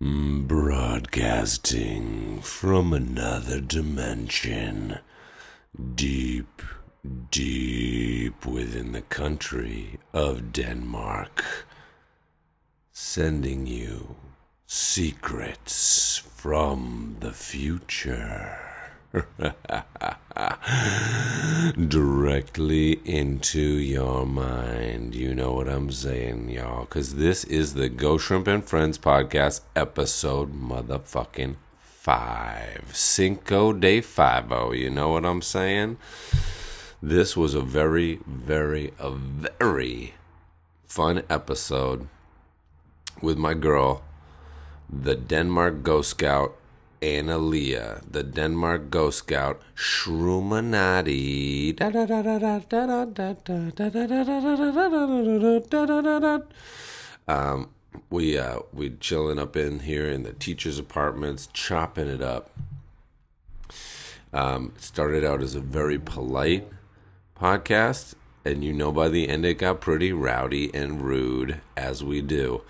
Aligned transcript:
Broadcasting 0.00 1.60
from 2.42 2.92
another 2.92 3.60
dimension, 3.60 5.00
deep, 5.96 6.62
deep 7.32 8.46
within 8.46 8.92
the 8.92 9.02
country 9.02 9.98
of 10.12 10.52
Denmark, 10.52 11.44
sending 12.92 13.66
you 13.66 14.14
secrets 14.68 16.16
from 16.16 17.16
the 17.18 17.32
future. 17.32 18.67
Directly 21.88 23.00
into 23.06 23.60
your 23.60 24.26
mind. 24.26 25.14
You 25.14 25.34
know 25.34 25.54
what 25.54 25.66
I'm 25.66 25.90
saying, 25.90 26.50
y'all. 26.50 26.82
Because 26.82 27.14
this 27.14 27.44
is 27.44 27.72
the 27.72 27.88
Ghost 27.88 28.26
Shrimp 28.26 28.46
and 28.46 28.62
Friends 28.62 28.98
podcast, 28.98 29.62
episode 29.74 30.52
motherfucking 30.52 31.56
five. 31.78 32.90
Cinco 32.92 33.72
de 33.72 34.02
Fivo. 34.02 34.76
You 34.78 34.90
know 34.90 35.08
what 35.08 35.24
I'm 35.24 35.40
saying? 35.40 35.96
This 37.02 37.34
was 37.34 37.54
a 37.54 37.62
very, 37.62 38.20
very, 38.26 38.92
a 38.98 39.10
very 39.10 40.12
fun 40.86 41.22
episode 41.30 42.08
with 43.22 43.38
my 43.38 43.54
girl, 43.54 44.02
the 44.90 45.14
Denmark 45.14 45.82
Ghost 45.82 46.10
Scout 46.10 46.54
Anna 47.00 47.38
Leah, 47.38 48.02
the 48.10 48.22
Denmark 48.22 48.90
Ghost 48.90 49.18
Scout, 49.18 49.60
Shrumanati. 49.76 51.78
Um, 57.28 57.68
we 58.10 58.38
uh, 58.38 58.60
we 58.72 58.90
chilling 58.90 59.38
up 59.38 59.56
in 59.56 59.80
here 59.80 60.08
in 60.08 60.24
the 60.24 60.32
teachers' 60.32 60.78
apartments, 60.78 61.48
chopping 61.52 62.08
it 62.08 62.22
up. 62.22 62.50
Um, 64.32 64.72
started 64.78 65.24
out 65.24 65.42
as 65.42 65.54
a 65.54 65.60
very 65.60 65.98
polite 65.98 66.68
podcast, 67.40 68.14
and 68.44 68.64
you 68.64 68.72
know 68.72 68.92
by 68.92 69.08
the 69.08 69.28
end 69.28 69.44
it 69.44 69.54
got 69.54 69.80
pretty 69.80 70.12
rowdy 70.12 70.74
and 70.74 71.02
rude, 71.02 71.60
as 71.76 72.02
we 72.02 72.22
do. 72.22 72.62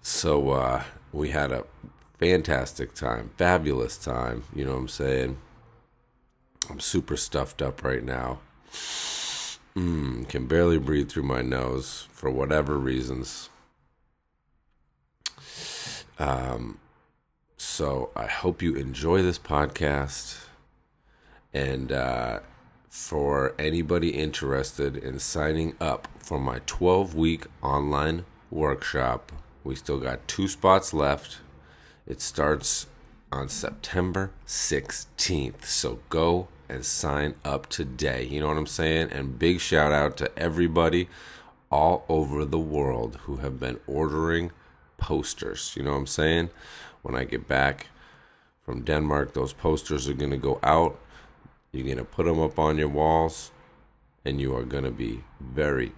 So 0.00 0.50
uh, 0.50 0.84
we 1.12 1.30
had 1.30 1.50
a 1.50 1.64
fantastic 2.18 2.94
time, 2.94 3.30
fabulous 3.36 3.96
time. 3.96 4.44
You 4.54 4.64
know 4.64 4.72
what 4.72 4.78
I'm 4.78 4.88
saying? 4.88 5.38
I'm 6.70 6.80
super 6.80 7.16
stuffed 7.16 7.62
up 7.62 7.82
right 7.82 8.02
now. 8.02 8.40
Mm, 9.76 10.28
can 10.28 10.46
barely 10.46 10.78
breathe 10.78 11.08
through 11.08 11.22
my 11.22 11.40
nose 11.40 12.08
for 12.10 12.30
whatever 12.30 12.78
reasons. 12.78 13.48
Um, 16.18 16.78
so 17.56 18.10
I 18.16 18.26
hope 18.26 18.60
you 18.60 18.74
enjoy 18.74 19.22
this 19.22 19.38
podcast. 19.38 20.46
And 21.54 21.92
uh, 21.92 22.40
for 22.88 23.54
anybody 23.58 24.10
interested 24.10 24.96
in 24.96 25.18
signing 25.18 25.74
up 25.80 26.08
for 26.18 26.40
my 26.40 26.60
12 26.66 27.14
week 27.14 27.46
online 27.62 28.24
workshop, 28.50 29.32
we 29.62 29.76
still 29.76 30.00
got 30.00 30.26
two 30.26 30.48
spots 30.48 30.92
left. 30.92 31.38
It 32.08 32.22
starts 32.22 32.86
on 33.30 33.50
September 33.50 34.30
16th. 34.46 35.66
So 35.66 35.98
go 36.08 36.48
and 36.66 36.82
sign 36.82 37.34
up 37.44 37.68
today. 37.68 38.24
You 38.24 38.40
know 38.40 38.48
what 38.48 38.56
I'm 38.56 38.66
saying? 38.66 39.10
And 39.12 39.38
big 39.38 39.60
shout 39.60 39.92
out 39.92 40.16
to 40.16 40.38
everybody 40.38 41.10
all 41.70 42.06
over 42.08 42.46
the 42.46 42.58
world 42.58 43.16
who 43.24 43.36
have 43.36 43.60
been 43.60 43.78
ordering 43.86 44.52
posters. 44.96 45.74
You 45.76 45.82
know 45.82 45.90
what 45.90 45.98
I'm 45.98 46.06
saying? 46.06 46.48
When 47.02 47.14
I 47.14 47.24
get 47.24 47.46
back 47.46 47.88
from 48.64 48.84
Denmark, 48.84 49.34
those 49.34 49.52
posters 49.52 50.08
are 50.08 50.14
going 50.14 50.30
to 50.30 50.38
go 50.38 50.58
out. 50.62 50.98
You're 51.72 51.84
going 51.84 51.98
to 51.98 52.04
put 52.04 52.24
them 52.24 52.40
up 52.40 52.58
on 52.58 52.78
your 52.78 52.88
walls, 52.88 53.50
and 54.24 54.40
you 54.40 54.56
are 54.56 54.64
going 54.64 54.84
to 54.84 54.90
be 54.90 55.24
very 55.38 55.92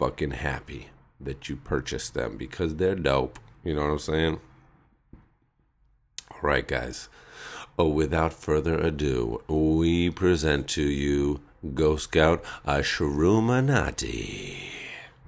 fucking 0.00 0.32
happy 0.32 0.88
that 1.20 1.48
you 1.48 1.54
purchased 1.54 2.14
them 2.14 2.36
because 2.36 2.74
they're 2.74 2.96
dope. 2.96 3.38
You 3.62 3.76
know 3.76 3.82
what 3.82 3.92
I'm 3.92 3.98
saying? 4.00 4.40
All 6.32 6.40
right, 6.48 6.66
guys. 6.66 7.08
Oh, 7.78 7.88
without 7.88 8.32
further 8.32 8.78
ado, 8.78 9.42
we 9.48 10.10
present 10.10 10.68
to 10.70 10.82
you 10.82 11.40
Ghost 11.74 12.04
Scout 12.04 12.42
Ashrumanati. 12.66 14.56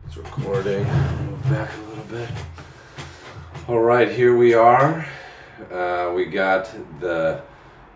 It's 0.06 0.16
recording. 0.16 0.84
Move 0.84 1.42
back 1.44 1.70
a 1.76 1.81
little 1.88 2.04
bit. 2.04 2.28
All 3.69 3.81
right, 3.81 4.10
here 4.10 4.37
we 4.37 4.54
are. 4.54 5.06
Uh, 5.70 6.12
we 6.15 6.26
got 6.26 6.70
the 7.00 7.42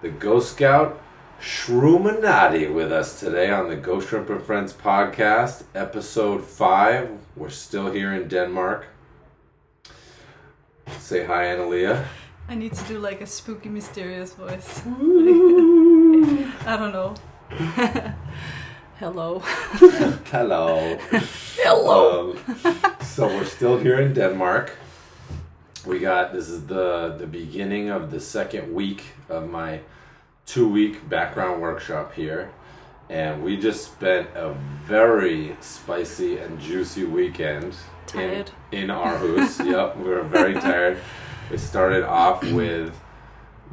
the 0.01 0.09
Ghost 0.09 0.53
Scout 0.53 1.01
Shrumanati 1.41 2.73
with 2.73 2.93
us 2.93 3.19
today 3.21 3.51
on 3.51 3.69
the 3.69 3.77
Ghost 3.77 4.09
Shrimp 4.09 4.31
and 4.31 4.43
Friends 4.43 4.73
podcast, 4.73 5.65
episode 5.75 6.45
five. 6.45 7.11
We're 7.37 7.51
still 7.51 7.91
here 7.91 8.15
in 8.15 8.29
Denmark. 8.29 8.87
Say 10.99 11.25
hi, 11.27 11.45
Analia. 11.47 12.07
I 12.51 12.55
need 12.55 12.73
to 12.73 12.85
do 12.85 12.99
like 12.99 13.21
a 13.21 13.27
spooky, 13.27 13.69
mysterious 13.69 14.33
voice. 14.33 14.81
I 14.87 16.77
don't 16.79 16.93
know. 16.93 17.15
Hello. 18.99 19.39
Hello. 20.31 20.99
Hello. 21.57 22.33
Um, 22.33 22.97
so 23.03 23.27
we're 23.27 23.45
still 23.45 23.79
here 23.79 24.01
in 24.01 24.15
Denmark. 24.15 24.73
We 25.87 25.99
got 25.99 26.33
this 26.33 26.49
is 26.49 26.67
the 26.67 27.15
the 27.19 27.27
beginning 27.27 27.91
of 27.91 28.11
the 28.11 28.19
second 28.21 28.75
week 28.75 29.05
of 29.29 29.49
my 29.51 29.81
two 30.47 30.67
week 30.69 31.07
background 31.09 31.61
workshop 31.61 32.15
here, 32.15 32.51
and 33.11 33.45
we 33.45 33.59
just 33.59 33.85
spent 33.85 34.27
a 34.35 34.55
very 34.87 35.55
spicy 35.61 36.39
and 36.39 36.59
juicy 36.59 37.05
weekend 37.05 37.75
Tired. 38.07 38.51
in 38.73 38.85
in 38.85 38.89
Aarhus. 38.89 39.65
yep, 39.65 39.97
we 39.99 40.09
were 40.09 40.23
very 40.23 40.55
tired. 40.55 40.99
It 41.51 41.59
started 41.59 42.05
off 42.05 42.43
with 42.53 42.93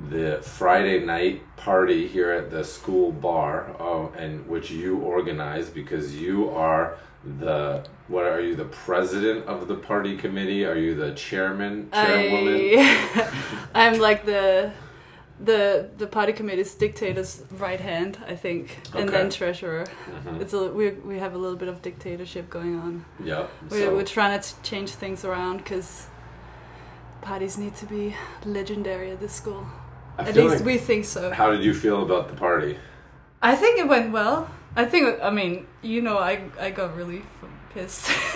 the 0.10 0.40
Friday 0.42 1.04
night 1.06 1.42
party 1.58 2.08
here 2.08 2.32
at 2.32 2.52
the 2.52 2.64
school 2.64 3.12
bar, 3.12 3.76
uh, 3.80 4.08
and 4.18 4.46
which 4.48 4.72
you 4.72 4.98
organized 5.00 5.74
because 5.74 6.16
you 6.16 6.50
are 6.50 6.98
the 7.40 7.84
what 8.08 8.24
are 8.26 8.40
you 8.40 8.56
the 8.56 8.66
president 8.66 9.46
of 9.46 9.68
the 9.68 9.76
party 9.76 10.16
committee? 10.16 10.64
Are 10.66 10.76
you 10.78 10.96
the 10.96 11.14
chairman, 11.16 11.90
chairwoman? 11.92 12.56
I, 12.78 13.68
I'm 13.74 14.00
like 14.00 14.26
the 14.26 14.72
the 15.44 15.90
the 15.98 16.08
party 16.08 16.32
committee's 16.34 16.74
dictator's 16.76 17.44
right 17.58 17.80
hand, 17.82 18.18
I 18.28 18.36
think, 18.36 18.78
and 18.94 19.10
then 19.10 19.28
Okay. 19.28 19.38
treasurer. 19.38 19.86
Mhm. 20.26 20.40
It's 20.42 20.54
a 20.54 20.70
we 20.72 20.92
we 20.92 21.20
have 21.20 21.34
a 21.34 21.38
little 21.38 21.58
bit 21.58 21.68
of 21.68 21.82
dictatorship 21.82 22.50
going 22.50 22.76
on. 22.80 23.06
Yeah, 23.24 23.48
We're, 23.70 23.86
so- 23.86 23.96
we're 23.96 24.04
trying 24.06 24.40
to 24.40 24.62
change 24.64 24.92
things 24.92 25.26
around 25.26 25.58
because 25.58 26.08
parties 27.26 27.58
need 27.58 27.76
to 27.76 27.86
be 27.86 28.16
legendary 28.46 29.12
at 29.12 29.20
this 29.20 29.34
school. 29.34 29.66
I 30.18 30.30
At 30.30 30.36
least 30.36 30.56
like- 30.58 30.66
we 30.66 30.78
think 30.78 31.04
so. 31.06 31.32
How 31.32 31.52
did 31.52 31.64
you 31.64 31.74
feel 31.74 32.04
about 32.04 32.30
the 32.30 32.36
party? 32.36 32.78
I 33.42 33.56
think 33.56 33.80
it 33.80 33.88
went 33.88 34.12
well. 34.14 34.48
I 34.76 34.86
think 34.86 35.04
I 35.22 35.30
mean 35.40 35.68
you 35.82 36.02
know 36.02 36.18
I 36.18 36.34
I 36.60 36.70
got 36.80 36.96
relief 36.96 37.26
f- 37.42 37.50
pissed. 37.76 38.10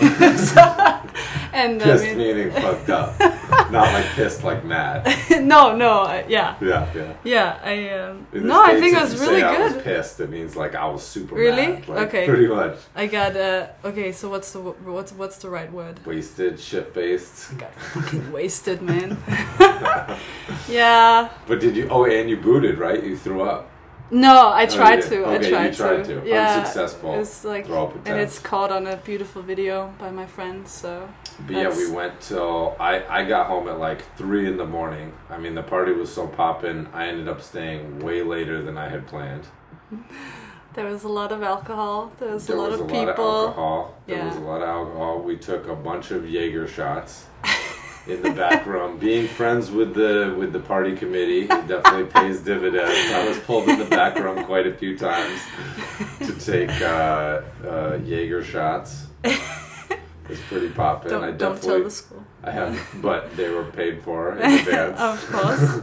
and 1.52 1.80
Pissed 1.80 2.04
I 2.04 2.08
mean, 2.14 2.18
meaning 2.18 2.50
fucked 2.52 2.90
up, 2.90 3.18
not 3.72 3.92
like 3.92 4.04
pissed 4.18 4.44
like 4.44 4.64
mad. 4.64 5.04
no 5.42 5.74
no 5.74 6.02
I, 6.02 6.24
yeah 6.28 6.54
Yeah, 6.60 6.86
yeah. 6.94 7.12
yeah 7.24 7.58
I 7.64 7.88
um, 7.98 8.26
no 8.32 8.62
I 8.62 8.78
think 8.80 8.96
it 8.96 9.02
was 9.02 9.18
really 9.20 9.40
say 9.40 9.46
I 9.46 9.58
was 9.64 9.72
good. 9.72 9.84
pissed. 9.84 10.20
It 10.20 10.30
means 10.30 10.54
like 10.56 10.74
I 10.74 10.86
was 10.86 11.02
super 11.02 11.34
Really? 11.34 11.66
mad. 11.68 11.88
Like, 11.88 12.08
Okay. 12.08 12.26
Pretty 12.26 12.46
much 12.46 12.76
I 12.94 13.06
got 13.06 13.34
uh 13.36 13.66
okay 13.84 14.12
so 14.12 14.28
what's 14.28 14.52
the 14.52 14.60
what's 14.60 15.12
what's 15.12 15.38
the 15.38 15.50
right 15.50 15.72
word? 15.72 15.98
wasted, 16.06 16.60
shit 16.60 16.92
faced. 16.94 17.56
Got 17.58 17.74
fucking 17.74 18.30
wasted 18.32 18.82
man. 18.82 19.16
yeah. 20.68 21.30
But 21.46 21.60
did 21.60 21.76
you? 21.76 21.88
Oh, 21.90 22.04
and 22.04 22.28
you 22.30 22.36
booted, 22.36 22.78
right? 22.78 23.02
You 23.02 23.16
threw 23.16 23.42
up. 23.42 23.69
No, 24.10 24.48
I 24.48 24.64
Oh, 24.64 24.66
tried 24.66 25.02
to. 25.02 25.24
Okay, 25.24 25.54
I 25.54 25.66
you 25.66 25.72
tried, 25.72 25.74
tried 25.74 26.04
to. 26.04 26.20
to. 26.20 26.28
Yeah. 26.28 26.58
Unsuccessful. 26.58 27.14
It's 27.20 27.44
like 27.44 27.68
and 27.68 28.18
it's 28.20 28.38
caught 28.40 28.72
on 28.72 28.86
a 28.86 28.96
beautiful 28.96 29.42
video 29.42 29.92
by 29.98 30.10
my 30.10 30.26
friends. 30.26 30.70
So 30.72 31.08
But 31.46 31.56
yeah, 31.56 31.76
we 31.76 31.90
went 31.90 32.20
till 32.20 32.76
I 32.80 33.04
I 33.08 33.24
got 33.24 33.46
home 33.46 33.68
at 33.68 33.78
like 33.78 34.02
three 34.16 34.46
in 34.48 34.56
the 34.56 34.66
morning. 34.66 35.12
I 35.28 35.38
mean, 35.38 35.54
the 35.54 35.62
party 35.62 35.92
was 35.92 36.12
so 36.12 36.26
popping. 36.26 36.88
I 36.92 37.06
ended 37.06 37.28
up 37.28 37.40
staying 37.40 38.00
way 38.00 38.22
later 38.22 38.62
than 38.62 38.76
I 38.76 38.88
had 38.88 39.06
planned. 39.06 39.44
there 40.74 40.86
was 40.86 41.04
a 41.04 41.08
lot 41.08 41.30
of 41.32 41.42
alcohol. 41.42 42.12
There 42.18 42.32
was 42.34 42.46
There 42.46 42.56
a 42.56 42.60
lot 42.60 42.70
was 42.72 42.80
of 42.80 42.86
a 42.86 42.92
people. 42.92 43.06
lot 43.06 43.16
of 43.16 43.48
alcohol. 43.48 43.94
There 44.06 44.16
Yeah. 44.16 44.26
was 44.26 44.36
a 44.36 44.40
lot 44.40 44.62
of 44.62 44.68
alcohol. 44.68 45.20
We 45.20 45.36
took 45.36 45.68
a 45.68 45.76
bunch 45.76 46.10
of 46.10 46.28
Jaeger 46.28 46.66
shots 46.66 47.26
in 48.10 48.22
the 48.22 48.30
back 48.30 48.66
room. 48.66 48.98
Being 48.98 49.28
friends 49.28 49.70
with 49.70 49.94
the 49.94 50.34
with 50.38 50.52
the 50.52 50.60
party 50.60 50.96
committee 50.96 51.46
definitely 51.46 52.04
pays 52.04 52.40
dividends. 52.40 53.12
I 53.12 53.26
was 53.28 53.38
pulled 53.40 53.68
in 53.68 53.78
the 53.78 53.84
back 53.84 54.16
room 54.16 54.44
quite 54.44 54.66
a 54.66 54.74
few 54.74 54.98
times 54.98 55.40
to 56.18 56.32
take 56.34 56.70
uh, 56.80 57.42
uh, 57.66 57.98
Jaeger 58.04 58.44
shots. 58.44 59.06
It's 60.30 60.40
pretty 60.42 60.68
poppin'. 60.68 61.10
Don't, 61.10 61.24
I 61.24 61.32
don't 61.32 61.60
tell 61.60 61.82
the 61.82 61.90
school. 61.90 62.24
I 62.42 62.52
have, 62.52 62.80
but 63.02 63.36
they 63.36 63.50
were 63.50 63.64
paid 63.64 64.02
for 64.02 64.38
in 64.38 64.52
advance. 64.60 65.00
of 65.00 65.26
course. 65.26 65.80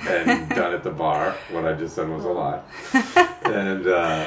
and 0.08 0.48
done 0.48 0.72
at 0.72 0.82
the 0.82 0.90
bar. 0.90 1.36
What 1.50 1.66
I 1.66 1.74
just 1.74 1.94
said 1.94 2.08
was 2.08 2.24
a 2.24 2.28
lie. 2.28 2.62
and 3.44 3.86
uh, 3.86 4.26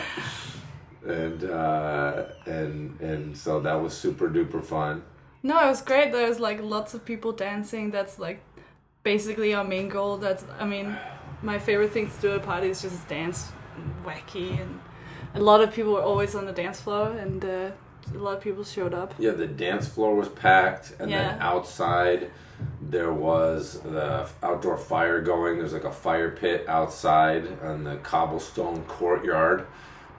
and 1.06 1.44
uh, 1.44 2.24
and 2.46 3.02
and 3.02 3.38
so 3.38 3.60
that 3.62 3.74
was 3.74 3.98
super 3.98 4.30
duper 4.30 4.64
fun. 4.64 5.04
No, 5.44 5.60
it 5.66 5.68
was 5.69 5.81
great. 5.81 6.13
There 6.13 6.28
was 6.28 6.40
like 6.40 6.62
lots 6.62 6.94
of 6.94 7.04
people 7.04 7.34
dancing. 7.34 7.92
That's 7.92 8.18
like 8.18 8.40
basically 9.04 9.54
our 9.54 9.66
main 9.66 9.90
goal. 9.90 10.18
That's 10.18 10.45
I 10.57 10.66
mean, 10.66 10.98
my 11.42 11.60
favorite 11.60 11.92
thing 11.92 12.10
to 12.10 12.22
do 12.22 12.31
at 12.31 12.38
a 12.38 12.40
party 12.40 12.69
is 12.69 12.81
just 12.81 13.06
dance, 13.10 13.51
and 13.75 14.06
wacky, 14.06 14.60
and 14.62 14.80
a 15.36 15.42
lot 15.42 15.62
of 15.62 15.74
people 15.74 15.94
were 15.94 16.01
always 16.01 16.34
on 16.34 16.45
the 16.45 16.54
dance 16.54 16.80
floor, 16.80 17.12
and 17.12 17.44
uh, 17.44 17.72
a 18.13 18.18
lot 18.18 18.38
of 18.38 18.42
people 18.42 18.63
showed 18.63 18.94
up. 18.94 19.13
Yeah, 19.19 19.31
the 19.31 19.48
dance 19.48 19.88
floor 19.88 20.16
was 20.16 20.30
packed, 20.30 20.94
and 21.00 21.12
then 21.12 21.38
outside 21.42 22.31
there 22.81 23.12
was 23.12 23.81
the 23.81 24.30
outdoor 24.42 24.78
fire 24.78 25.22
going. 25.22 25.57
There's 25.57 25.74
like 25.74 25.84
a 25.84 25.92
fire 25.92 26.31
pit 26.31 26.66
outside 26.69 27.45
on 27.62 27.84
the 27.84 27.98
cobblestone 27.98 28.84
courtyard 28.84 29.68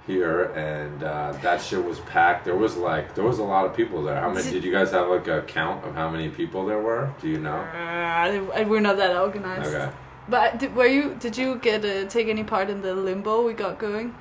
here, 0.07 0.45
and 0.55 1.03
uh, 1.03 1.33
that 1.43 1.61
shit 1.63 1.83
was 1.85 2.01
packed. 2.01 2.45
There 2.45 2.57
was 2.57 2.77
like 2.77 3.15
there 3.15 3.25
was 3.25 3.39
a 3.39 3.43
lot 3.45 3.65
of 3.67 3.75
people 3.75 4.03
there. 4.03 4.21
How 4.21 4.31
many? 4.31 4.51
Did 4.51 4.65
you 4.65 4.73
guys 4.73 4.91
have 4.91 5.09
like 5.09 5.27
a 5.29 5.43
count 5.43 5.85
of 5.85 5.95
how 5.95 6.11
many 6.11 6.29
people 6.29 6.67
there 6.67 6.81
were? 6.81 7.13
Do 7.21 7.29
you 7.29 7.39
know? 7.39 7.57
Uh, 7.57 8.65
we're 8.69 8.81
not 8.81 8.97
that 8.99 9.17
organized. 9.17 9.75
Okay. 9.75 9.91
But 10.29 10.59
did, 10.59 10.75
were 10.75 10.87
you? 10.87 11.15
Did 11.19 11.37
you 11.37 11.57
get 11.57 11.85
uh, 11.85 12.07
take 12.09 12.29
any 12.29 12.45
part 12.45 12.71
in 12.71 12.83
the 12.83 12.95
limbo 12.95 13.45
we 13.47 13.53
got 13.55 13.79
going? 13.79 14.15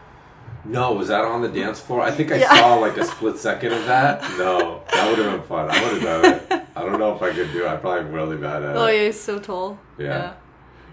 No, 0.65 0.93
was 0.93 1.09
that 1.09 1.25
on 1.25 1.41
the 1.41 1.49
dance 1.49 1.81
floor? 1.81 2.01
I 2.01 2.11
think 2.11 2.31
I 2.31 2.37
Yeah. 2.37 2.55
saw 2.55 2.75
like 2.75 2.95
a 2.97 3.03
split 3.03 3.37
second 3.37 3.73
of 3.73 3.85
that. 3.85 4.21
No, 4.37 4.81
that 4.93 5.09
would 5.09 5.19
have 5.19 5.31
been 5.39 5.47
fun. 5.47 5.69
I 5.69 5.83
would 5.83 6.01
have 6.01 6.21
done 6.21 6.25
it. 6.33 6.67
I 6.75 6.81
don't 6.83 6.99
know 6.99 7.13
if 7.15 7.21
I 7.21 7.33
could 7.33 7.51
do 7.51 7.65
it. 7.65 7.67
I'm 7.67 7.81
probably 7.81 8.09
really 8.09 8.37
bad 8.37 8.63
at 8.63 8.77
Oh 8.77 8.85
it. 8.85 8.95
yeah, 8.97 9.05
he's 9.07 9.19
so 9.19 9.39
tall. 9.39 9.77
Yeah. 9.97 10.05
Yeah. 10.05 10.33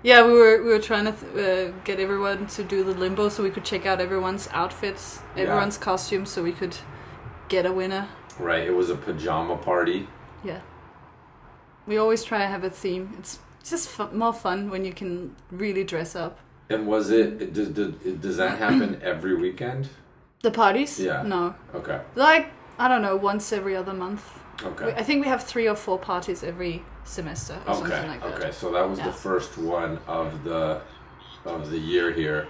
Yeah, 0.03 0.27
we 0.27 0.33
were 0.33 0.63
we 0.63 0.69
were 0.71 0.79
trying 0.79 1.05
to 1.07 1.13
th- 1.13 1.37
uh, 1.37 1.73
get 1.85 2.01
everyone 2.01 2.47
to 2.49 2.65
do 2.65 2.83
the 2.85 2.93
limbo 2.95 3.29
so 3.29 3.43
we 3.43 3.51
could 3.51 3.65
check 3.65 3.85
out 3.87 4.01
everyone's 4.01 4.49
outfits, 4.53 5.21
Yeah. 5.37 5.43
everyone's 5.43 5.77
costumes, 5.79 6.31
so 6.31 6.43
we 6.43 6.53
could 6.53 6.77
get 7.49 7.67
a 7.67 7.73
winner. 7.73 8.09
Right, 8.39 8.67
it 8.67 8.75
was 8.75 8.89
a 8.91 8.95
pajama 8.97 9.57
party. 9.59 10.09
Yeah. 10.43 10.61
We 11.87 11.99
always 11.99 12.25
try 12.25 12.39
to 12.39 12.47
have 12.47 12.65
a 12.65 12.71
theme. 12.71 13.15
It's 13.19 13.41
just 13.63 13.89
fu- 13.91 14.11
more 14.13 14.33
fun 14.33 14.71
when 14.71 14.85
you 14.87 14.93
can 14.93 15.37
really 15.51 15.85
dress 15.85 16.17
up. 16.17 16.39
And 16.71 16.87
was 16.87 17.11
it, 17.11 17.43
it 17.43 17.53
does, 17.53 17.69
does, 17.69 17.93
does 18.21 18.37
that 18.39 18.59
happen 18.59 19.01
every 19.03 19.35
weekend? 19.35 19.89
The 20.43 20.51
parties? 20.51 20.99
Yeah. 20.99 21.23
No. 21.23 21.55
Okay, 21.75 22.01
Like 22.15 22.53
I 22.79 22.89
don't 22.89 23.03
know, 23.03 23.17
once 23.17 23.53
every 23.53 23.77
other 23.77 23.93
month. 23.93 24.23
We, 24.63 24.69
okay. 24.71 24.95
I 24.97 25.03
think 25.03 25.23
we 25.23 25.29
have 25.29 25.45
three 25.45 25.69
or 25.69 25.75
four 25.77 25.99
parties 25.99 26.43
every 26.43 26.83
semester 27.11 27.59
or 27.67 27.75
something 27.75 27.93
Okay, 27.93 28.09
like 28.09 28.23
that. 28.23 28.35
okay. 28.41 28.53
So 28.53 28.71
that 28.73 28.89
was 28.89 28.99
Yeah. 28.99 29.07
the 29.07 29.13
first 29.13 29.59
one 29.59 29.99
of 30.07 30.45
the 30.45 30.81
of 31.45 31.71
the 31.71 31.79
year 31.79 32.13
here. 32.13 32.47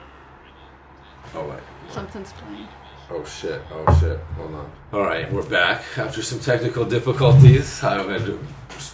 Oh 1.34 1.48
wait. 1.48 1.60
Something's 1.90 2.32
playing. 2.32 2.68
Oh 3.12 3.24
shit, 3.24 3.60
oh 3.72 3.98
shit, 4.00 4.20
hold 4.36 4.54
on. 4.54 4.70
Alright, 4.92 5.32
we're 5.32 5.42
back 5.48 5.82
after 5.96 6.22
some 6.22 6.38
technical 6.38 6.84
difficulties. 6.84 7.82
I've 7.82 8.06
been, 8.06 8.38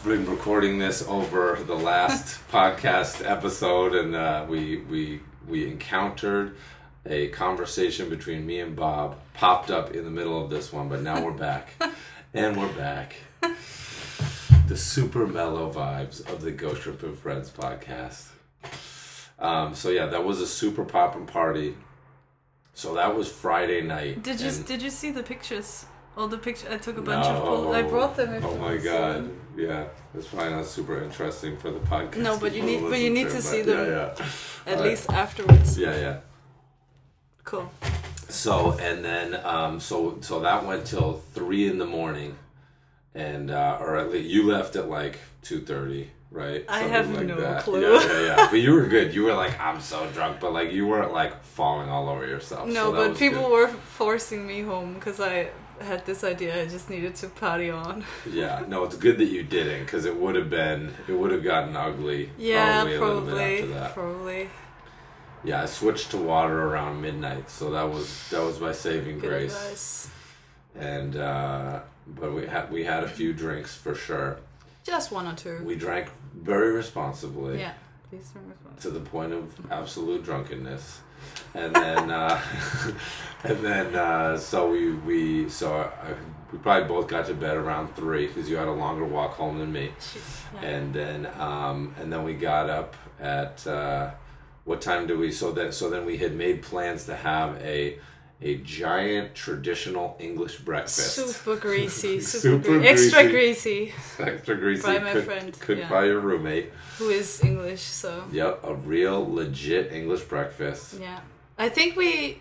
been 0.04 0.26
recording 0.30 0.78
this 0.78 1.06
over 1.06 1.58
the 1.66 1.74
last 1.76 2.40
podcast 2.50 3.28
episode 3.28 3.94
and 3.94 4.14
uh, 4.14 4.46
we, 4.48 4.78
we, 4.90 5.20
we 5.46 5.66
encountered 5.70 6.56
a 7.04 7.28
conversation 7.28 8.08
between 8.08 8.46
me 8.46 8.60
and 8.60 8.74
Bob 8.74 9.16
popped 9.34 9.70
up 9.70 9.90
in 9.94 10.04
the 10.04 10.10
middle 10.10 10.42
of 10.42 10.48
this 10.50 10.72
one, 10.72 10.88
but 10.88 11.02
now 11.02 11.22
we're 11.22 11.30
back. 11.32 11.74
and 12.34 12.56
we're 12.56 12.72
back. 12.72 13.16
The 14.66 14.76
super 14.76 15.26
mellow 15.26 15.72
vibes 15.72 16.28
of 16.32 16.40
the 16.42 16.50
Ghost 16.50 16.82
Shrimp 16.82 17.02
and 17.04 17.16
Friends 17.16 17.50
podcast. 17.50 18.26
Um, 19.38 19.74
so 19.74 19.90
yeah, 19.90 20.06
that 20.06 20.24
was 20.24 20.40
a 20.40 20.46
super 20.46 20.84
poppin' 20.84 21.26
party. 21.26 21.76
So 22.74 22.94
that 22.96 23.14
was 23.14 23.30
Friday 23.30 23.80
night. 23.82 24.22
Did 24.22 24.40
you 24.40 24.50
did 24.50 24.82
you 24.82 24.90
see 24.90 25.10
the 25.12 25.22
pictures? 25.22 25.86
All 26.16 26.26
the 26.28 26.38
pictures. 26.38 26.68
I 26.70 26.78
took 26.78 26.96
a 26.98 27.02
bunch 27.02 27.26
of. 27.26 27.34
No. 27.34 27.44
photos. 27.44 27.74
I 27.76 27.82
brought 27.82 28.16
them. 28.16 28.42
Oh 28.44 28.56
my 28.56 28.76
to 28.76 28.82
god! 28.82 29.14
them. 29.16 29.40
Yeah, 29.56 29.84
it's 30.14 30.26
probably 30.26 30.50
not 30.52 30.66
super 30.66 31.02
interesting 31.02 31.56
for 31.58 31.70
the 31.70 31.78
podcast. 31.80 32.16
No, 32.16 32.36
but 32.38 32.52
you 32.54 32.62
need- 32.62 32.82
but 32.82 32.98
you 32.98 33.10
need 33.10 33.28
to 33.28 33.34
but 33.34 33.42
see 33.42 33.62
them. 33.62 33.88
yeah, 33.90 34.14
yeah. 34.18 34.72
At 34.72 34.80
least 34.82 35.10
afterwards. 35.10 35.78
yeah, 35.78 35.96
yeah. 35.96 36.18
Cool. 37.44 37.70
So 38.28 38.72
and 38.80 39.04
then 39.04 39.34
um, 39.46 39.78
so 39.78 40.18
so 40.22 40.40
that 40.40 40.66
went 40.66 40.86
till 40.86 41.22
three 41.34 41.68
in 41.68 41.78
the 41.78 41.86
morning, 41.86 42.36
and 43.16 43.50
uh, 43.50 43.78
or 43.80 43.96
at 43.96 44.10
least 44.12 44.28
you 44.28 44.46
left 44.46 44.76
at 44.76 44.88
like 44.88 45.18
two 45.42 45.60
thirty, 45.60 46.10
right? 46.30 46.64
I 46.68 46.80
Something 46.80 46.92
have 46.92 47.10
like 47.10 47.26
no 47.26 47.40
that. 47.40 47.62
clue. 47.62 47.80
Yeah, 47.80 48.12
yeah, 48.12 48.26
yeah. 48.26 48.48
But 48.50 48.60
you 48.60 48.72
were 48.74 48.86
good. 48.86 49.14
You 49.14 49.24
were 49.24 49.34
like, 49.34 49.58
I'm 49.58 49.80
so 49.80 50.06
drunk, 50.12 50.38
but 50.40 50.52
like 50.52 50.70
you 50.72 50.86
weren't 50.86 51.12
like 51.12 51.42
falling 51.42 51.88
all 51.88 52.08
over 52.08 52.26
yourself. 52.26 52.68
No, 52.68 52.92
so 52.92 52.92
but 52.92 53.18
people 53.18 53.42
good. 53.42 53.52
were 53.52 53.68
forcing 53.68 54.46
me 54.46 54.60
home 54.60 54.94
because 54.94 55.18
I 55.20 55.48
had 55.80 56.04
this 56.06 56.24
idea. 56.24 56.62
I 56.62 56.66
just 56.66 56.88
needed 56.90 57.14
to 57.16 57.28
party 57.28 57.70
on. 57.70 58.04
Yeah, 58.30 58.64
no, 58.68 58.84
it's 58.84 58.96
good 58.96 59.18
that 59.18 59.26
you 59.36 59.42
didn't 59.42 59.84
because 59.86 60.04
it 60.04 60.16
would 60.16 60.34
have 60.34 60.50
been 60.50 60.92
it 61.08 61.12
would 61.12 61.32
have 61.32 61.42
gotten 61.42 61.74
ugly. 61.76 62.30
Yeah, 62.38 62.82
probably, 62.84 62.94
a 62.96 63.00
little 63.00 63.20
bit 63.22 63.70
probably. 63.70 63.92
Probably. 63.94 64.50
Yeah, 65.44 65.62
I 65.62 65.66
switched 65.66 66.10
to 66.10 66.16
water 66.16 66.60
around 66.68 67.00
midnight, 67.00 67.48
so 67.50 67.70
that 67.70 67.84
was 67.84 68.28
that 68.30 68.42
was 68.42 68.60
my 68.60 68.72
saving 68.72 69.20
Good 69.20 69.30
grace. 69.30 69.54
advice. 69.54 70.10
And 70.74 71.16
uh, 71.16 71.80
but 72.06 72.32
we 72.32 72.46
had 72.46 72.70
we 72.70 72.84
had 72.84 73.04
a 73.04 73.08
few 73.08 73.32
drinks 73.32 73.74
for 73.74 73.94
sure. 73.94 74.38
Just 74.84 75.10
one 75.10 75.26
or 75.26 75.34
two. 75.34 75.62
We 75.64 75.74
drank 75.74 76.10
very 76.34 76.72
responsibly 76.72 77.58
yeah. 77.58 77.72
Please 78.10 78.30
don't 78.32 78.80
to 78.80 78.90
the 78.90 79.00
point 79.00 79.32
of 79.32 79.52
absolute 79.70 80.24
drunkenness. 80.24 81.00
And 81.54 81.74
then 81.74 82.10
uh, 82.10 82.40
and 83.44 83.58
then 83.58 83.94
uh, 83.94 84.36
so 84.38 84.70
we 84.70 84.92
we 84.92 85.48
so 85.48 85.74
I, 85.74 86.14
we 86.52 86.58
probably 86.58 86.88
both 86.88 87.08
got 87.08 87.26
to 87.26 87.34
bed 87.34 87.56
around 87.56 87.96
three 87.96 88.28
because 88.28 88.48
you 88.48 88.56
had 88.56 88.68
a 88.68 88.72
longer 88.72 89.04
walk 89.04 89.32
home 89.32 89.58
than 89.58 89.72
me. 89.72 89.90
Yeah. 90.54 90.68
and 90.68 90.94
then 90.94 91.26
um, 91.38 91.94
and 92.00 92.12
then 92.12 92.22
we 92.22 92.34
got 92.34 92.70
up 92.70 92.94
at 93.18 93.66
uh, 93.66 94.10
what 94.64 94.80
time 94.80 95.06
do 95.06 95.18
we 95.18 95.32
so 95.32 95.50
that 95.52 95.74
so 95.74 95.90
then 95.90 96.04
we 96.06 96.18
had 96.18 96.36
made 96.36 96.62
plans 96.62 97.06
to 97.06 97.16
have 97.16 97.56
a 97.62 97.98
a 98.42 98.56
giant 98.58 99.34
traditional 99.34 100.14
English 100.20 100.58
breakfast 100.58 101.14
Super 101.16 101.56
greasy, 101.56 102.20
super, 102.32 102.62
Super 102.64 102.78
greasy. 102.78 102.88
extra 102.88 103.28
greasy. 103.30 103.92
extra 104.18 104.56
greasy 104.56 104.82
By 104.82 104.98
my 104.98 105.12
cooked, 105.12 105.24
friend, 105.26 105.60
cooked 105.60 105.80
yeah. 105.80 105.88
by 105.88 106.04
your 106.04 106.20
roommate 106.20 106.70
Who 106.98 107.08
is 107.10 107.42
English? 107.42 107.80
So 107.80 108.24
yep 108.30 108.60
a 108.62 108.74
real 108.74 109.24
legit 109.32 109.92
English 109.92 110.22
breakfast 110.24 110.98
yeah, 111.00 111.20
I 111.58 111.68
think 111.70 111.96
we. 111.96 112.40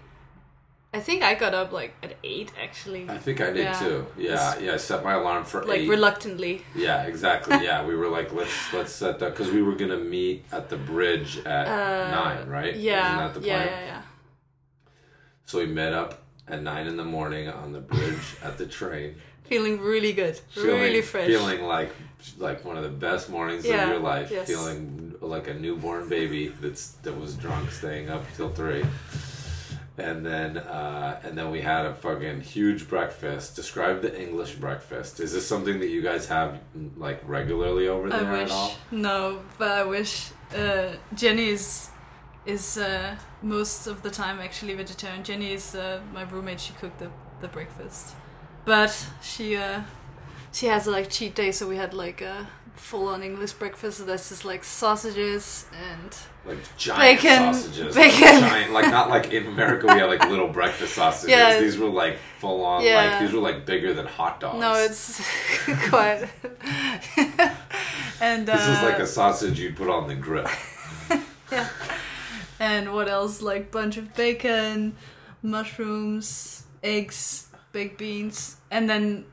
I 0.94 1.00
think 1.02 1.24
I 1.24 1.36
got 1.36 1.54
up 1.54 1.74
like 1.74 1.94
at 2.04 2.14
eight 2.24 2.52
actually. 2.62 3.10
I 3.10 3.18
think 3.18 3.42
I 3.42 3.48
did 3.52 3.64
Yeah. 3.66 3.80
too 3.80 4.06
yeah 4.18 4.58
yeah 4.60 4.74
I 4.74 4.78
set 4.78 5.04
my 5.04 5.14
alarm 5.14 5.44
for 5.46 5.64
Like 5.66 5.80
eight 5.82 5.90
reluctantly. 5.90 6.62
yeah 6.76 7.04
exactly 7.04 7.58
yeah 7.70 7.86
we 7.86 7.96
were 7.96 8.08
like 8.08 8.34
let's 8.34 8.74
let's 8.74 8.92
set 8.94 9.20
that 9.20 9.32
because 9.32 9.50
we 9.52 9.62
were 9.62 9.76
gonna 9.76 9.98
meet 9.98 10.44
at 10.52 10.70
the 10.70 10.78
bridge 10.78 11.40
at 11.46 11.68
Uh, 11.68 12.12
nine 12.12 12.48
right 12.48 12.76
Yeah. 12.76 13.08
Isn't 13.08 13.18
that 13.34 13.34
the 13.42 13.48
yeah, 13.48 13.64
yeah, 13.66 13.86
yeah. 13.86 14.02
So 15.46 15.60
we 15.60 15.66
met 15.68 15.94
up 15.94 16.24
at 16.48 16.62
nine 16.62 16.88
in 16.88 16.98
the 16.98 17.04
morning 17.06 17.48
on 17.50 17.72
the 17.74 17.80
bridge 17.80 18.36
at 18.44 18.58
the 18.58 18.66
train, 18.66 19.16
Feeling 19.46 19.80
really 19.80 20.12
good, 20.14 20.36
feeling, 20.38 20.82
really 20.82 21.02
fresh. 21.04 21.28
feeling 21.28 21.64
like 21.64 21.92
like 22.40 22.66
one 22.66 22.78
of 22.78 22.84
the 22.84 22.90
best 22.90 23.30
mornings 23.30 23.64
Yeah, 23.64 23.84
of 23.84 23.90
your 23.90 24.00
life, 24.00 24.32
yes. 24.32 24.48
feeling 24.48 25.14
like 25.22 25.48
a 25.48 25.54
newborn 25.54 26.10
baby 26.10 26.48
that's 26.48 26.94
that 27.04 27.14
was 27.20 27.36
drunk, 27.36 27.70
staying 27.72 28.10
up 28.10 28.24
till 28.36 28.50
three. 28.50 28.84
And 29.98 30.26
then 30.26 30.58
uh, 30.58 31.22
and 31.24 31.38
then 31.38 31.52
we 31.52 31.62
had 31.62 31.86
a 31.86 31.94
fucking 31.94 32.42
huge 32.42 32.90
breakfast. 32.90 33.56
Describe 33.56 34.02
the 34.02 34.20
English 34.20 34.56
breakfast. 34.56 35.20
Is 35.20 35.32
this 35.32 35.48
something 35.48 35.80
that 35.80 35.90
you 35.90 36.02
guys 36.02 36.28
have 36.28 36.60
like 36.98 37.22
regularly 37.30 37.88
over 37.88 38.10
there 38.10 38.20
I 38.26 38.36
at 38.36 38.42
wish 38.44 38.52
all? 38.52 38.74
no, 38.92 39.42
but 39.60 39.72
I 39.72 39.84
wish. 39.86 40.32
Uh, 40.56 40.88
Jenny 41.14 41.50
is 41.50 41.90
is 42.46 42.78
uh, 42.78 43.16
most 43.42 43.88
of 43.88 44.02
the 44.02 44.10
time 44.12 44.40
actually 44.40 44.74
vegetarian. 44.76 45.24
Jenny 45.24 45.54
is 45.54 45.76
uh, 45.76 46.00
my 46.14 46.24
roommate. 46.24 46.60
She 46.60 46.74
cooked 46.74 47.00
the, 47.00 47.10
the 47.42 47.48
breakfast, 47.48 48.16
but 48.66 49.08
she 49.22 49.56
uh, 49.56 49.82
she 50.52 50.68
has 50.68 50.88
like 50.88 51.10
cheat 51.10 51.36
day. 51.36 51.52
So 51.52 51.68
we 51.68 51.76
had 51.78 51.94
like 51.94 52.22
a 52.22 52.48
full 52.76 53.08
on 53.08 53.24
English 53.24 53.54
breakfast. 53.54 53.98
So 54.00 54.04
that's 54.06 54.30
just 54.30 54.44
like 54.46 54.64
sausages 54.64 55.66
and 55.92 56.16
Like 56.46 56.58
giant 56.78 57.22
Bacon- 57.22 57.54
sausages, 57.54 57.96
bacon. 57.96 58.22
Like, 58.42 58.50
giant, 58.52 58.72
like 58.74 58.92
not 58.92 59.10
like 59.10 59.32
in 59.32 59.48
America 59.48 59.88
we 59.88 59.94
have 60.00 60.10
like 60.10 60.30
little 60.30 60.50
breakfast 60.50 60.94
sausages. 60.94 61.30
Yeah. 61.30 61.60
These 61.60 61.78
were 61.78 61.88
like 61.90 62.18
full 62.40 62.64
on. 62.66 62.84
Yeah. 62.84 62.98
Like 62.98 63.22
these 63.22 63.34
were 63.34 63.42
like 63.42 63.66
bigger 63.66 63.94
than 63.94 64.06
hot 64.06 64.40
dogs. 64.40 64.60
no, 64.60 64.74
it's 64.76 65.22
quite. 65.90 66.28
and 68.22 68.46
This 68.48 68.62
is 68.68 68.78
uh, 68.80 68.90
like 68.90 69.00
a 69.00 69.08
sausage 69.08 69.60
you'd 69.60 69.76
put 69.78 69.90
on 69.90 70.08
the 70.08 70.16
grill. 70.16 70.48
yeah. 71.52 71.70
And 72.60 72.94
what 72.94 73.08
else? 73.10 73.42
Like 73.42 73.72
bunch 73.72 73.98
of 73.98 74.14
bacon, 74.16 74.96
mushrooms, 75.42 76.64
eggs, 76.84 77.48
baked 77.72 77.98
beans, 77.98 78.58
and 78.72 78.90
then 78.90 79.26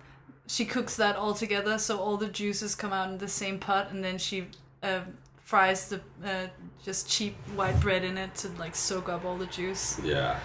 she 0.47 0.65
cooks 0.65 0.97
that 0.97 1.17
all 1.17 1.35
together, 1.35 1.79
so 1.79 1.99
all 1.99 2.17
the 2.17 2.29
juices 2.29 2.75
come 2.75 2.93
out 2.93 3.09
in 3.11 3.19
the 3.19 3.29
same 3.29 3.59
pot, 3.59 3.91
and 3.91 4.03
then 4.05 4.19
she 4.19 4.47
uh, 4.83 5.01
fries 5.43 5.89
the 5.89 6.01
uh, 6.25 6.49
just 6.85 7.09
cheap 7.09 7.35
white 7.55 7.79
bread 7.81 8.05
in 8.05 8.19
it 8.19 8.35
to 8.35 8.49
like 8.59 8.75
soak 8.75 9.09
up 9.09 9.25
all 9.25 9.37
the 9.37 9.47
juice. 9.47 10.01
Yeah. 10.05 10.39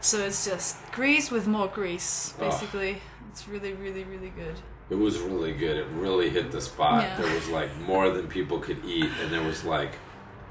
So 0.00 0.18
it's 0.18 0.44
just 0.44 0.76
grease 0.92 1.30
with 1.30 1.46
more 1.46 1.68
grease, 1.68 2.34
Oh. 2.38 2.48
basically. 2.48 3.00
It's 3.30 3.46
really, 3.48 3.72
really, 3.74 4.04
really 4.04 4.30
good. 4.30 4.54
It 4.90 4.96
was 4.96 5.18
really 5.18 5.52
good. 5.52 5.76
It 5.76 5.86
really 5.94 6.28
hit 6.28 6.50
the 6.50 6.60
spot. 6.60 7.02
Yeah. 7.02 7.16
There 7.20 7.34
was 7.34 7.48
like 7.48 7.70
more 7.80 8.10
than 8.10 8.26
people 8.28 8.58
could 8.58 8.84
eat, 8.84 9.08
and 9.22 9.32
there 9.32 9.42
was 9.42 9.64
like 9.64 9.92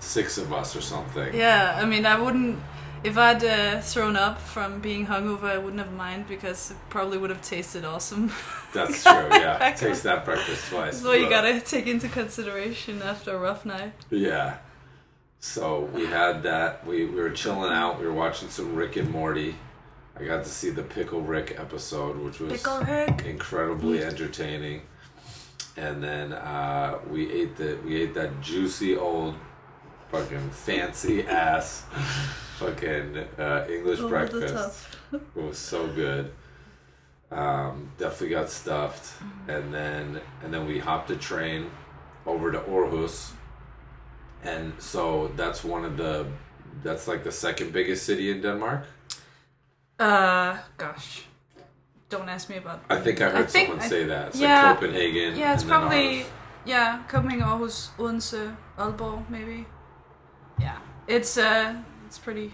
six 0.02 0.38
of 0.38 0.52
us 0.52 0.76
or 0.76 0.82
something. 0.82 1.34
Yeah, 1.34 1.80
I 1.82 1.86
mean, 1.86 2.06
I 2.06 2.20
wouldn't. 2.20 2.60
If 3.04 3.18
I'd 3.18 3.44
uh, 3.44 3.82
thrown 3.82 4.16
up 4.16 4.40
from 4.40 4.80
being 4.80 5.08
hungover, 5.08 5.46
I 5.46 5.58
wouldn't 5.58 5.82
have 5.82 5.92
mind 5.94 6.28
because 6.28 6.70
it 6.72 6.78
probably 6.90 7.18
would 7.18 7.32
have 7.32 7.42
tasted 7.42 7.84
awesome. 7.84 8.32
That's 8.74 9.02
true. 9.04 9.28
Yeah, 9.32 9.72
taste 9.78 10.04
that 10.04 10.24
breakfast 10.24 10.70
twice. 10.70 11.02
so 11.02 11.14
you 11.14 11.28
gotta 11.28 11.60
take 11.62 11.88
into 11.88 12.08
consideration 12.10 13.02
after 13.02 13.36
a 13.36 13.40
rough 13.40 13.66
night. 13.66 13.94
Yeah. 14.12 14.58
So 15.40 15.90
we 15.94 16.06
had 16.06 16.44
that. 16.44 16.86
We, 16.86 17.06
we 17.06 17.20
were 17.20 17.32
chilling 17.32 17.72
out. 17.74 18.00
We 18.00 18.06
were 18.06 18.14
watching 18.14 18.50
some 18.50 18.76
Rick 18.76 18.98
and 18.98 19.10
Morty. 19.10 19.56
I 20.16 20.24
got 20.26 20.44
to 20.44 20.50
see 20.50 20.70
the 20.70 20.84
Pickle 20.84 21.22
Rick 21.22 21.56
episode, 21.58 22.20
which 22.20 22.40
was 22.40 22.64
Rick. 22.88 23.24
incredibly 23.26 24.04
entertaining. 24.04 24.84
And 25.76 26.04
then 26.04 26.34
uh, 26.34 27.00
we 27.10 27.32
ate 27.32 27.56
the 27.58 27.80
we 27.84 28.00
ate 28.00 28.14
that 28.14 28.42
juicy 28.42 28.96
old 28.96 29.36
fucking 30.12 30.50
fancy 30.52 31.24
ass 31.26 31.86
fucking 32.58 33.18
uh, 33.40 33.66
English 33.70 34.00
Over 34.00 34.10
breakfast. 34.28 34.88
It 35.14 35.22
was 35.36 35.58
so 35.58 35.88
good. 35.88 36.32
Um, 37.32 37.92
definitely 37.98 38.30
got 38.30 38.50
stuffed, 38.50 39.14
and 39.48 39.74
then 39.74 40.20
and 40.44 40.54
then 40.54 40.68
we 40.68 40.80
hopped 40.80 41.10
a 41.12 41.16
train 41.16 41.72
over 42.26 42.52
to 42.52 42.60
Aarhus, 42.60 43.32
and 44.44 44.74
so 44.80 45.32
that's 45.38 45.64
one 45.64 45.86
of 45.86 45.96
the 45.96 46.28
that's 46.84 47.08
like 47.08 47.24
the 47.24 47.32
second 47.32 47.72
biggest 47.72 48.06
city 48.06 48.32
in 48.32 48.42
Denmark. 48.42 48.86
Uh, 49.98 50.58
gosh, 50.78 51.24
don't 52.10 52.28
ask 52.28 52.50
me 52.50 52.58
about. 52.58 52.82
I 52.90 52.98
think 53.00 53.22
I 53.22 53.30
heard 53.30 53.50
think- 53.50 53.70
someone 53.70 53.86
I- 53.86 53.90
say 53.90 54.04
that. 54.06 54.28
It's 54.30 54.40
yeah. 54.40 54.72
like 54.72 54.80
Copenhagen. 54.80 55.40
Yeah, 55.40 55.54
it's 55.54 55.64
probably 55.64 56.26
yeah, 56.66 57.04
Copenhagen, 57.08 57.46
Aarhus, 57.46 57.92
Odense, 57.98 58.56
Aalborg, 58.78 59.30
maybe. 59.30 59.66
Yeah, 60.60 60.78
it's 61.08 61.38
uh, 61.38 61.76
it's 62.06 62.18
pretty, 62.20 62.54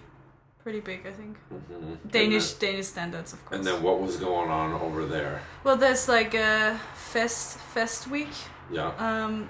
pretty 0.63 0.79
big, 0.79 1.05
I 1.07 1.11
think. 1.11 1.37
Mhm. 1.51 2.11
Danish 2.11 2.51
And 2.51 2.59
Danish 2.59 2.87
standards, 2.87 3.33
of 3.33 3.43
course. 3.45 3.57
and 3.57 3.67
then 3.67 3.81
what 3.83 3.99
was 3.99 4.17
going 4.17 4.49
on 4.49 4.73
over 4.81 5.05
there? 5.05 5.41
well, 5.63 5.75
there's 5.77 6.07
like 6.07 6.33
a 6.33 6.79
fest 6.93 7.57
fest 7.73 8.07
week. 8.07 8.29
Yeah. 8.71 8.91
Um, 8.97 9.49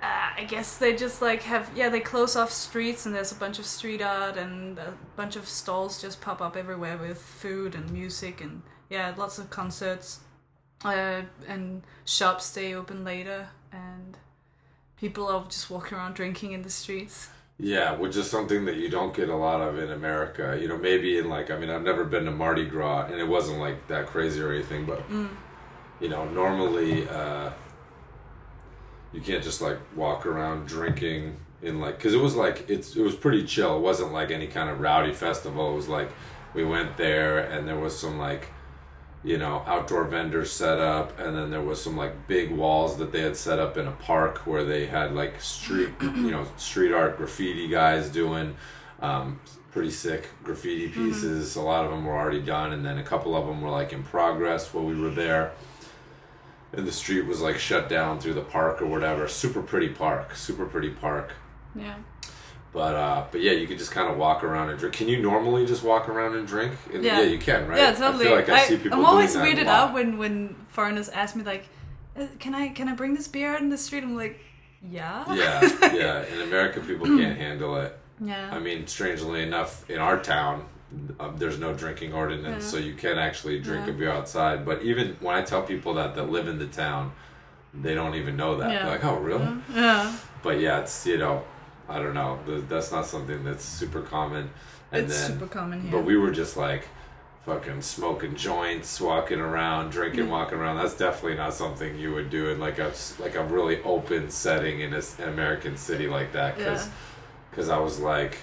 uh, 0.00 0.30
I 0.40 0.44
guess 0.48 0.78
they 0.78 0.94
just 0.94 1.20
like 1.20 1.42
have 1.42 1.70
yeah 1.74 1.88
they 1.88 1.98
close 2.00 2.36
off 2.36 2.52
streets 2.52 3.04
and 3.06 3.12
there's 3.14 3.32
a 3.32 3.34
bunch 3.34 3.58
of 3.58 3.66
street 3.66 4.00
art 4.00 4.36
and 4.36 4.78
a 4.78 4.94
bunch 5.16 5.34
of 5.34 5.48
stalls 5.48 6.00
just 6.00 6.20
pop 6.20 6.40
up 6.40 6.56
everywhere 6.56 6.96
with 6.96 7.20
food 7.20 7.74
and 7.74 7.90
music 7.90 8.40
and 8.40 8.62
yeah 8.90 9.12
lots 9.16 9.38
of 9.38 9.50
concerts, 9.50 10.20
uh, 10.84 11.22
and 11.48 11.82
shops 12.04 12.44
stay 12.46 12.74
open 12.74 13.02
later 13.04 13.48
and 13.72 14.16
people 15.00 15.28
are 15.28 15.44
just 15.44 15.70
walking 15.70 15.98
around 15.98 16.14
drinking 16.14 16.52
in 16.52 16.62
the 16.62 16.70
streets. 16.70 17.28
Yeah, 17.60 17.96
which 17.96 18.16
is 18.16 18.30
something 18.30 18.66
that 18.66 18.76
you 18.76 18.88
don't 18.88 19.12
get 19.14 19.28
a 19.28 19.34
lot 19.34 19.60
of 19.60 19.78
in 19.78 19.90
America. 19.90 20.56
You 20.60 20.68
know, 20.68 20.78
maybe 20.78 21.18
in 21.18 21.28
like, 21.28 21.50
I 21.50 21.58
mean, 21.58 21.70
I've 21.70 21.82
never 21.82 22.04
been 22.04 22.24
to 22.26 22.30
Mardi 22.30 22.64
Gras, 22.66 23.06
and 23.06 23.16
it 23.16 23.26
wasn't 23.26 23.58
like 23.58 23.88
that 23.88 24.06
crazy 24.06 24.40
or 24.40 24.52
anything, 24.52 24.86
but, 24.86 25.02
you 26.00 26.08
know, 26.08 26.28
normally 26.28 27.08
uh, 27.08 27.50
you 29.12 29.20
can't 29.20 29.42
just 29.42 29.60
like 29.60 29.78
walk 29.96 30.24
around 30.24 30.68
drinking 30.68 31.36
in 31.60 31.80
like, 31.80 31.96
because 31.96 32.14
it 32.14 32.20
was 32.20 32.36
like, 32.36 32.70
it's, 32.70 32.94
it 32.94 33.02
was 33.02 33.16
pretty 33.16 33.44
chill. 33.44 33.76
It 33.76 33.80
wasn't 33.80 34.12
like 34.12 34.30
any 34.30 34.46
kind 34.46 34.70
of 34.70 34.78
rowdy 34.78 35.12
festival. 35.12 35.72
It 35.72 35.76
was 35.76 35.88
like, 35.88 36.10
we 36.54 36.64
went 36.64 36.96
there 36.96 37.38
and 37.38 37.66
there 37.66 37.78
was 37.78 37.98
some 37.98 38.18
like, 38.18 38.48
you 39.24 39.36
know, 39.36 39.62
outdoor 39.66 40.04
vendors 40.04 40.52
set 40.52 40.78
up, 40.78 41.18
and 41.18 41.36
then 41.36 41.50
there 41.50 41.60
was 41.60 41.82
some 41.82 41.96
like 41.96 42.28
big 42.28 42.50
walls 42.52 42.98
that 42.98 43.10
they 43.12 43.20
had 43.20 43.36
set 43.36 43.58
up 43.58 43.76
in 43.76 43.86
a 43.86 43.92
park 43.92 44.46
where 44.46 44.64
they 44.64 44.86
had 44.86 45.14
like 45.14 45.40
street, 45.40 45.90
you 46.00 46.30
know, 46.30 46.46
street 46.56 46.92
art 46.92 47.16
graffiti 47.16 47.68
guys 47.68 48.08
doing 48.08 48.56
um, 49.00 49.40
pretty 49.72 49.90
sick 49.90 50.28
graffiti 50.44 50.88
pieces. 50.88 51.56
A 51.56 51.62
lot 51.62 51.84
of 51.84 51.90
them 51.90 52.04
were 52.04 52.16
already 52.16 52.40
done, 52.42 52.72
and 52.72 52.84
then 52.84 52.98
a 52.98 53.02
couple 53.02 53.36
of 53.36 53.46
them 53.46 53.60
were 53.60 53.70
like 53.70 53.92
in 53.92 54.02
progress 54.02 54.72
while 54.72 54.84
we 54.84 54.98
were 55.00 55.10
there. 55.10 55.52
And 56.72 56.86
the 56.86 56.92
street 56.92 57.26
was 57.26 57.40
like 57.40 57.58
shut 57.58 57.88
down 57.88 58.20
through 58.20 58.34
the 58.34 58.42
park 58.42 58.82
or 58.82 58.86
whatever. 58.86 59.26
Super 59.26 59.62
pretty 59.62 59.88
park, 59.88 60.36
super 60.36 60.66
pretty 60.66 60.90
park. 60.90 61.32
Yeah. 61.74 61.96
But 62.72 62.94
uh, 62.94 63.24
but 63.32 63.40
yeah, 63.40 63.52
you 63.52 63.66
could 63.66 63.78
just 63.78 63.90
kind 63.92 64.10
of 64.10 64.18
walk 64.18 64.44
around 64.44 64.68
and 64.70 64.78
drink. 64.78 64.94
Can 64.94 65.08
you 65.08 65.20
normally 65.22 65.64
just 65.66 65.82
walk 65.82 66.08
around 66.08 66.36
and 66.36 66.46
drink? 66.46 66.72
And- 66.92 67.02
Yeah. 67.02 67.22
you 67.22 67.38
can, 67.38 67.66
right? 67.66 67.78
Yeah, 67.78 67.92
totally. 67.92 68.26
I 68.26 68.28
feel 68.28 68.36
like 68.36 68.48
I, 68.50 68.64
see 68.66 68.76
people 68.76 68.98
I'm 68.98 69.04
always 69.06 69.34
weirded 69.36 69.66
out 69.66 69.94
when 69.94 70.18
when 70.18 70.54
foreigners 70.68 71.08
ask 71.08 71.34
me 71.34 71.44
like, 71.44 71.64
"Uh, 72.18 72.26
"Can 72.38 72.54
I 72.54 72.68
can 72.68 72.88
I 72.88 72.94
bring 72.94 73.14
this 73.14 73.26
beer 73.26 73.54
out 73.54 73.60
in 73.62 73.70
the 73.70 73.78
street?" 73.78 74.04
I'm 74.04 74.16
like, 74.16 74.38
"Yeah." 74.90 75.24
yeah, 75.34 75.60
yeah. 75.94 76.24
In 76.26 76.42
America, 76.42 76.80
people 76.80 77.06
can't 77.06 77.38
handle 77.38 77.76
it. 77.76 77.98
Yeah. 78.20 78.50
I 78.52 78.58
mean, 78.58 78.86
strangely 78.86 79.42
enough, 79.42 79.88
in 79.88 79.98
our 79.98 80.18
town, 80.18 80.64
um, 81.20 81.36
there's 81.38 81.58
no 81.58 81.72
drinking 81.72 82.12
ordinance, 82.12 82.64
Yeah. 82.64 82.70
so 82.70 82.76
you 82.78 82.94
can 82.94 83.16
actually 83.18 83.60
drink 83.60 83.86
Yeah. 83.86 83.92
a 83.92 83.96
beer 83.96 84.10
outside. 84.10 84.64
But 84.66 84.82
even 84.82 85.16
when 85.20 85.34
I 85.36 85.42
tell 85.42 85.62
people 85.62 85.94
that 85.94 86.14
that 86.16 86.28
live 86.28 86.48
in 86.48 86.58
the 86.58 86.66
town, 86.66 87.12
they 87.72 87.94
don't 87.94 88.14
even 88.14 88.36
know 88.36 88.56
that. 88.58 88.70
Yeah. 88.70 88.82
They're 88.82 88.92
like, 88.92 89.04
"Oh, 89.04 89.16
really?" 89.16 89.48
yeah. 89.74 90.12
But 90.42 90.60
yeah, 90.60 90.80
it's 90.80 91.06
you 91.06 91.16
know, 91.18 91.44
I 91.88 91.98
don't 92.02 92.14
know. 92.14 92.38
That's 92.68 92.92
not 92.92 93.06
something 93.06 93.44
that's 93.44 93.64
super 93.64 94.02
common. 94.02 94.50
And 94.92 95.06
it's 95.06 95.20
then, 95.28 95.32
super 95.38 95.46
common 95.46 95.82
here. 95.82 95.90
but 95.92 96.04
we 96.04 96.16
were 96.16 96.30
just 96.30 96.56
like. 96.56 96.88
Fucking 97.46 97.80
smoking 97.80 98.36
joints, 98.36 99.00
walking 99.00 99.40
around, 99.40 99.88
drinking, 99.90 100.26
Mm. 100.26 100.30
walking 100.30 100.58
around. 100.58 100.76
That's 100.76 100.94
definitely 100.94 101.38
not 101.38 101.54
something 101.54 101.96
you 101.98 102.12
would 102.12 102.28
do 102.28 102.50
in 102.50 102.60
like 102.60 102.78
a 102.78 102.92
like 103.18 103.36
a 103.36 103.42
really 103.42 103.82
open 103.84 104.28
setting 104.28 104.80
in 104.80 104.92
a 104.92 104.98
an 105.18 105.30
American 105.30 105.78
city 105.78 106.08
like 106.08 106.32
that. 106.32 106.58
Because 106.58 106.84
Yeah. 106.86 106.92
because 107.50 107.70
I 107.70 107.78
was 107.78 108.00
like, 108.00 108.36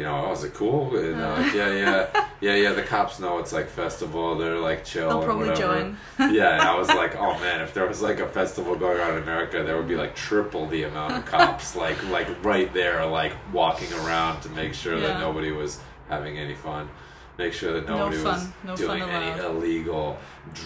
you 0.00 0.06
know, 0.06 0.14
I 0.14 0.30
was 0.30 0.42
like, 0.42 0.54
cool, 0.54 0.96
and 0.96 1.20
uh, 1.20 1.34
like, 1.36 1.52
yeah, 1.52 1.74
yeah, 1.74 2.26
yeah, 2.40 2.54
yeah. 2.54 2.72
The 2.72 2.82
cops 2.82 3.20
know 3.20 3.36
it's 3.36 3.52
like 3.52 3.68
festival. 3.68 4.34
They're 4.34 4.58
like 4.58 4.82
chill 4.82 5.10
They'll 5.10 5.22
probably 5.22 5.50
whatever. 5.50 5.94
join. 6.16 6.32
yeah, 6.34 6.54
and 6.54 6.62
I 6.62 6.74
was 6.74 6.88
like, 6.88 7.16
oh 7.18 7.38
man, 7.40 7.60
if 7.60 7.74
there 7.74 7.86
was 7.86 8.00
like 8.00 8.18
a 8.18 8.26
festival 8.26 8.76
going 8.76 8.98
on 8.98 9.18
in 9.18 9.22
America, 9.22 9.62
there 9.62 9.76
would 9.76 9.88
be 9.88 9.96
like 9.96 10.16
triple 10.16 10.66
the 10.68 10.84
amount 10.84 11.12
of 11.18 11.26
cops, 11.26 11.76
like 11.76 12.02
like 12.08 12.28
right 12.42 12.72
there, 12.72 13.04
like 13.04 13.34
walking 13.52 13.92
around 13.92 14.40
to 14.40 14.48
make 14.48 14.72
sure 14.72 14.98
that 14.98 15.20
nobody 15.20 15.52
was 15.52 15.78
having 16.08 16.38
any 16.38 16.54
fun. 16.54 16.88
Make 17.36 17.52
sure 17.52 17.74
that 17.74 17.86
No 17.86 17.98
nobody 17.98 18.22
was. 18.22 18.48
No 18.64 18.76
doing 18.76 19.02
any 19.02 19.38
illegal 19.42 20.16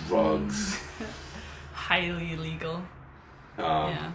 drugs. 0.07 0.79
Highly 1.73 2.35
illegal. 2.35 2.77
Um, 3.59 3.91
yeah. 3.91 4.13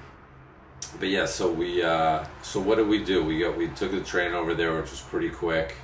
But 0.99 1.09
yeah, 1.09 1.25
so 1.25 1.51
we 1.51 1.83
uh, 1.83 2.25
so 2.41 2.59
what 2.59 2.75
did 2.77 2.87
we 2.87 3.03
do? 3.03 3.23
We 3.23 3.39
got 3.39 3.57
we 3.57 3.67
took 3.69 3.91
the 3.91 4.01
train 4.01 4.33
over 4.33 4.53
there, 4.53 4.73
which 4.79 4.91
was 4.91 5.01
pretty 5.01 5.29
quick, 5.29 5.75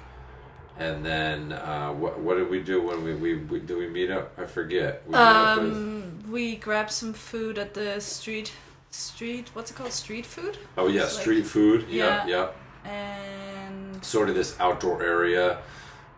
and 0.80 1.06
then 1.06 1.52
uh, 1.54 1.92
what 1.92 2.20
what 2.20 2.36
did 2.38 2.50
we 2.50 2.62
do 2.62 2.82
when 2.82 3.04
we 3.04 3.14
we, 3.16 3.36
we 3.38 3.60
do 3.60 3.78
we 3.78 3.88
meet 3.88 4.10
up? 4.12 4.38
I 4.40 4.46
forget. 4.46 5.04
We 5.06 5.12
with, 5.12 5.20
Um, 5.20 6.24
we 6.30 6.56
grabbed 6.56 6.92
some 6.92 7.14
food 7.14 7.58
at 7.58 7.74
the 7.74 8.00
street. 8.00 8.54
Street. 8.92 9.50
What's 9.54 9.72
it 9.72 9.76
called? 9.76 9.92
Street 9.92 10.26
food. 10.26 10.58
oh 10.78 10.88
yeah, 10.88 11.04
it's 11.04 11.16
like- 11.16 11.22
street 11.24 11.46
food. 11.46 11.86
Yeah, 11.90 12.26
Yeah. 12.26 12.38
yep. 12.40 12.56
And 12.86 14.04
Sort 14.06 14.30
of 14.30 14.36
this 14.36 14.56
outdoor 14.60 15.04
area 15.04 15.58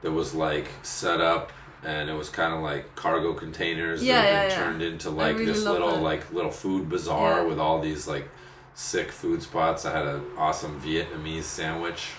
that 0.01 0.11
was 0.11 0.33
like 0.35 0.67
set 0.83 1.19
up, 1.21 1.51
and 1.83 2.09
it 2.09 2.13
was 2.13 2.29
kind 2.29 2.53
of 2.53 2.59
like 2.61 2.95
cargo 2.95 3.33
containers 3.33 4.03
Yeah, 4.03 4.21
that 4.21 4.25
had 4.25 4.31
yeah, 4.33 4.41
been 4.41 4.49
yeah. 4.51 4.63
turned 4.65 4.81
into 4.83 5.09
like 5.09 5.33
really 5.37 5.45
this 5.45 5.63
little 5.63 5.91
that. 5.95 6.01
like 6.01 6.31
little 6.33 6.51
food 6.51 6.87
bazaar 6.89 7.41
Yeah. 7.41 7.43
with 7.47 7.59
all 7.59 7.79
these 7.81 8.07
like 8.07 8.29
sick 8.77 9.11
food 9.11 9.41
spots. 9.41 9.85
I 9.85 9.91
had 9.97 10.05
an 10.05 10.23
awesome 10.37 10.79
Vietnamese 10.79 11.43
sandwich. 11.43 12.11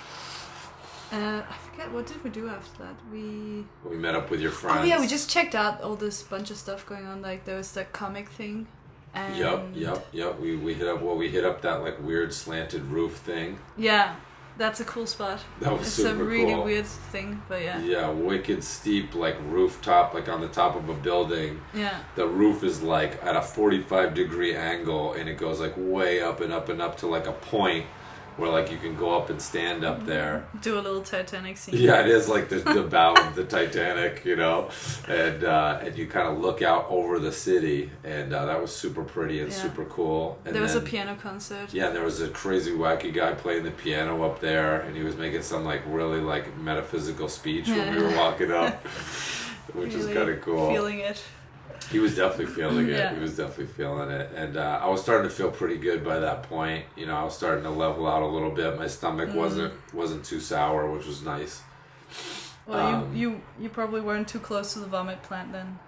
uh, 1.12 1.42
I 1.48 1.54
forget 1.70 1.90
what 1.92 2.06
did 2.06 2.22
we 2.22 2.30
do 2.30 2.48
after 2.48 2.82
that. 2.82 2.96
We 3.12 3.64
We 3.88 3.96
met 3.96 4.14
up 4.14 4.28
with 4.30 4.40
your 4.40 4.50
friends. 4.50 4.80
oh 4.80 4.84
yeah, 4.84 5.00
we 5.00 5.06
just 5.06 5.30
checked 5.30 5.54
out 5.54 5.80
all 5.80 5.94
this 5.96 6.22
bunch 6.22 6.50
of 6.50 6.56
stuff 6.56 6.84
going 6.84 7.06
on. 7.06 7.22
Like 7.22 7.44
there 7.44 7.56
was 7.56 7.72
that 7.72 7.92
comic 7.92 8.28
thing. 8.28 8.66
And 9.14 9.36
Yep, 9.36 9.68
yep, 9.74 10.06
yep. 10.12 10.38
We 10.40 10.56
we 10.56 10.74
hit 10.74 10.88
up 10.88 11.00
well, 11.00 11.16
we 11.16 11.28
hit 11.28 11.44
up 11.44 11.62
that 11.62 11.80
like 11.80 12.02
weird 12.02 12.34
slanted 12.34 12.82
roof 12.86 13.14
thing. 13.16 13.58
Yeah, 13.76 14.16
that's 14.58 14.80
a 14.80 14.84
cool 14.84 15.06
spot. 15.06 15.40
That 15.60 15.72
was 15.72 15.86
it's 15.86 15.96
super 15.96 16.22
a 16.22 16.24
really 16.24 16.52
cool. 16.52 16.64
weird 16.64 16.84
thing, 16.86 17.40
but 17.48 17.62
yeah. 17.62 17.80
Yeah, 17.80 18.10
wicked 18.10 18.62
steep 18.64 19.14
like 19.14 19.36
rooftop, 19.48 20.12
like 20.14 20.28
on 20.28 20.40
the 20.40 20.48
top 20.48 20.76
of 20.76 20.88
a 20.88 20.94
building. 20.94 21.60
Yeah. 21.72 21.98
The 22.16 22.26
roof 22.26 22.62
is 22.64 22.82
like 22.82 23.22
at 23.24 23.36
a 23.36 23.42
forty 23.42 23.80
five 23.80 24.14
degree 24.14 24.54
angle, 24.54 25.14
and 25.14 25.28
it 25.28 25.38
goes 25.38 25.60
like 25.60 25.74
way 25.76 26.20
up 26.20 26.40
and 26.40 26.52
up 26.52 26.68
and 26.68 26.82
up 26.82 26.98
to 26.98 27.06
like 27.06 27.26
a 27.26 27.32
point, 27.32 27.86
where 28.38 28.50
like 28.50 28.70
you 28.70 28.78
can 28.78 28.94
go 28.96 29.16
up 29.18 29.30
and 29.30 29.42
stand 29.42 29.84
up 29.84 30.06
there. 30.06 30.46
Do 30.62 30.78
a 30.78 30.80
little 30.80 31.02
Titanic 31.02 31.56
scene. 31.56 31.74
Yeah, 31.76 32.00
it 32.00 32.08
is 32.08 32.28
like 32.28 32.48
the, 32.48 32.56
the 32.60 32.82
bow 32.82 33.14
of 33.14 33.34
the 33.34 33.44
Titanic, 33.44 34.24
you 34.24 34.36
know, 34.36 34.70
and 35.08 35.44
uh, 35.44 35.80
and 35.82 35.96
you 35.98 36.06
kind 36.06 36.28
of 36.28 36.38
look 36.38 36.62
out 36.62 36.86
over 36.88 37.18
the 37.18 37.32
city, 37.32 37.90
and 38.04 38.32
uh, 38.32 38.46
that 38.46 38.60
was 38.60 38.74
super 38.74 39.02
pretty 39.04 39.40
and 39.40 39.50
Yeah. 39.50 39.58
super 39.58 39.84
cool. 39.86 40.38
And 40.44 40.54
There 40.54 40.62
was 40.62 40.74
a 40.76 40.80
piano 40.80 41.16
concert. 41.20 41.74
Yeah, 41.74 41.88
and 41.88 41.96
there 41.96 42.04
was 42.04 42.20
a 42.20 42.28
crazy 42.28 42.72
wacky 42.72 43.12
guy 43.12 43.32
playing 43.34 43.64
the 43.64 43.70
piano 43.72 44.22
up 44.24 44.40
there, 44.40 44.80
and 44.82 44.96
he 44.96 45.02
was 45.02 45.16
making 45.16 45.42
some 45.42 45.64
like 45.64 45.82
really 45.86 46.20
like 46.20 46.56
metaphysical 46.58 47.28
speech 47.28 47.66
when 47.68 47.94
we 47.94 48.00
were 48.02 48.16
walking 48.16 48.52
up, 48.52 48.74
which 49.74 49.94
is 49.94 50.04
Really 50.04 50.14
kind 50.14 50.30
of 50.30 50.40
cool. 50.42 50.70
Feeling 50.70 51.00
it. 51.00 51.20
He 51.90 51.98
was 52.00 52.16
definitely 52.16 52.54
feeling 52.54 52.86
it. 52.88 52.98
Yeah. 52.98 53.14
He 53.14 53.20
was 53.20 53.36
definitely 53.36 53.66
feeling 53.66 54.10
it, 54.10 54.30
and 54.34 54.56
uh, 54.56 54.80
I 54.82 54.88
was 54.88 55.00
starting 55.00 55.28
to 55.28 55.34
feel 55.34 55.50
pretty 55.50 55.76
good 55.78 56.04
by 56.04 56.18
that 56.18 56.42
point. 56.42 56.84
You 56.96 57.06
know, 57.06 57.16
I 57.16 57.24
was 57.24 57.34
starting 57.36 57.64
to 57.64 57.70
level 57.70 58.06
out 58.06 58.22
a 58.22 58.26
little 58.26 58.50
bit. 58.50 58.76
My 58.78 58.86
stomach 58.86 59.30
Mm. 59.30 59.34
wasn't 59.36 59.74
wasn't 59.94 60.24
too 60.24 60.40
sour, 60.40 60.90
which 60.90 61.06
was 61.06 61.22
nice. 61.22 61.62
Well, 62.66 62.86
Um, 62.86 63.16
you, 63.16 63.30
you 63.30 63.40
you 63.60 63.68
probably 63.70 64.00
weren't 64.02 64.28
too 64.28 64.38
close 64.40 64.74
to 64.74 64.80
the 64.80 64.86
vomit 64.86 65.22
plant 65.22 65.52
then. 65.52 65.78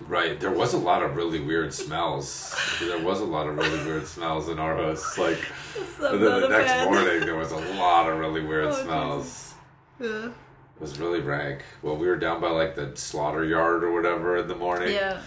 Right, 0.00 0.38
there 0.38 0.52
was 0.52 0.74
a 0.74 0.78
lot 0.78 1.02
of 1.02 1.16
really 1.16 1.40
weird 1.40 1.74
smells. 1.74 2.54
There 2.80 3.02
was 3.02 3.20
a 3.20 3.24
lot 3.24 3.46
of 3.48 3.56
really 3.56 3.84
weird 3.84 4.06
smells 4.06 4.48
in 4.48 4.58
our 4.58 4.76
house. 4.76 5.18
Like, 5.18 5.38
then 6.00 6.20
the 6.20 6.48
next 6.48 6.70
fan. 6.72 6.84
morning, 6.92 7.20
there 7.26 7.34
was 7.36 7.50
a 7.52 7.56
lot 7.74 8.08
of 8.08 8.18
really 8.18 8.40
weird 8.46 8.66
Oh, 8.66 8.82
smells. 8.84 9.54
Yeah. 10.00 10.28
Was 10.80 10.98
really 10.98 11.20
rank. 11.20 11.62
Well, 11.82 11.96
we 11.96 12.06
were 12.06 12.16
down 12.16 12.40
by 12.40 12.50
like 12.50 12.76
the 12.76 12.92
slaughter 12.94 13.44
yard 13.44 13.82
or 13.82 13.92
whatever 13.92 14.36
in 14.36 14.46
the 14.46 14.54
morning. 14.54 14.94
Yeah. 14.94 15.20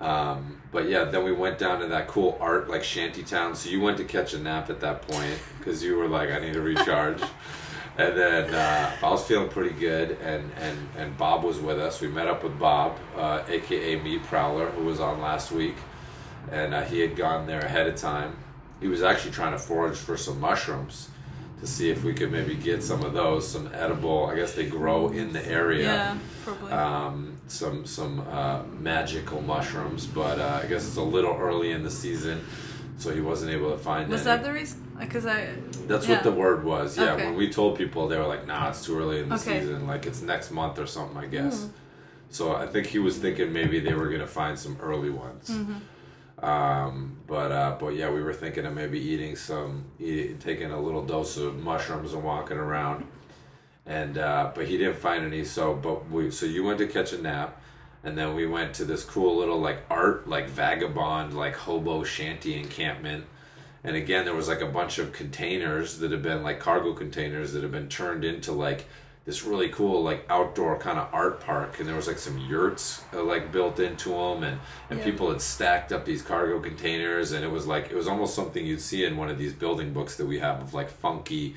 Um, 0.00 0.60
but 0.70 0.88
yeah, 0.88 1.04
then 1.04 1.24
we 1.24 1.32
went 1.32 1.58
down 1.58 1.80
to 1.80 1.86
that 1.88 2.08
cool 2.08 2.36
art 2.40 2.68
like 2.68 2.84
shanty 2.84 3.22
town. 3.22 3.54
So 3.54 3.70
you 3.70 3.80
went 3.80 3.96
to 3.98 4.04
catch 4.04 4.34
a 4.34 4.38
nap 4.38 4.68
at 4.68 4.80
that 4.80 5.02
point 5.02 5.38
because 5.58 5.82
you 5.82 5.96
were 5.96 6.08
like, 6.08 6.30
I 6.30 6.40
need 6.40 6.54
to 6.54 6.60
recharge. 6.60 7.22
and 7.96 8.16
then 8.16 8.54
uh, 8.54 8.92
I 9.02 9.10
was 9.10 9.24
feeling 9.24 9.48
pretty 9.48 9.74
good, 9.78 10.18
and, 10.22 10.50
and, 10.60 10.88
and 10.96 11.16
Bob 11.16 11.44
was 11.44 11.58
with 11.58 11.78
us. 11.78 12.00
We 12.00 12.08
met 12.08 12.26
up 12.26 12.42
with 12.42 12.58
Bob, 12.58 12.98
uh, 13.16 13.44
aka 13.48 13.96
Me 13.96 14.18
Prowler, 14.18 14.70
who 14.70 14.84
was 14.84 14.98
on 14.98 15.20
last 15.20 15.52
week, 15.52 15.76
and 16.50 16.74
uh, 16.74 16.82
he 16.82 17.00
had 17.00 17.16
gone 17.16 17.46
there 17.46 17.60
ahead 17.60 17.86
of 17.86 17.96
time. 17.96 18.36
He 18.80 18.88
was 18.88 19.02
actually 19.02 19.32
trying 19.32 19.52
to 19.52 19.58
forage 19.58 19.96
for 19.96 20.16
some 20.16 20.40
mushrooms 20.40 21.10
to 21.62 21.68
see 21.68 21.90
if 21.90 22.02
we 22.02 22.12
could 22.12 22.32
maybe 22.32 22.56
get 22.56 22.82
some 22.82 23.04
of 23.04 23.12
those, 23.14 23.46
some 23.46 23.70
edible. 23.72 24.26
I 24.26 24.34
guess 24.34 24.52
they 24.54 24.66
grow 24.66 25.08
in 25.10 25.32
the 25.32 25.46
area 25.46 25.84
Yeah, 25.84 26.18
probably. 26.44 26.72
um, 26.72 27.36
some 27.46 27.86
some 27.86 28.20
uh, 28.28 28.64
magical 28.80 29.40
mushrooms, 29.40 30.06
but 30.06 30.40
uh, 30.40 30.60
I 30.62 30.66
guess 30.66 30.86
it's 30.88 30.96
a 30.96 31.02
little 31.02 31.36
early 31.36 31.70
in 31.70 31.84
the 31.84 31.90
season, 31.90 32.44
so 32.98 33.14
he 33.14 33.20
wasn't 33.20 33.52
able 33.52 33.70
to 33.70 33.78
find 33.78 34.10
was 34.10 34.26
any. 34.26 34.36
that 34.38 34.44
the 34.44 34.52
reason? 34.52 34.80
Because 34.98 35.24
I. 35.24 35.54
That's 35.86 36.06
yeah. 36.08 36.16
what 36.16 36.24
the 36.24 36.32
word 36.32 36.64
was. 36.64 36.98
Yeah, 36.98 37.12
Okay. 37.14 37.26
when 37.26 37.36
we 37.36 37.48
told 37.48 37.78
people, 37.78 38.08
they 38.08 38.18
were 38.18 38.26
like, 38.26 38.44
"Nah, 38.44 38.70
it's 38.70 38.84
too 38.84 38.98
early 38.98 39.20
in 39.20 39.28
the 39.28 39.36
Okay. 39.36 39.60
season. 39.60 39.86
Like 39.86 40.04
it's 40.06 40.20
next 40.20 40.50
month 40.50 40.80
or 40.80 40.86
something." 40.86 41.16
I 41.16 41.26
guess. 41.26 41.62
Hmm. 41.62 41.68
So 42.30 42.56
I 42.56 42.66
think 42.66 42.88
he 42.88 42.98
was 42.98 43.18
thinking 43.18 43.52
maybe 43.52 43.78
they 43.78 43.94
were 43.94 44.08
gonna 44.08 44.26
find 44.26 44.58
some 44.58 44.76
early 44.82 45.10
ones. 45.10 45.48
Mm-hmm. 45.48 45.74
Um, 46.42 47.18
but 47.26 47.52
uh, 47.52 47.76
but 47.78 47.94
yeah, 47.94 48.10
we 48.10 48.20
were 48.20 48.34
thinking 48.34 48.66
of 48.66 48.74
maybe 48.74 48.98
eating 48.98 49.36
some, 49.36 49.84
taking 49.98 50.72
a 50.72 50.80
little 50.80 51.04
dose 51.04 51.36
of 51.36 51.62
mushrooms 51.62 52.12
and 52.12 52.24
walking 52.24 52.56
around. 52.56 53.06
And 53.86 54.18
uh, 54.18 54.50
but 54.54 54.66
he 54.66 54.76
didn't 54.76 54.96
find 54.96 55.24
any. 55.24 55.44
So 55.44 55.74
but 55.74 56.10
we 56.10 56.30
so 56.30 56.46
you 56.46 56.64
went 56.64 56.78
to 56.78 56.86
catch 56.86 57.12
a 57.12 57.22
nap, 57.22 57.60
and 58.02 58.18
then 58.18 58.34
we 58.34 58.46
went 58.46 58.74
to 58.74 58.84
this 58.84 59.04
cool 59.04 59.36
little 59.36 59.60
like 59.60 59.78
art 59.88 60.28
like 60.28 60.48
vagabond 60.48 61.36
like 61.36 61.54
hobo 61.54 62.02
shanty 62.02 62.58
encampment. 62.58 63.24
And 63.84 63.96
again, 63.96 64.24
there 64.24 64.34
was 64.34 64.46
like 64.46 64.60
a 64.60 64.66
bunch 64.66 64.98
of 64.98 65.12
containers 65.12 65.98
that 65.98 66.12
had 66.12 66.22
been 66.22 66.42
like 66.42 66.60
cargo 66.60 66.92
containers 66.92 67.52
that 67.52 67.62
had 67.62 67.72
been 67.72 67.88
turned 67.88 68.24
into 68.24 68.52
like 68.52 68.86
this 69.24 69.44
really 69.44 69.68
cool 69.68 70.02
like 70.02 70.26
outdoor 70.28 70.78
kind 70.78 70.98
of 70.98 71.06
art 71.12 71.40
park. 71.40 71.78
And 71.78 71.88
there 71.88 71.94
was 71.96 72.06
like 72.08 72.18
some 72.18 72.38
yurts 72.38 73.02
uh, 73.14 73.22
like 73.22 73.52
built 73.52 73.78
into 73.78 74.10
them, 74.10 74.42
and 74.42 74.58
and 74.90 74.98
Yeah. 74.98 75.04
people 75.04 75.30
had 75.30 75.40
stacked 75.40 75.92
up 75.92 76.04
these 76.04 76.22
cargo 76.22 76.58
containers, 76.60 77.32
and 77.32 77.44
it 77.44 77.50
was 77.50 77.66
like 77.66 77.90
it 77.90 77.94
was 77.94 78.08
almost 78.08 78.34
something 78.34 78.64
you'd 78.66 78.80
see 78.80 79.04
in 79.04 79.16
one 79.16 79.28
of 79.28 79.38
these 79.38 79.52
building 79.52 79.92
books 79.92 80.16
that 80.16 80.26
we 80.26 80.38
have 80.40 80.60
of 80.60 80.74
like 80.74 80.90
funky 80.90 81.54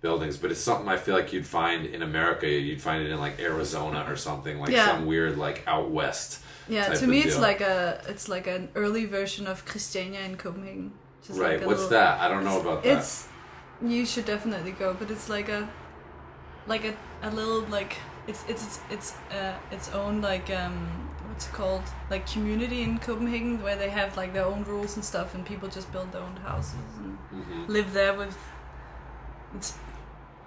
buildings. 0.00 0.36
But 0.36 0.52
it's 0.52 0.60
something 0.60 0.88
I 0.88 0.96
feel 0.96 1.14
like 1.16 1.32
you'd 1.32 1.46
find 1.46 1.84
in 1.86 2.02
America. 2.02 2.46
You'd 2.48 2.80
find 2.80 3.02
it 3.04 3.10
in 3.10 3.18
like 3.18 3.40
Arizona 3.40 4.04
or 4.08 4.14
something 4.16 4.60
like 4.60 4.70
Yeah. 4.70 4.86
some 4.86 5.06
weird 5.06 5.36
like 5.38 5.64
out 5.66 5.90
west. 5.90 6.40
Yeah, 6.68 6.92
to 6.94 7.06
me 7.06 7.20
it's 7.22 7.32
deal. 7.34 7.42
like 7.42 7.60
a 7.62 8.00
it's 8.08 8.28
like 8.28 8.46
an 8.46 8.68
early 8.76 9.06
version 9.06 9.46
of 9.46 9.64
Christiania 9.64 10.20
in 10.20 10.36
Copenhagen. 10.36 10.92
Right. 11.30 11.58
like 11.58 11.66
What's 11.66 11.80
little- 11.80 11.98
that? 11.98 12.20
I 12.20 12.28
don't 12.28 12.44
know 12.44 12.60
about 12.60 12.84
that. 12.84 12.98
It's 12.98 13.26
you 13.82 14.06
should 14.06 14.24
definitely 14.26 14.72
go, 14.72 14.94
but 14.94 15.10
it's 15.10 15.28
like 15.28 15.48
a 15.48 15.68
like 16.68 16.84
a, 16.84 16.94
a 17.22 17.30
little 17.30 17.62
like 17.62 17.96
it's 18.26 18.44
it's 18.48 18.62
it's 18.64 18.80
it's 18.90 19.14
uh, 19.32 19.54
its 19.70 19.88
own 19.90 20.20
like 20.20 20.50
um 20.50 20.76
what's 21.28 21.46
it 21.48 21.52
called 21.52 21.82
like 22.10 22.26
community 22.30 22.82
in 22.82 22.98
Copenhagen 22.98 23.62
where 23.62 23.76
they 23.76 23.90
have 23.90 24.16
like 24.16 24.32
their 24.32 24.44
own 24.44 24.64
rules 24.64 24.96
and 24.96 25.04
stuff 25.04 25.34
and 25.34 25.44
people 25.46 25.68
just 25.68 25.90
build 25.92 26.12
their 26.12 26.22
own 26.22 26.36
houses 26.36 26.74
and 26.98 27.18
Mhm. 27.32 27.68
live 27.68 27.92
there 27.92 28.14
with 28.14 28.36
it's 29.54 29.74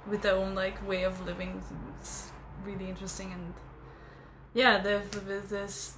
with 0.09 0.21
their 0.21 0.35
own 0.35 0.55
like 0.55 0.85
way 0.87 1.03
of 1.03 1.25
living. 1.25 1.61
It's 1.99 2.31
really 2.65 2.89
interesting 2.89 3.31
and 3.33 3.53
yeah, 4.53 4.79
there's 4.79 5.09
this. 5.49 5.93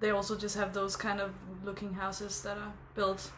they 0.00 0.10
also 0.10 0.36
just 0.36 0.56
have 0.56 0.72
those 0.74 0.96
kind 0.96 1.20
of 1.20 1.30
looking 1.64 1.94
houses 1.94 2.42
that 2.42 2.58
are 2.58 2.72
built. 2.94 3.30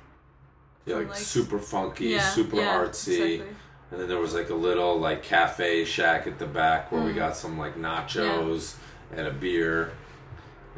Yeah, 0.86 0.96
from, 0.96 1.08
like, 1.08 1.16
super 1.18 1.58
funky, 1.58 2.18
super 2.18 2.56
yeah, 2.56 2.78
artsy. 2.78 3.34
exactly. 3.34 3.56
And 3.90 4.00
then 4.00 4.08
there 4.08 4.18
was 4.18 4.34
like 4.34 4.50
a 4.50 4.54
little 4.54 4.98
like 4.98 5.22
cafe 5.22 5.84
shack 5.84 6.26
at 6.26 6.38
the 6.38 6.46
back 6.46 6.92
where 6.92 7.00
we 7.02 7.12
Mm. 7.12 7.16
got 7.16 7.36
some 7.36 7.58
like 7.58 7.76
nachos 7.76 8.74
and 9.16 9.26
a 9.26 9.30
beer. 9.32 9.92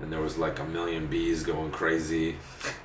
And 0.01 0.11
there 0.11 0.20
was 0.20 0.38
like 0.38 0.59
a 0.61 0.64
million 0.64 1.09
bees 1.09 1.42
going 1.42 1.73
crazy. 1.73 2.37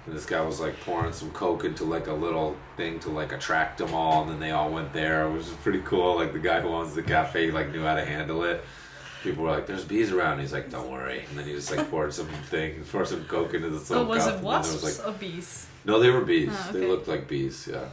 And 0.06 0.16
this 0.16 0.26
guy 0.26 0.42
was 0.42 0.60
like 0.60 0.78
pouring 0.82 1.14
some 1.14 1.32
coke 1.32 1.64
into 1.64 1.86
like 1.86 2.08
a 2.08 2.14
little 2.14 2.58
thing 2.76 3.00
to 3.02 3.10
like 3.10 3.32
attract 3.32 3.78
them 3.78 3.94
all. 3.94 4.24
And 4.24 4.32
then 4.32 4.40
they 4.40 4.52
all 4.52 4.70
went 4.70 4.92
there, 4.94 5.30
which 5.30 5.44
is 5.44 5.54
pretty 5.64 5.82
cool. 5.86 6.16
Like 6.16 6.34
the 6.34 6.40
guy 6.40 6.60
who 6.60 6.70
owns 6.70 6.94
the 6.96 7.04
cafe 7.04 7.52
like 7.52 7.72
knew 7.72 7.84
how 7.84 7.96
to 7.96 8.04
handle 8.04 8.44
it. 8.44 8.64
People 9.24 9.44
were 9.46 9.52
like, 9.52 9.66
"There's 9.66 9.86
bees 9.86 10.12
around." 10.12 10.40
He's 10.40 10.54
like, 10.54 10.70
"Don't 10.70 10.92
worry." 10.92 11.24
And 11.30 11.40
then 11.40 11.46
he 11.48 11.54
just 11.54 11.76
like 11.76 11.90
poured 11.92 12.14
some 12.14 12.28
thing, 12.28 12.84
poured 12.92 13.08
some 13.08 13.24
coke 13.26 13.54
into 13.56 13.70
the 13.70 13.78
Oh, 13.78 13.84
soap 13.84 14.08
was 14.08 14.24
cup. 14.24 14.34
it 14.34 14.36
then 14.36 14.44
was 14.44 15.00
like, 15.00 15.08
or 15.08 15.12
bees? 15.18 15.68
no, 15.86 16.00
they 16.00 16.10
were 16.12 16.22
bees. 16.22 16.50
Ah, 16.52 16.70
They 16.74 16.86
looked 16.86 17.08
like 17.08 17.28
bees. 17.28 17.68
Yeah. 17.72 17.86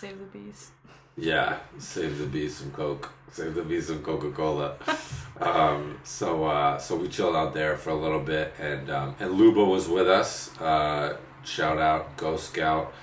Save 0.00 0.18
the 0.18 0.38
bees. 0.38 0.70
Yeah, 1.18 1.58
save 1.76 2.16
the 2.16 2.24
bees 2.24 2.56
some 2.56 2.70
Coke. 2.70 3.12
Save 3.32 3.54
the 3.54 3.62
bees 3.62 3.88
some 3.88 4.02
Coca 4.02 4.30
Cola. 4.30 4.76
um, 5.42 6.00
so 6.04 6.46
uh, 6.46 6.78
so 6.78 6.96
we 6.96 7.06
chilled 7.06 7.36
out 7.36 7.52
there 7.52 7.76
for 7.76 7.90
a 7.90 7.94
little 7.94 8.20
bit, 8.20 8.54
and 8.58 8.88
um, 8.88 9.14
and 9.20 9.32
Luba 9.32 9.62
was 9.62 9.90
with 9.90 10.08
us. 10.08 10.58
Uh, 10.58 11.18
shout 11.44 11.76
out 11.76 12.16
Ghost 12.16 12.46
Scout, 12.46 12.94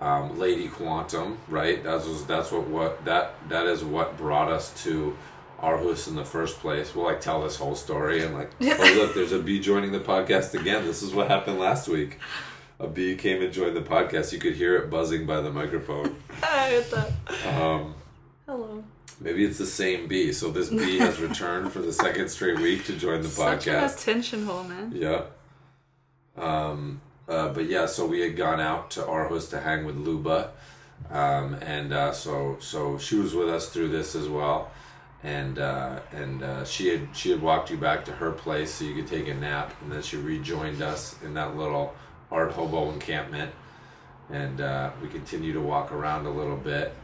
um, 0.00 0.38
Lady 0.38 0.68
Quantum. 0.68 1.36
Right, 1.46 1.84
that 1.84 1.92
was 1.92 2.24
that's 2.24 2.50
what 2.50 2.66
what 2.68 3.04
that 3.04 3.34
that 3.50 3.66
is 3.66 3.84
what 3.84 4.16
brought 4.16 4.50
us 4.50 4.82
to 4.84 5.14
Aarhus 5.60 6.08
in 6.08 6.14
the 6.14 6.24
first 6.24 6.58
place. 6.60 6.94
We'll 6.94 7.04
like 7.04 7.20
tell 7.20 7.42
this 7.42 7.56
whole 7.56 7.74
story 7.74 8.24
and 8.24 8.32
like, 8.32 8.50
oh 8.62 8.94
look, 8.96 9.14
there's 9.14 9.32
a 9.32 9.40
bee 9.40 9.60
joining 9.60 9.92
the 9.92 10.00
podcast 10.00 10.58
again. 10.58 10.86
This 10.86 11.02
is 11.02 11.12
what 11.12 11.28
happened 11.28 11.58
last 11.58 11.86
week. 11.86 12.18
A 12.78 12.86
bee 12.86 13.16
came 13.16 13.42
and 13.42 13.52
joined 13.52 13.76
the 13.76 13.80
podcast. 13.80 14.32
You 14.32 14.38
could 14.38 14.54
hear 14.54 14.76
it 14.76 14.90
buzzing 14.90 15.24
by 15.26 15.40
the 15.40 15.50
microphone. 15.50 16.16
I 16.42 16.70
heard 16.70 16.84
that. 16.90 17.46
Um, 17.60 17.94
Hello. 18.46 18.84
Maybe 19.18 19.44
it's 19.46 19.56
the 19.56 19.66
same 19.66 20.08
bee. 20.08 20.32
So 20.32 20.50
this 20.50 20.68
bee 20.68 20.98
has 20.98 21.18
returned 21.20 21.72
for 21.72 21.78
the 21.80 21.92
second 21.92 22.28
straight 22.28 22.58
week 22.58 22.84
to 22.84 22.92
join 22.92 23.22
the 23.22 23.28
Such 23.28 23.64
podcast. 23.64 24.02
attention 24.02 24.46
whore, 24.46 24.68
man. 24.68 24.92
Yeah. 24.94 25.22
Um, 26.36 27.00
uh, 27.26 27.48
but 27.48 27.64
yeah, 27.66 27.86
so 27.86 28.06
we 28.06 28.20
had 28.20 28.36
gone 28.36 28.60
out 28.60 28.90
to 28.92 29.00
Aarhus 29.00 29.48
to 29.50 29.60
hang 29.60 29.84
with 29.86 29.96
Luba, 29.96 30.50
um, 31.10 31.54
and 31.54 31.92
uh, 31.92 32.12
so 32.12 32.58
so 32.60 32.98
she 32.98 33.16
was 33.16 33.34
with 33.34 33.48
us 33.48 33.70
through 33.70 33.88
this 33.88 34.14
as 34.14 34.28
well, 34.28 34.70
and 35.24 35.58
uh, 35.58 36.00
and 36.12 36.42
uh, 36.42 36.64
she 36.64 36.88
had 36.88 37.08
she 37.16 37.30
had 37.30 37.40
walked 37.40 37.70
you 37.70 37.78
back 37.78 38.04
to 38.04 38.12
her 38.12 38.30
place 38.30 38.74
so 38.74 38.84
you 38.84 38.94
could 38.94 39.08
take 39.08 39.26
a 39.28 39.34
nap, 39.34 39.74
and 39.82 39.90
then 39.90 40.02
she 40.02 40.18
rejoined 40.18 40.82
us 40.82 41.16
in 41.24 41.34
that 41.34 41.56
little 41.56 41.94
art 42.30 42.52
hobo 42.52 42.90
encampment, 42.90 43.52
and 44.30 44.60
uh, 44.60 44.90
we 45.02 45.08
continued 45.08 45.54
to 45.54 45.60
walk 45.60 45.92
around 45.92 46.26
a 46.26 46.30
little 46.30 46.56
bit, 46.56 46.94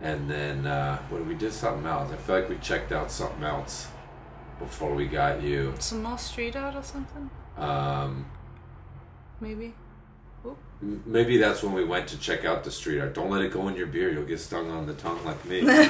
and 0.00 0.30
then 0.30 0.66
uh, 0.66 0.98
when 1.10 1.26
we 1.28 1.34
did 1.34 1.52
something 1.52 1.86
else, 1.86 2.10
I 2.12 2.16
feel 2.16 2.36
like 2.40 2.48
we 2.48 2.56
checked 2.58 2.92
out 2.92 3.10
something 3.10 3.44
else 3.44 3.88
before 4.58 4.94
we 4.94 5.06
got 5.06 5.42
you. 5.42 5.74
Some 5.78 6.02
more 6.02 6.18
street 6.18 6.56
art 6.56 6.74
or 6.74 6.82
something? 6.82 7.30
Um, 7.56 8.26
Maybe. 9.40 9.74
M- 10.82 11.02
Maybe 11.06 11.36
that's 11.36 11.62
when 11.62 11.72
we 11.72 11.84
went 11.84 12.08
to 12.08 12.18
check 12.18 12.44
out 12.44 12.64
the 12.64 12.70
street 12.70 13.00
art. 13.00 13.14
Don't 13.14 13.30
let 13.30 13.42
it 13.42 13.52
go 13.52 13.68
in 13.68 13.76
your 13.76 13.86
beer; 13.86 14.10
you'll 14.10 14.24
get 14.24 14.40
stung 14.40 14.70
on 14.70 14.86
the 14.86 14.94
tongue 14.94 15.24
like 15.24 15.44
me. 15.44 15.60
did, 15.60 15.86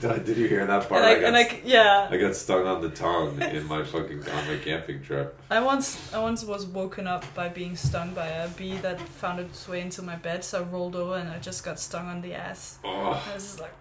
did 0.24 0.36
you 0.36 0.48
hear 0.48 0.66
that 0.66 0.88
part? 0.88 1.04
And 1.04 1.06
I, 1.06 1.10
I, 1.10 1.20
got, 1.20 1.24
and 1.24 1.36
I, 1.36 1.60
yeah, 1.64 2.08
I 2.10 2.16
got 2.16 2.34
stung 2.34 2.66
on 2.66 2.80
the 2.80 2.88
tongue 2.90 3.40
in 3.42 3.66
my 3.66 3.84
fucking 3.84 4.28
on 4.28 4.48
my 4.48 4.56
camping 4.64 5.02
trip. 5.02 5.38
I 5.50 5.60
once 5.60 6.12
I 6.14 6.18
once 6.20 6.44
was 6.44 6.64
woken 6.66 7.06
up 7.06 7.24
by 7.34 7.48
being 7.48 7.76
stung 7.76 8.14
by 8.14 8.26
a 8.26 8.48
bee 8.48 8.76
that 8.78 9.00
found 9.00 9.40
its 9.40 9.68
way 9.68 9.80
into 9.82 10.02
my 10.02 10.16
bed, 10.16 10.42
so 10.42 10.60
I 10.60 10.62
rolled 10.62 10.96
over 10.96 11.16
and 11.16 11.28
I 11.28 11.38
just 11.38 11.64
got 11.64 11.78
stung 11.78 12.06
on 12.06 12.22
the 12.22 12.34
ass. 12.34 12.78
Oh, 12.84 13.22
I 13.28 13.34
was 13.34 13.44
just 13.44 13.60
like, 13.60 13.74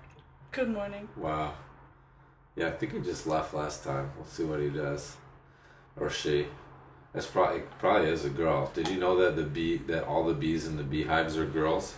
"Good 0.51 0.69
morning." 0.69 1.07
wow. 1.15 1.53
Yeah, 2.55 2.67
I 2.67 2.71
think 2.71 2.91
he 2.91 2.99
just 2.99 3.25
left 3.25 3.53
last 3.53 3.85
time. 3.85 4.11
We'll 4.17 4.25
see 4.25 4.43
what 4.43 4.59
he 4.59 4.69
does, 4.69 5.15
or 5.95 6.09
she. 6.09 6.47
That's 7.13 7.25
probably 7.25 7.61
probably 7.79 8.09
is 8.09 8.25
a 8.25 8.29
girl. 8.29 8.71
Did 8.73 8.87
you 8.87 8.99
know 8.99 9.17
that 9.17 9.35
the 9.35 9.43
bee 9.43 9.77
that 9.87 10.05
all 10.05 10.23
the 10.23 10.33
bees 10.33 10.67
in 10.67 10.77
the 10.77 10.83
beehives 10.83 11.37
are 11.37 11.45
girls, 11.45 11.95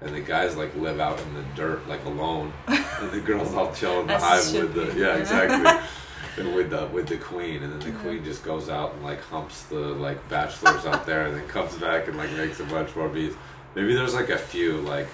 and 0.00 0.14
the 0.14 0.20
guys 0.20 0.56
like 0.56 0.74
live 0.76 1.00
out 1.00 1.20
in 1.20 1.34
the 1.34 1.44
dirt 1.54 1.86
like 1.86 2.04
alone, 2.06 2.52
and 2.66 3.10
the 3.10 3.20
girls 3.20 3.52
all 3.54 3.72
chill 3.74 4.00
in 4.00 4.06
the 4.06 4.18
hive 4.18 4.52
with 4.52 4.74
the 4.74 4.86
yeah 4.98 5.14
yeah. 5.14 5.16
exactly. 5.16 5.88
And 6.36 6.54
with 6.54 6.70
the 6.70 6.86
with 6.86 7.08
the 7.08 7.16
queen, 7.16 7.64
and 7.64 7.72
then 7.72 7.80
the 7.80 7.98
queen 7.98 8.22
just 8.24 8.44
goes 8.44 8.68
out 8.68 8.94
and 8.94 9.02
like 9.02 9.20
humps 9.22 9.64
the 9.64 9.80
like 9.80 10.28
bachelors 10.28 10.86
out 10.86 11.04
there, 11.04 11.26
and 11.26 11.36
then 11.36 11.46
comes 11.48 11.74
back 11.76 12.06
and 12.06 12.16
like 12.16 12.30
makes 12.32 12.60
a 12.60 12.64
bunch 12.64 12.94
more 12.94 13.08
bees. 13.08 13.34
Maybe 13.74 13.94
there's 13.94 14.14
like 14.14 14.28
a 14.28 14.38
few 14.38 14.74
like 14.82 15.08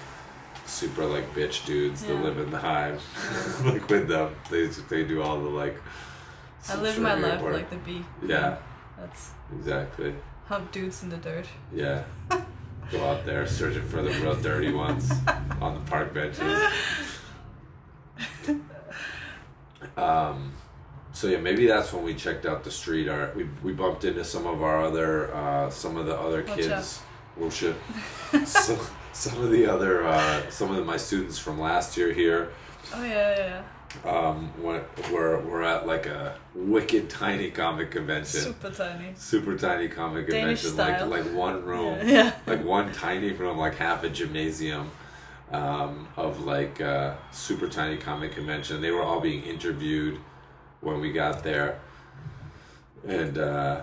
super 0.65 1.05
like 1.05 1.33
bitch 1.33 1.65
dudes 1.65 2.03
that 2.03 2.13
live 2.15 2.37
in 2.37 2.51
the 2.51 2.57
hive, 2.57 3.01
like 3.65 3.87
with 3.89 4.07
them. 4.07 4.35
They 4.51 4.67
they 4.67 5.03
do 5.03 5.21
all 5.21 5.39
the 5.39 5.49
like. 5.49 5.81
I 6.69 6.75
live 6.75 6.99
my 6.99 7.15
life 7.15 7.41
like 7.41 7.69
the 7.69 7.77
bee. 7.77 8.03
Yeah, 8.25 8.57
That's 8.97 9.31
exactly. 9.53 10.15
hump 10.45 10.71
dudes 10.71 11.03
in 11.03 11.09
the 11.09 11.17
dirt. 11.17 11.45
Yeah. 11.73 12.03
Go 12.91 13.03
out 13.03 13.25
there 13.25 13.47
searching 13.47 13.83
for 13.83 14.01
the 14.01 14.11
real 14.21 14.35
dirty 14.35 14.71
ones 14.71 15.11
on 15.59 15.73
the 15.73 15.89
park 15.89 16.13
benches. 16.13 16.71
Um, 19.97 20.53
so 21.13 21.27
yeah, 21.27 21.37
maybe 21.39 21.67
that's 21.67 21.93
when 21.93 22.03
we 22.03 22.13
checked 22.13 22.45
out 22.45 22.63
the 22.63 22.71
street 22.71 23.07
art. 23.07 23.35
We 23.35 23.47
we 23.63 23.73
bumped 23.73 24.03
into 24.03 24.23
some 24.23 24.45
of 24.45 24.61
our 24.61 24.83
other 24.83 25.33
uh, 25.33 25.69
some 25.69 25.97
of 25.97 26.05
the 26.05 26.17
other 26.19 26.43
Watch 26.43 26.57
kids. 26.57 27.01
Oh 27.39 27.49
shit. 27.49 27.75
so, 28.45 28.79
some 29.13 29.41
of 29.41 29.51
the 29.51 29.65
other 29.65 30.05
uh, 30.05 30.49
some 30.49 30.75
of 30.75 30.85
my 30.85 30.97
students 30.97 31.37
from 31.37 31.59
last 31.59 31.97
year 31.97 32.11
here 32.11 32.51
Oh 32.93 33.03
yeah, 33.03 33.37
yeah, 33.37 33.63
um, 34.03 34.51
went, 34.61 34.83
we're 35.11 35.63
at 35.63 35.87
like 35.87 36.05
a 36.05 36.37
wicked 36.53 37.09
tiny 37.09 37.51
comic 37.51 37.91
convention. 37.91 38.41
Super 38.41 38.69
tiny. 38.69 39.13
Super 39.15 39.57
tiny 39.57 39.87
comic 39.87 40.29
Danish 40.29 40.63
convention, 40.63 40.69
style. 40.71 41.07
like 41.07 41.25
like 41.25 41.33
one 41.33 41.63
room 41.63 41.99
Yeah. 41.99 42.07
yeah. 42.07 42.33
like 42.45 42.63
one 42.63 42.91
tiny 42.93 43.31
room, 43.31 43.57
like 43.57 43.75
half 43.75 44.03
a 44.03 44.09
gymnasium 44.09 44.91
um, 45.51 46.07
of 46.17 46.41
like 46.45 46.81
uh, 46.81 47.15
super 47.31 47.67
tiny 47.67 47.97
comic 47.97 48.33
convention. 48.33 48.81
They 48.81 48.91
were 48.91 49.03
all 49.03 49.19
being 49.21 49.43
interviewed 49.43 50.19
when 50.81 50.99
we 50.99 51.11
got 51.11 51.43
there, 51.43 51.79
and 53.07 53.37
uh, 53.37 53.81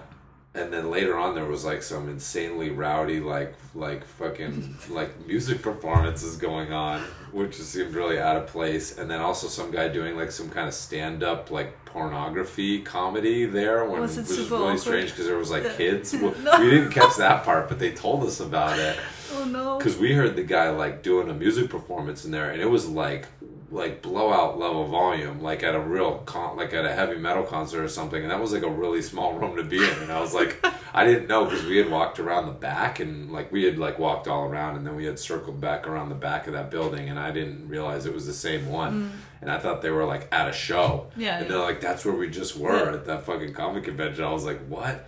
and 0.54 0.70
then 0.72 0.90
later 0.90 1.16
on 1.16 1.34
there 1.34 1.46
was 1.46 1.64
like 1.64 1.82
some 1.82 2.08
insanely 2.10 2.68
rowdy 2.70 3.20
like 3.20 3.54
like 3.74 4.04
fucking 4.04 4.76
like 4.90 5.26
music 5.26 5.62
performances 5.62 6.36
going 6.36 6.72
on, 6.72 7.00
which 7.32 7.56
just 7.56 7.70
seemed 7.72 7.94
really 7.94 8.18
out 8.18 8.36
of 8.36 8.46
place. 8.48 8.98
And 8.98 9.10
then 9.10 9.20
also 9.20 9.46
some 9.48 9.70
guy 9.70 9.88
doing 9.88 10.16
like 10.16 10.30
some 10.30 10.50
kind 10.50 10.68
of 10.68 10.74
stand 10.74 11.22
up 11.22 11.50
like 11.50 11.82
pornography 11.86 12.80
comedy 12.82 13.46
there, 13.46 13.84
when, 13.88 14.00
Was 14.02 14.18
it 14.18 14.28
which 14.28 14.38
was 14.38 14.50
really 14.50 14.62
awkward? 14.64 14.80
strange 14.80 15.10
because 15.10 15.26
there 15.26 15.38
was 15.38 15.50
like 15.50 15.76
kids. 15.76 16.12
No. 16.42 16.60
We 16.60 16.70
didn't 16.70 16.90
catch 16.90 17.16
that 17.16 17.44
part, 17.44 17.68
but 17.68 17.78
they 17.78 17.92
told 17.92 18.22
us 18.24 18.40
about 18.40 18.78
it 18.78 18.98
Oh 19.34 19.44
no. 19.44 19.78
because 19.78 19.96
we 19.96 20.12
heard 20.12 20.36
the 20.36 20.42
guy 20.42 20.68
like 20.70 21.02
doing 21.02 21.30
a 21.30 21.34
music 21.34 21.70
performance 21.70 22.24
in 22.26 22.30
there, 22.30 22.50
and 22.50 22.60
it 22.60 22.68
was 22.70 22.88
like 22.88 23.26
like 23.72 24.02
blowout 24.02 24.58
level 24.58 24.86
volume, 24.86 25.40
like 25.42 25.62
at 25.62 25.74
a 25.74 25.80
real 25.80 26.18
con- 26.18 26.56
like 26.56 26.72
at 26.74 26.84
a 26.84 26.92
heavy 26.94 27.16
metal 27.16 27.42
concert 27.42 27.82
or 27.82 27.88
something, 27.88 28.22
and 28.22 28.30
that 28.30 28.40
was 28.40 28.52
like 28.52 28.62
a 28.62 28.70
really 28.70 29.02
small 29.02 29.32
room 29.38 29.56
to 29.56 29.64
be 29.64 29.78
in. 29.78 29.98
And 30.02 30.12
I 30.12 30.20
was 30.20 30.34
like, 30.34 30.64
I 30.94 31.04
didn't 31.06 31.26
know 31.26 31.46
because 31.46 31.64
we 31.64 31.78
had 31.78 31.90
walked 31.90 32.18
around 32.20 32.46
the 32.46 32.52
back 32.52 33.00
and 33.00 33.32
like 33.32 33.50
we 33.50 33.64
had 33.64 33.78
like 33.78 33.98
walked 33.98 34.28
all 34.28 34.44
around, 34.44 34.76
and 34.76 34.86
then 34.86 34.94
we 34.94 35.04
had 35.06 35.18
circled 35.18 35.60
back 35.60 35.86
around 35.88 36.10
the 36.10 36.14
back 36.14 36.46
of 36.46 36.52
that 36.52 36.70
building, 36.70 37.08
and 37.08 37.18
I 37.18 37.30
didn't 37.30 37.66
realize 37.68 38.06
it 38.06 38.14
was 38.14 38.26
the 38.26 38.34
same 38.34 38.68
one. 38.68 38.92
Mm. 39.04 39.10
And 39.42 39.50
I 39.50 39.58
thought 39.58 39.82
they 39.82 39.90
were 39.90 40.04
like 40.04 40.28
at 40.30 40.48
a 40.48 40.52
show. 40.52 41.08
Yeah, 41.16 41.38
And 41.38 41.46
yeah. 41.46 41.48
they're 41.52 41.58
like, 41.58 41.80
that's 41.80 42.04
where 42.04 42.14
we 42.14 42.30
just 42.30 42.56
were 42.56 42.90
Yeah. 42.90 42.94
at 42.94 43.06
that 43.06 43.24
fucking 43.26 43.54
comic 43.54 43.82
convention. 43.84 44.22
I 44.22 44.30
was 44.32 44.44
like, 44.44 44.60
what? 44.68 45.04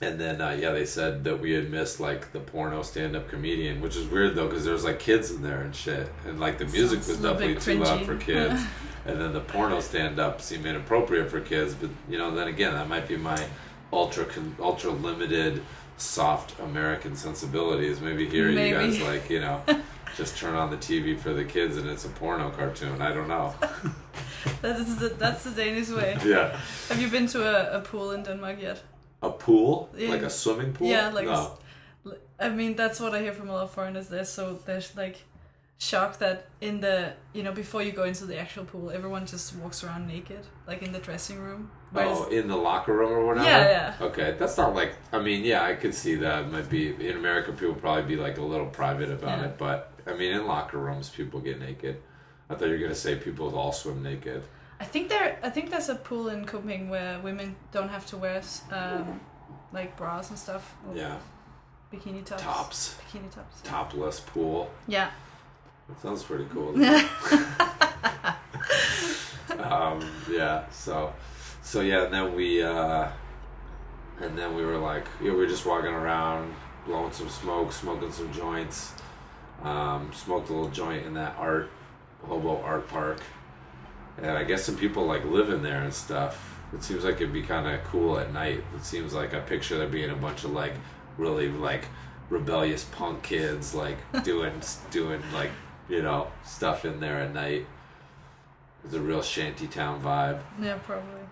And 0.00 0.18
then 0.20 0.40
uh, 0.40 0.50
yeah, 0.50 0.70
they 0.70 0.86
said 0.86 1.24
that 1.24 1.40
we 1.40 1.52
had 1.52 1.70
missed 1.70 1.98
like 1.98 2.32
the 2.32 2.38
porno 2.38 2.82
stand-up 2.82 3.28
comedian, 3.28 3.80
which 3.80 3.96
is 3.96 4.06
weird 4.06 4.36
though 4.36 4.46
because 4.46 4.64
there 4.64 4.72
was 4.74 4.84
like 4.84 5.00
kids 5.00 5.32
in 5.32 5.42
there 5.42 5.60
and 5.62 5.74
shit, 5.74 6.08
and 6.26 6.38
like 6.38 6.58
the 6.58 6.66
music 6.66 7.02
Sounds 7.02 7.08
was 7.08 7.32
definitely 7.32 7.56
too 7.56 7.82
loud 7.82 8.06
for 8.06 8.16
kids, 8.16 8.62
and 9.06 9.20
then 9.20 9.32
the 9.32 9.40
porno 9.40 9.80
stand-up 9.80 10.40
seemed 10.40 10.66
inappropriate 10.66 11.28
for 11.30 11.40
kids. 11.40 11.74
But 11.74 11.90
you 12.08 12.16
know, 12.16 12.32
then 12.32 12.46
again, 12.46 12.74
that 12.74 12.88
might 12.88 13.08
be 13.08 13.16
my 13.16 13.44
ultra 13.92 14.24
con- 14.24 14.54
ultra 14.60 14.92
limited 14.92 15.62
soft 15.96 16.58
American 16.60 17.16
sensibilities. 17.16 18.00
Maybe 18.00 18.28
here 18.28 18.50
you 18.50 18.72
guys 18.74 19.00
like 19.02 19.28
you 19.28 19.40
know. 19.40 19.62
Just 20.16 20.38
turn 20.38 20.54
on 20.54 20.70
the 20.70 20.76
TV 20.76 21.16
for 21.16 21.32
the 21.32 21.44
kids 21.44 21.76
and 21.76 21.88
it's 21.88 22.04
a 22.04 22.08
porno 22.08 22.50
cartoon. 22.50 23.00
I 23.00 23.12
don't 23.12 23.28
know. 23.28 23.54
That 24.62 24.80
is 24.80 24.96
the 24.96 25.08
that's 25.10 25.44
the 25.44 25.50
Danish 25.50 25.90
way. 25.90 26.16
yeah. 26.24 26.58
Have 26.88 27.00
you 27.00 27.08
been 27.08 27.26
to 27.28 27.44
a, 27.44 27.78
a 27.78 27.80
pool 27.80 28.12
in 28.12 28.22
Denmark 28.22 28.60
yet? 28.60 28.82
A 29.22 29.30
pool? 29.30 29.90
Yeah. 29.96 30.10
Like 30.10 30.22
a 30.22 30.30
swimming 30.30 30.72
pool? 30.72 30.88
Yeah, 30.88 31.08
like 31.08 31.26
a 31.26 31.30
no. 31.30 31.58
I 32.38 32.48
mean, 32.50 32.76
that's 32.76 33.00
what 33.00 33.14
I 33.14 33.20
hear 33.20 33.32
from 33.32 33.48
a 33.48 33.52
lot 33.52 33.64
of 33.64 33.70
foreigners. 33.72 34.08
They're 34.08 34.24
so 34.24 34.54
they're 34.64 34.82
like 34.96 35.16
shocked 35.80 36.18
that 36.20 36.46
in 36.60 36.80
the 36.80 37.12
you 37.32 37.42
know 37.42 37.52
before 37.52 37.82
you 37.82 37.92
go 37.92 38.04
into 38.04 38.26
the 38.26 38.38
actual 38.38 38.64
pool, 38.64 38.90
everyone 38.90 39.26
just 39.26 39.54
walks 39.56 39.82
around 39.82 40.06
naked, 40.06 40.40
like 40.66 40.82
in 40.82 40.92
the 40.92 40.98
dressing 41.00 41.38
room. 41.38 41.70
Whereas, 41.90 42.18
Oh, 42.20 42.28
in 42.28 42.48
the 42.48 42.56
locker 42.56 42.92
room 42.92 43.10
or 43.12 43.26
whatever? 43.26 43.46
Yeah, 43.46 43.94
yeah. 43.98 44.06
Okay, 44.06 44.36
that's 44.38 44.58
not 44.58 44.74
like, 44.74 44.94
I 45.10 45.18
mean, 45.20 45.42
yeah, 45.42 45.64
I 45.64 45.74
could 45.74 45.94
see 45.94 46.16
that. 46.16 46.42
It 46.44 46.52
might 46.52 46.68
be, 46.68 46.90
in 47.08 47.16
America, 47.16 47.50
people 47.52 47.74
probably 47.76 48.02
be 48.02 48.16
like 48.16 48.36
a 48.36 48.42
little 48.42 48.66
private 48.66 49.10
about 49.10 49.38
Yeah. 49.38 49.46
it, 49.46 49.56
but 49.58 49.92
I 50.06 50.12
mean, 50.14 50.32
in 50.32 50.46
locker 50.46 50.76
rooms, 50.76 51.08
people 51.08 51.40
get 51.40 51.58
naked. 51.58 52.02
I 52.50 52.54
thought 52.54 52.66
you 52.66 52.72
were 52.72 52.78
going 52.78 52.90
to 52.90 52.94
say 52.94 53.16
people 53.16 53.56
all 53.58 53.72
swim 53.72 54.02
naked. 54.02 54.42
I 54.80 54.84
think 54.84 55.08
there 55.08 55.38
I 55.42 55.50
think 55.50 55.70
there's 55.70 55.88
a 55.88 55.96
pool 55.96 56.28
in 56.28 56.44
Copenhagen 56.44 56.88
where 56.88 57.18
women 57.20 57.56
don't 57.72 57.88
have 57.88 58.06
to 58.06 58.16
wear 58.16 58.42
um, 58.70 59.20
like 59.72 59.96
bras 59.96 60.30
and 60.30 60.38
stuff. 60.38 60.74
Yeah. 60.94 61.16
Bikini 61.92 62.24
tops. 62.24 62.42
Tops. 62.42 62.96
Bikini 63.00 63.30
tops. 63.30 63.60
Topless 63.62 64.20
pool. 64.20 64.70
Yeah. 64.86 65.10
That 65.88 66.00
sounds 66.00 66.22
pretty 66.22 66.44
cool. 66.52 66.74
um, 69.58 70.00
yeah, 70.30 70.68
so, 70.70 71.14
so 71.62 71.80
yeah, 71.80 72.04
and 72.04 72.12
then 72.12 72.34
we, 72.34 72.62
uh, 72.62 73.08
and 74.20 74.36
then 74.36 74.54
we 74.54 74.66
were 74.66 74.76
like, 74.76 75.06
yeah, 75.22 75.30
we 75.30 75.36
were 75.36 75.46
just 75.46 75.64
walking 75.64 75.92
around, 75.92 76.54
blowing 76.84 77.12
some 77.12 77.30
smoke, 77.30 77.72
smoking 77.72 78.12
some 78.12 78.30
joints. 78.32 78.92
Um, 79.62 80.12
smoked 80.12 80.50
a 80.50 80.52
little 80.52 80.68
joint 80.68 81.06
in 81.06 81.14
that 81.14 81.34
art, 81.36 81.70
hobo 82.22 82.60
art 82.62 82.86
park, 82.88 83.20
and 84.22 84.30
I 84.32 84.44
guess 84.44 84.64
some 84.64 84.76
people 84.76 85.06
like 85.06 85.24
live 85.24 85.50
in 85.50 85.62
there 85.62 85.82
and 85.82 85.92
stuff. 85.92 86.58
It 86.72 86.82
seems 86.82 87.04
like 87.04 87.16
it'd 87.16 87.32
be 87.32 87.42
kind 87.42 87.66
of 87.66 87.82
cool 87.84 88.18
at 88.18 88.32
night. 88.32 88.62
It 88.76 88.84
seems 88.84 89.14
like 89.14 89.32
I 89.34 89.40
picture 89.40 89.78
there 89.78 89.88
being 89.88 90.10
a 90.10 90.16
bunch 90.16 90.44
of 90.44 90.52
like 90.52 90.74
really 91.16 91.48
like 91.48 91.86
rebellious 92.28 92.84
punk 92.84 93.22
kids 93.22 93.74
like 93.74 93.96
doing 94.22 94.60
doing 94.90 95.22
like 95.32 95.50
you 95.88 96.02
know 96.02 96.30
stuff 96.44 96.84
in 96.84 97.00
there 97.00 97.20
at 97.20 97.32
night. 97.32 97.66
It's 98.84 98.94
a 98.94 99.00
real 99.00 99.22
shanty 99.22 99.66
town 99.66 100.00
vibe. 100.02 100.40
Yeah, 100.60 100.76
probably. 100.78 101.22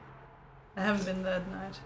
I 0.77 0.83
haven't 0.83 1.05
been 1.07 1.22
there 1.22 1.35
at 1.35 1.51
night. 1.51 1.81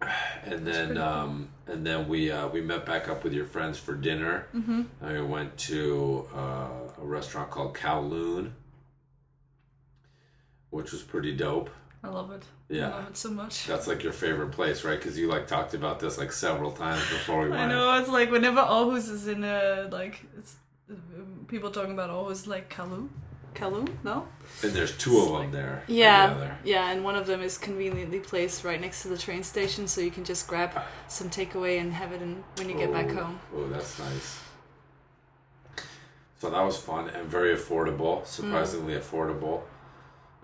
And 0.44 0.66
That's 0.66 0.76
then 0.76 0.94
cool. 0.96 1.02
um, 1.04 1.48
and 1.68 1.86
then 1.86 2.08
we 2.08 2.32
uh, 2.32 2.48
we 2.48 2.60
met 2.60 2.84
back 2.84 3.08
up 3.08 3.22
with 3.22 3.32
your 3.32 3.44
friends 3.46 3.78
for 3.78 3.94
dinner. 3.94 4.46
Mm-hmm. 4.52 4.82
And 5.00 5.12
we 5.12 5.22
went 5.22 5.56
to 5.58 6.28
uh, 6.34 6.68
a 7.00 7.04
restaurant 7.04 7.50
called 7.52 7.74
Kowloon, 7.74 8.50
which 10.72 10.90
was 10.90 11.02
pretty 11.02 11.36
dope. 11.36 11.70
I 12.02 12.08
love 12.08 12.32
it. 12.32 12.42
Yeah. 12.68 12.88
I 12.88 12.96
love 12.96 13.10
it 13.10 13.16
so 13.16 13.30
much. 13.30 13.66
That's 13.66 13.86
like 13.86 14.02
your 14.02 14.12
favorite 14.12 14.50
place, 14.50 14.82
right? 14.82 14.98
Because 14.98 15.16
you 15.16 15.28
like 15.28 15.46
talked 15.46 15.74
about 15.74 16.00
this 16.00 16.18
like 16.18 16.32
several 16.32 16.72
times 16.72 17.02
before 17.02 17.44
we 17.44 17.50
went. 17.50 17.62
I 17.62 17.68
know 17.68 17.96
it's 18.00 18.08
like 18.08 18.32
whenever 18.32 18.60
Aarhus 18.60 19.08
is 19.08 19.28
in 19.28 19.44
a 19.44 19.88
like 19.92 20.24
it's 20.36 20.56
people 21.46 21.70
talking 21.70 21.92
about 21.92 22.10
Aarhus 22.10 22.46
like 22.46 22.74
Kalu, 22.74 23.08
Kalu, 23.54 23.86
no? 24.02 24.26
And 24.62 24.72
there's 24.72 24.96
two 24.96 25.18
of 25.18 25.28
them 25.32 25.52
there. 25.52 25.84
Yeah, 25.86 26.28
together. 26.28 26.58
yeah, 26.64 26.90
and 26.90 27.04
one 27.04 27.14
of 27.14 27.26
them 27.26 27.42
is 27.42 27.58
conveniently 27.58 28.18
placed 28.18 28.64
right 28.64 28.80
next 28.80 29.02
to 29.02 29.08
the 29.08 29.18
train 29.18 29.42
station, 29.42 29.86
so 29.86 30.00
you 30.00 30.10
can 30.10 30.24
just 30.24 30.48
grab 30.48 30.70
some 31.08 31.30
takeaway 31.30 31.80
and 31.80 31.92
have 31.92 32.12
it 32.12 32.22
in, 32.22 32.42
when 32.56 32.68
you 32.68 32.76
get 32.76 32.92
back 32.92 33.10
home. 33.10 33.38
Oh, 33.54 33.68
that's 33.68 33.98
nice. 33.98 34.40
So 36.38 36.50
that 36.50 36.62
was 36.62 36.76
fun 36.76 37.08
and 37.10 37.28
very 37.28 37.54
affordable, 37.54 38.26
surprisingly 38.26 38.94
mm. 38.94 39.00
affordable. 39.00 39.62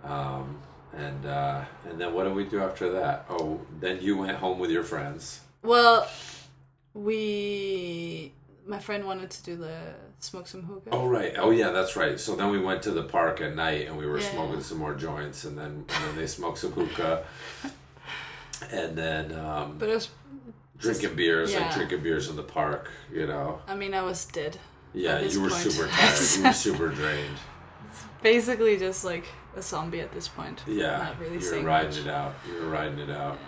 Um, 0.04 0.58
and 0.96 1.26
uh, 1.26 1.64
and 1.88 2.00
then 2.00 2.14
what 2.14 2.24
did 2.24 2.34
we 2.34 2.44
do 2.44 2.60
after 2.60 2.90
that? 2.92 3.26
Oh, 3.28 3.60
then 3.80 4.00
you 4.00 4.16
went 4.16 4.36
home 4.38 4.58
with 4.58 4.70
your 4.70 4.82
friends. 4.84 5.40
Well, 5.62 6.08
we 6.94 8.32
my 8.66 8.78
friend 8.78 9.04
wanted 9.06 9.30
to 9.30 9.44
do 9.44 9.56
the 9.56 9.78
smoke 10.18 10.46
some 10.46 10.62
hookah. 10.62 10.90
Oh 10.92 11.06
right. 11.06 11.34
Oh 11.38 11.50
yeah, 11.50 11.70
that's 11.70 11.96
right. 11.96 12.18
So 12.18 12.36
then 12.36 12.50
we 12.50 12.58
went 12.58 12.82
to 12.82 12.90
the 12.90 13.02
park 13.02 13.40
at 13.40 13.54
night 13.54 13.86
and 13.86 13.96
we 13.96 14.06
were 14.06 14.18
Yeah. 14.20 14.30
smoking 14.30 14.60
some 14.62 14.78
more 14.78 14.94
joints 14.94 15.44
and 15.44 15.56
then 15.56 15.84
and 15.88 16.04
then 16.04 16.16
they 16.16 16.26
smoked 16.26 16.58
some 16.58 16.72
hookah. 16.72 17.24
And 18.72 18.96
then 18.96 19.32
um, 19.38 19.78
But 19.78 19.88
it 19.88 19.94
was 19.94 20.08
drinking 20.78 21.14
beers, 21.16 21.54
like 21.54 21.72
drinking 21.72 22.00
beers 22.02 22.28
in 22.28 22.36
the 22.36 22.42
park, 22.42 22.90
you 23.12 23.26
know. 23.26 23.60
I 23.68 23.74
mean 23.74 23.94
I 23.94 24.02
was 24.02 24.24
dead. 24.26 24.58
Yeah, 24.94 25.20
you 25.20 25.40
were 25.40 25.50
point. 25.50 25.62
super 25.70 25.88
tired. 25.88 26.36
you 26.36 26.42
were 26.44 26.52
super 26.68 26.88
drained. 26.88 27.36
Basically 28.22 28.76
just 28.78 29.04
like 29.04 29.26
a 29.58 29.62
zombie 29.62 30.00
at 30.00 30.12
this 30.12 30.28
point. 30.28 30.62
Yeah. 30.66 30.98
Not 30.98 31.18
really 31.20 31.34
you 31.34 31.38
were 31.40 31.44
saying 31.44 31.64
riding 31.64 31.90
much. 31.90 31.98
it 31.98 32.08
out. 32.08 32.34
You 32.48 32.62
were 32.62 32.70
riding 32.70 32.98
it 32.98 33.10
out. 33.10 33.38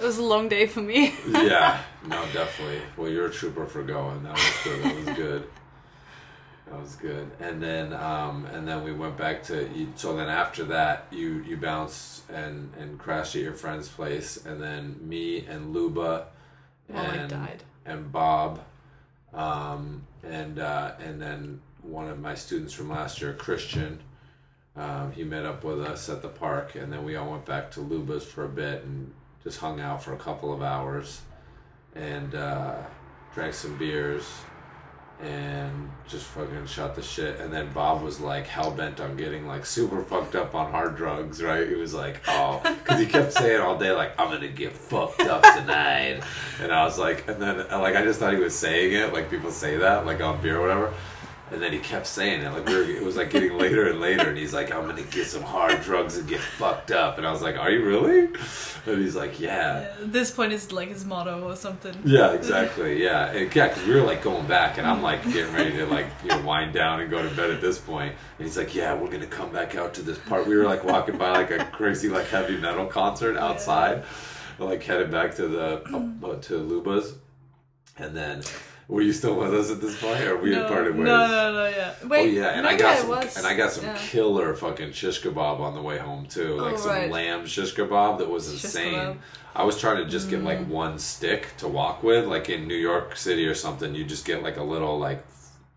It 0.00 0.04
was 0.04 0.18
a 0.18 0.24
long 0.24 0.48
day 0.48 0.66
for 0.66 0.80
me. 0.80 1.14
yeah, 1.28 1.80
no, 2.06 2.24
definitely. 2.32 2.80
Well, 2.96 3.08
you're 3.08 3.26
a 3.26 3.30
trooper 3.30 3.66
for 3.66 3.82
going. 3.82 4.24
That 4.24 4.32
was 4.32 4.52
good. 4.64 4.82
That 4.82 4.96
was 4.96 5.16
good. 5.16 5.48
That 6.66 6.80
was 6.80 6.96
good. 6.96 7.30
And 7.38 7.62
then, 7.62 7.92
um, 7.92 8.46
and 8.46 8.66
then 8.66 8.82
we 8.82 8.92
went 8.92 9.16
back 9.16 9.44
to. 9.44 9.68
You, 9.72 9.92
so 9.94 10.16
then 10.16 10.28
after 10.28 10.64
that, 10.64 11.06
you 11.12 11.44
you 11.46 11.56
bounced 11.56 12.28
and 12.28 12.72
and 12.76 12.98
crashed 12.98 13.36
at 13.36 13.42
your 13.42 13.52
friend's 13.52 13.88
place, 13.88 14.44
and 14.44 14.60
then 14.60 14.96
me 15.00 15.46
and 15.46 15.72
Luba, 15.72 16.26
and 16.92 17.30
died. 17.30 17.62
and 17.86 18.10
Bob, 18.10 18.64
um, 19.32 20.06
and 20.24 20.58
uh, 20.58 20.92
and 20.98 21.22
then 21.22 21.60
one 21.82 22.08
of 22.08 22.18
my 22.18 22.34
students 22.34 22.72
from 22.72 22.88
last 22.88 23.20
year, 23.20 23.32
Christian. 23.32 24.00
Um, 24.76 25.12
he 25.12 25.22
met 25.22 25.44
up 25.44 25.62
with 25.62 25.80
us 25.80 26.08
at 26.08 26.20
the 26.20 26.28
park, 26.28 26.74
and 26.74 26.92
then 26.92 27.04
we 27.04 27.14
all 27.14 27.30
went 27.30 27.44
back 27.44 27.70
to 27.72 27.80
Luba's 27.80 28.24
for 28.24 28.44
a 28.44 28.48
bit 28.48 28.82
and 28.82 29.12
just 29.44 29.60
hung 29.60 29.80
out 29.80 30.02
for 30.02 30.14
a 30.14 30.18
couple 30.18 30.52
of 30.52 30.62
hours, 30.62 31.20
and 31.94 32.34
uh, 32.34 32.78
drank 33.34 33.54
some 33.54 33.78
beers, 33.78 34.26
and 35.22 35.88
just 36.08 36.24
fucking 36.26 36.66
shot 36.66 36.96
the 36.96 37.02
shit. 37.02 37.38
And 37.38 37.52
then 37.52 37.72
Bob 37.72 38.02
was 38.02 38.18
like 38.18 38.48
hell 38.48 38.72
bent 38.72 39.00
on 39.00 39.16
getting 39.16 39.46
like 39.46 39.64
super 39.64 40.02
fucked 40.02 40.34
up 40.34 40.56
on 40.56 40.72
hard 40.72 40.96
drugs, 40.96 41.40
right? 41.40 41.68
He 41.68 41.76
was 41.76 41.94
like, 41.94 42.20
oh, 42.26 42.60
because 42.64 42.98
he 42.98 43.06
kept 43.06 43.32
saying 43.32 43.60
all 43.60 43.78
day 43.78 43.92
like, 43.92 44.18
I'm 44.18 44.28
gonna 44.28 44.48
get 44.48 44.72
fucked 44.72 45.20
up 45.20 45.42
tonight, 45.56 46.20
and 46.60 46.72
I 46.72 46.84
was 46.84 46.98
like, 46.98 47.28
and 47.28 47.40
then 47.40 47.58
like 47.58 47.94
I 47.94 48.02
just 48.02 48.18
thought 48.18 48.34
he 48.34 48.40
was 48.40 48.56
saying 48.56 48.92
it, 48.92 49.12
like 49.12 49.30
people 49.30 49.52
say 49.52 49.76
that 49.76 50.04
like 50.04 50.20
on 50.20 50.42
beer 50.42 50.58
or 50.58 50.62
whatever. 50.62 50.94
And 51.54 51.62
then 51.62 51.72
he 51.72 51.78
kept 51.78 52.08
saying 52.08 52.42
it, 52.42 52.50
like 52.50 52.66
we 52.66 52.74
were, 52.74 52.82
it 52.82 53.02
was 53.04 53.16
like 53.16 53.30
getting 53.30 53.56
later 53.56 53.88
and 53.88 54.00
later, 54.00 54.28
and 54.28 54.36
he's 54.36 54.52
like, 54.52 54.72
"I'm 54.72 54.86
gonna 54.88 55.04
get 55.04 55.28
some 55.28 55.44
hard 55.44 55.80
drugs 55.82 56.16
and 56.16 56.28
get 56.28 56.40
fucked 56.40 56.90
up," 56.90 57.16
and 57.16 57.24
I 57.24 57.30
was 57.30 57.42
like, 57.42 57.56
"Are 57.56 57.70
you 57.70 57.84
really?" 57.84 58.24
And 58.86 58.98
he's 58.98 59.14
like, 59.14 59.38
"Yeah." 59.38 59.88
At 60.02 60.12
this 60.12 60.32
point 60.32 60.52
is 60.52 60.72
like 60.72 60.88
his 60.88 61.04
motto 61.04 61.48
or 61.48 61.54
something. 61.54 61.96
Yeah, 62.04 62.32
exactly. 62.32 63.00
Yeah, 63.00 63.26
and, 63.26 63.54
yeah, 63.54 63.68
because 63.68 63.86
we 63.86 63.94
were 63.94 64.02
like 64.02 64.20
going 64.20 64.48
back, 64.48 64.78
and 64.78 64.86
I'm 64.86 65.00
like 65.00 65.22
getting 65.32 65.54
ready 65.54 65.70
to 65.76 65.86
like 65.86 66.06
you 66.24 66.30
know 66.30 66.42
wind 66.42 66.72
down 66.74 67.00
and 67.00 67.08
go 67.08 67.22
to 67.22 67.32
bed 67.36 67.50
at 67.50 67.60
this 67.60 67.78
point. 67.78 68.16
And 68.38 68.48
he's 68.48 68.58
like, 68.58 68.74
"Yeah, 68.74 68.92
we're 68.94 69.08
gonna 69.08 69.28
come 69.28 69.52
back 69.52 69.76
out 69.76 69.94
to 69.94 70.02
this 70.02 70.18
part." 70.18 70.48
We 70.48 70.56
were 70.56 70.64
like 70.64 70.82
walking 70.82 71.16
by 71.16 71.30
like 71.30 71.52
a 71.52 71.64
crazy 71.66 72.08
like 72.08 72.26
heavy 72.26 72.56
metal 72.56 72.86
concert 72.86 73.36
outside, 73.36 74.02
like 74.58 74.82
headed 74.82 75.12
back 75.12 75.36
to 75.36 75.46
the 75.46 75.84
uh, 75.84 76.34
to 76.34 76.56
Luba's, 76.58 77.14
and 77.96 78.16
then 78.16 78.42
were 78.88 79.00
you 79.02 79.12
still 79.12 79.34
with 79.36 79.54
us 79.54 79.70
at 79.70 79.80
this 79.80 80.00
point, 80.00 80.22
or 80.24 80.36
we 80.36 80.52
had 80.52 80.62
no, 80.62 80.68
parted 80.68 80.94
ways? 80.94 81.04
no, 81.04 81.26
no, 81.26 81.52
no, 81.52 81.66
yeah. 81.68 81.94
Wait, 82.06 82.20
oh 82.20 82.24
yeah, 82.42 82.48
and 82.58 82.66
I 82.66 82.76
got 82.76 82.98
some, 82.98 83.08
was. 83.08 83.36
and 83.36 83.46
I 83.46 83.54
got 83.54 83.72
some 83.72 83.84
yeah. 83.84 83.96
killer 83.98 84.54
fucking 84.54 84.92
shish 84.92 85.22
kebab 85.22 85.60
on 85.60 85.74
the 85.74 85.82
way 85.82 85.98
home 85.98 86.26
too, 86.26 86.56
like 86.56 86.74
Oh, 86.74 86.76
some 86.76 86.90
right. 86.90 87.10
lamb 87.10 87.46
shish 87.46 87.74
kebab 87.74 88.18
that 88.18 88.28
was 88.28 88.50
insane. 88.50 89.18
I 89.56 89.62
was 89.64 89.78
trying 89.80 89.98
to 90.04 90.10
just 90.10 90.28
get 90.30 90.40
Mm. 90.40 90.44
like 90.44 90.66
one 90.68 90.98
stick 90.98 91.48
to 91.58 91.68
walk 91.68 92.02
with, 92.02 92.26
like 92.26 92.50
in 92.50 92.66
New 92.68 92.74
York 92.76 93.16
City 93.16 93.46
or 93.46 93.54
something. 93.54 93.94
You 93.94 94.04
just 94.04 94.24
get 94.26 94.42
like 94.42 94.56
a 94.56 94.62
little 94.64 94.98
like 94.98 95.24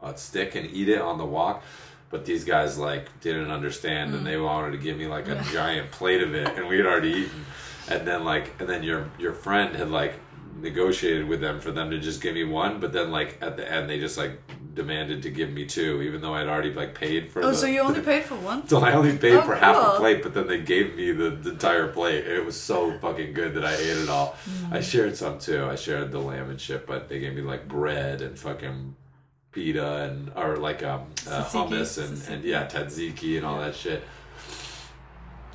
a 0.02 0.18
stick 0.18 0.56
and 0.56 0.66
eat 0.72 0.90
it 0.90 1.00
on 1.02 1.18
the 1.18 1.26
walk. 1.26 1.64
But 2.10 2.26
these 2.26 2.44
guys 2.46 2.78
like 2.78 3.08
didn't 3.22 3.52
understand, 3.52 4.14
and 4.16 4.22
Mm. 4.24 4.26
they 4.26 4.38
wanted 4.38 4.72
to 4.72 4.78
give 4.78 4.98
me 4.98 5.08
like 5.08 5.28
a 5.28 5.42
giant 5.54 5.92
plate 5.92 6.22
of 6.24 6.34
it, 6.36 6.48
and 6.58 6.68
we 6.68 6.78
had 6.78 6.86
already 6.86 7.10
eaten. 7.12 7.46
And 7.90 8.06
then 8.08 8.24
like, 8.26 8.54
and 8.60 8.68
then 8.68 8.82
your 8.84 9.10
your 9.20 9.34
friend 9.34 9.76
had 9.76 9.90
like 9.92 10.14
negotiated 10.60 11.28
with 11.28 11.42
them 11.42 11.60
for 11.60 11.72
them 11.72 11.90
to 11.92 12.00
just 12.00 12.22
give 12.22 12.34
me 12.34 12.44
one, 12.44 12.80
but 12.80 12.94
then 12.94 13.12
like 13.12 13.38
at 13.42 13.58
the 13.58 13.70
end 13.72 13.90
they 13.90 14.00
just 14.00 14.18
like 14.18 14.40
demanded 14.74 15.24
to 15.24 15.30
give 15.32 15.52
me 15.52 15.66
two, 15.66 16.02
even 16.04 16.22
though 16.22 16.34
I'd 16.36 16.48
already 16.48 16.72
like 16.74 16.94
paid 16.94 17.32
for. 17.32 17.42
Oh, 17.44 17.48
the, 17.50 17.56
so 17.56 17.66
you 17.66 17.80
only 17.82 18.02
paid 18.12 18.24
for 18.26 18.36
one? 18.36 18.68
so 18.68 18.80
I 18.80 18.94
only 18.94 19.18
paid 19.18 19.34
Oh, 19.34 19.42
for 19.42 19.56
half 19.56 19.76
a 19.76 19.98
plate, 19.98 20.22
but 20.22 20.34
then 20.34 20.48
they 20.48 20.62
gave 20.62 20.96
me 20.96 21.12
the, 21.12 21.32
the 21.32 21.52
entire 21.52 21.88
plate, 21.88 22.26
it 22.28 22.46
was 22.46 22.60
so 22.60 22.98
fucking 23.00 23.34
good 23.34 23.56
that 23.56 23.66
I 23.66 23.74
ate 23.74 23.98
it 23.98 24.10
all. 24.10 24.36
Mm. 24.48 24.74
I 24.74 24.82
shared 24.82 25.16
some 25.18 25.40
too. 25.40 25.66
I 25.66 25.76
shared 25.76 26.12
the 26.12 26.20
lamb 26.20 26.50
and 26.50 26.62
shit, 26.62 26.86
but 26.86 27.10
they 27.10 27.20
gave 27.20 27.34
me 27.34 27.42
like 27.42 27.68
bread 27.68 28.22
and 28.22 28.38
fucking 28.38 28.96
pita 29.52 30.04
and 30.04 30.32
or 30.36 30.58
like 30.58 30.84
um 30.84 31.08
uh, 31.28 31.44
hummus 31.46 31.98
and, 31.98 32.12
and 32.32 32.44
Tzatziki. 32.44 32.48
yeah 32.48 32.68
tzatziki 32.68 33.38
and 33.38 33.46
all 33.46 33.60
that 33.60 33.74
shit. 33.76 34.04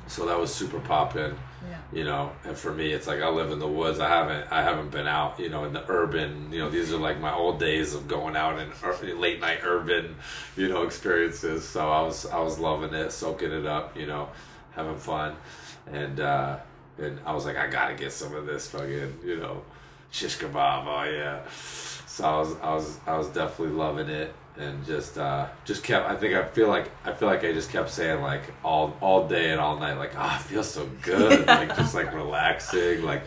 So 0.07 0.25
that 0.25 0.37
was 0.37 0.53
super 0.53 0.79
poppin', 0.81 1.35
Yeah. 1.69 1.77
you 1.91 2.03
know. 2.03 2.31
And 2.43 2.57
for 2.57 2.73
me, 2.73 2.91
it's 2.91 3.07
like 3.07 3.21
I 3.21 3.29
live 3.29 3.51
in 3.51 3.59
the 3.59 3.67
woods. 3.67 3.99
I 3.99 4.09
haven't 4.09 4.51
I 4.51 4.61
haven't 4.63 4.91
been 4.91 5.07
out, 5.07 5.39
you 5.39 5.49
know, 5.49 5.65
in 5.65 5.73
the 5.73 5.83
urban. 5.89 6.51
You 6.51 6.59
know, 6.59 6.69
these 6.69 6.91
are 6.93 6.97
like 6.97 7.19
my 7.19 7.33
old 7.33 7.59
days 7.59 7.93
of 7.93 8.07
going 8.07 8.35
out 8.35 8.59
ur- 8.83 9.15
late 9.15 9.39
night 9.39 9.59
urban, 9.63 10.15
you 10.57 10.67
know, 10.69 10.83
experiences. 10.83 11.67
So 11.67 11.89
I 11.89 12.01
was 12.01 12.25
I 12.25 12.39
was 12.39 12.59
loving 12.59 12.93
it, 12.93 13.11
soaking 13.11 13.51
it 13.51 13.65
up, 13.65 13.97
you 13.97 14.07
know, 14.07 14.29
having 14.71 14.97
fun, 14.97 15.35
and 15.91 16.19
uh, 16.19 16.57
and 16.97 17.19
I 17.25 17.33
was 17.33 17.45
like, 17.45 17.57
I 17.57 17.67
gotta 17.67 17.95
get 17.95 18.11
some 18.11 18.35
of 18.35 18.45
this 18.45 18.67
fucking, 18.69 19.19
you 19.25 19.37
know, 19.37 19.63
shish 20.11 20.37
kebab. 20.37 20.85
Oh 20.85 21.03
yeah. 21.03 21.41
So 22.07 22.25
I 22.25 22.37
was 22.39 22.55
I 22.61 22.73
was 22.73 22.99
I 23.07 23.17
was 23.17 23.27
definitely 23.29 23.75
loving 23.75 24.09
it 24.09 24.35
and 24.57 24.85
just 24.85 25.17
uh 25.17 25.47
just 25.65 25.83
kept 25.83 26.07
I 26.07 26.15
think 26.15 26.35
I 26.35 26.43
feel 26.43 26.67
like 26.67 26.91
I 27.05 27.13
feel 27.13 27.27
like 27.27 27.43
I 27.43 27.53
just 27.53 27.71
kept 27.71 27.89
saying 27.89 28.21
like 28.21 28.41
all 28.63 28.95
all 29.01 29.27
day 29.27 29.51
and 29.51 29.59
all 29.59 29.79
night 29.79 29.97
like 29.97 30.11
ah 30.15 30.39
it 30.39 30.43
feels 30.43 30.69
so 30.69 30.87
good 31.01 31.47
like 31.47 31.75
just 31.75 31.95
like 31.95 32.13
relaxing 32.13 33.03
like 33.03 33.23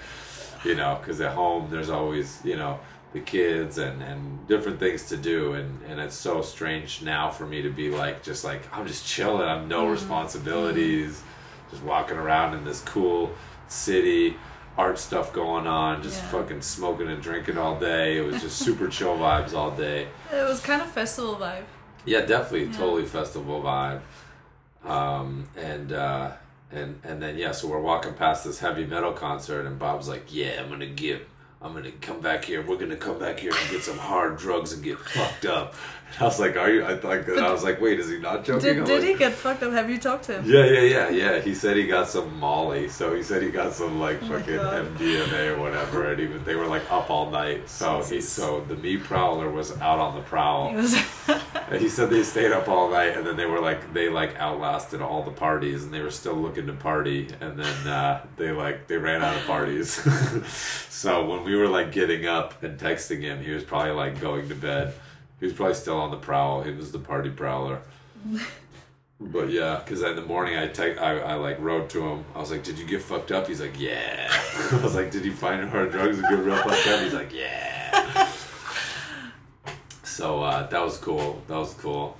you 0.65 0.75
know 0.77 0.99
because 1.01 1.21
at 1.21 1.33
home 1.33 1.69
there's 1.71 1.91
always 1.91 2.41
you 2.45 2.57
know 2.57 2.79
the 3.13 3.21
kids 3.21 3.79
and 3.79 4.03
and 4.03 4.47
different 4.47 4.79
things 4.79 5.09
to 5.09 5.17
do 5.17 5.55
and 5.55 5.83
and 5.89 5.99
it's 5.99 6.15
so 6.15 6.43
strange 6.43 7.03
now 7.03 7.31
for 7.31 7.47
me 7.47 7.63
to 7.63 7.71
be 7.71 7.91
like 7.91 8.23
just 8.23 8.45
like 8.45 8.63
I'm 8.73 8.87
just 8.87 9.05
chilling 9.07 9.49
I'm 9.49 9.69
no 9.69 9.89
responsibilities 9.89 11.23
just 11.71 11.83
walking 11.83 12.17
around 12.17 12.55
in 12.55 12.65
this 12.65 12.81
cool 12.83 13.33
city 13.69 14.37
art 14.79 14.99
stuff 14.99 15.33
going 15.33 15.67
on 15.67 16.03
just 16.03 16.23
Yeah. 16.23 16.29
fucking 16.29 16.61
smoking 16.63 17.09
and 17.09 17.23
drinking 17.23 17.57
all 17.59 17.79
day 17.79 18.19
it 18.19 18.23
was 18.27 18.43
just 18.43 18.59
super 18.59 18.89
chill 18.89 19.17
vibes 19.17 19.55
all 19.55 19.71
day 19.71 20.07
It 20.33 20.43
was 20.45 20.61
kind 20.61 20.83
of 20.83 20.91
festival 20.91 21.37
vibe. 21.37 21.65
yeah, 22.05 22.21
definitely, 22.21 22.65
Yeah. 22.67 22.77
totally 22.77 23.05
festival 23.07 23.63
vibe. 23.63 24.01
Um, 24.85 25.49
and 25.57 25.93
uh, 25.93 26.33
and 26.71 27.01
and 27.03 27.21
then 27.23 27.37
yeah, 27.37 27.53
so 27.53 27.67
we're 27.69 27.81
walking 27.81 28.15
past 28.15 28.45
this 28.45 28.61
heavy 28.61 28.87
metal 28.87 29.13
concert, 29.13 29.67
and 29.67 29.79
Bob's 29.79 30.09
like, 30.09 30.27
"Yeah, 30.33 30.61
I'm 30.63 30.69
gonna 30.69 30.87
get, 30.87 31.27
I'm 31.61 31.73
gonna 31.73 31.91
come 31.91 32.21
back 32.21 32.45
here. 32.45 32.63
We're 32.63 32.77
gonna 32.77 32.97
come 32.97 33.19
back 33.19 33.41
here 33.41 33.51
and 33.59 33.71
get 33.71 33.83
some 33.83 33.99
hard 33.99 34.37
drugs 34.37 34.73
and 34.73 34.85
get 34.85 34.99
fucked 35.01 35.47
up." 35.47 35.75
And 36.13 36.21
I 36.21 36.25
was 36.25 36.39
like, 36.39 36.57
"Are 36.57 36.71
you?" 36.71 36.85
I 36.85 36.97
thought, 36.97 37.29
I 37.29 37.53
was 37.53 37.65
like, 37.65 37.81
"Wait, 37.81 37.99
is 37.99 38.09
he 38.09 38.19
not 38.19 38.45
joking?" 38.45 38.61
Did, 38.61 38.79
I'm 38.79 38.85
did 38.85 39.01
like, 39.01 39.09
he 39.09 39.15
get 39.17 39.33
fucked 39.33 39.63
up? 39.63 39.73
Have 39.73 39.91
you 39.91 39.99
talked 39.99 40.25
to 40.25 40.41
him? 40.41 40.45
Yeah, 40.47 40.65
yeah, 40.65 40.81
yeah, 40.81 41.09
yeah. 41.09 41.41
He 41.41 41.55
said 41.55 41.77
he 41.77 41.87
got 41.87 42.09
some 42.09 42.39
Molly, 42.39 42.89
so 42.89 43.15
he 43.15 43.23
said 43.23 43.43
he 43.43 43.51
got 43.51 43.73
some 43.73 43.99
like 44.01 44.23
Oh 44.23 44.29
fucking. 44.29 44.55
MDMA 44.55 45.57
or 45.57 45.61
whatever, 45.61 46.11
and 46.13 46.21
even 46.21 46.45
they 46.45 46.55
were 46.55 46.67
like 46.67 46.91
up 46.91 47.11
all 47.11 47.31
night. 47.31 47.69
So 47.69 48.03
he, 48.03 48.21
so 48.21 48.61
the 48.61 48.77
me 48.77 48.97
prowler 48.97 49.51
was 49.51 49.73
out 49.81 49.99
on 49.99 50.15
the 50.15 50.23
prowl. 50.23 50.71
He 50.71 50.77
was 50.77 50.95
And 51.69 51.81
he 51.81 51.89
said 51.89 52.11
they 52.11 52.23
stayed 52.23 52.53
up 52.53 52.69
all 52.69 52.91
night, 52.91 53.17
and 53.17 53.27
then 53.27 53.37
they 53.37 53.47
were 53.47 53.61
like 53.61 53.93
they 53.93 54.09
like 54.09 54.37
outlasted 54.37 55.03
all 55.03 55.23
the 55.23 55.33
parties, 55.33 55.85
and 55.85 55.93
they 55.93 56.01
were 56.01 56.11
still 56.11 56.35
looking 56.35 56.67
to 56.67 56.73
party, 56.73 57.29
and 57.41 57.59
then 57.59 57.89
uh, 57.89 58.25
they 58.37 58.53
like 58.53 58.87
they 58.87 58.97
ran 58.97 59.23
out 59.23 59.37
of 59.37 59.45
parties. 59.47 59.91
so 60.89 61.27
when 61.27 61.43
we 61.45 61.57
were 61.57 61.69
like 61.69 61.91
getting 61.93 62.27
up 62.27 62.63
and 62.63 62.79
texting 62.79 63.21
him, 63.23 63.43
he 63.43 63.51
was 63.51 63.65
probably 63.65 63.93
like 63.93 64.21
going 64.21 64.49
to 64.49 64.55
bed. 64.55 64.95
He 65.41 65.47
was 65.47 65.55
probably 65.55 65.75
still 65.75 65.99
on 65.99 66.11
the 66.11 66.17
prowl. 66.17 66.63
He 66.63 66.73
was 66.73 66.93
the 66.93 66.99
party 66.99 67.31
prowler. 67.31 67.81
But 69.19 69.49
yeah, 69.49 69.81
because 69.83 70.03
in 70.03 70.15
the 70.15 70.21
morning 70.21 70.59
I, 70.59 70.69
te- 70.69 70.99
I 70.99 71.19
I 71.19 71.35
like 71.37 71.59
wrote 71.59 71.89
to 71.91 72.07
him. 72.07 72.25
I 72.35 72.39
was 72.39 72.51
like, 72.51 72.63
"Did 72.63 72.79
you 72.79 72.85
get 72.85 73.01
fucked 73.01 73.33
up?" 73.33 73.47
He's 73.47 73.63
like, 73.63 73.81
"Yeah." 73.81 74.29
I 74.73 74.81
was 74.83 74.95
like, 74.95 75.11
"Did 75.11 75.25
you 75.25 75.33
find 75.33 75.67
hard 75.71 75.91
drugs 75.91 76.19
and 76.19 76.29
get 76.29 76.39
real 76.39 76.57
fucked 76.57 76.87
up?" 76.87 77.01
He's 77.01 77.15
like, 77.15 77.33
"Yeah." 77.33 78.29
So 80.03 80.43
uh, 80.43 80.67
that 80.69 80.83
was 80.83 80.97
cool. 80.97 81.43
That 81.47 81.59
was 81.59 81.75
cool. 81.75 82.17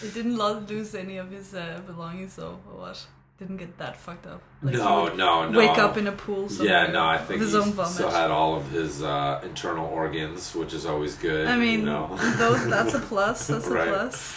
He 0.00 0.08
didn't 0.10 0.36
lose 0.36 0.94
any 0.94 1.16
of 1.16 1.30
his 1.32 1.52
uh, 1.52 1.80
belongings 1.84 2.36
though, 2.36 2.58
or 2.70 2.78
what? 2.80 3.06
Didn't 3.38 3.58
get 3.58 3.76
that 3.76 3.96
fucked 3.96 4.26
up. 4.26 4.40
Like, 4.62 4.74
no, 4.76 5.08
no, 5.14 5.48
no. 5.50 5.58
Wake 5.58 5.76
up 5.76 5.98
in 5.98 6.06
a 6.06 6.12
pool. 6.12 6.48
Yeah, 6.52 6.86
no. 6.86 7.04
I 7.04 7.18
think 7.18 7.42
his 7.42 7.52
he 7.52 7.58
own 7.58 7.72
vomit. 7.72 7.92
still 7.92 8.10
had 8.10 8.30
all 8.30 8.56
of 8.56 8.70
his 8.70 9.02
uh, 9.02 9.42
internal 9.44 9.86
organs, 9.86 10.54
which 10.54 10.72
is 10.72 10.86
always 10.86 11.16
good. 11.16 11.46
I 11.46 11.56
mean, 11.58 11.80
you 11.80 11.86
know. 11.86 12.16
those 12.36 12.66
that's 12.66 12.94
a 12.94 12.98
plus. 13.00 13.46
That's 13.48 13.66
Right. 13.66 13.88
a 13.88 13.92
plus. 13.92 14.36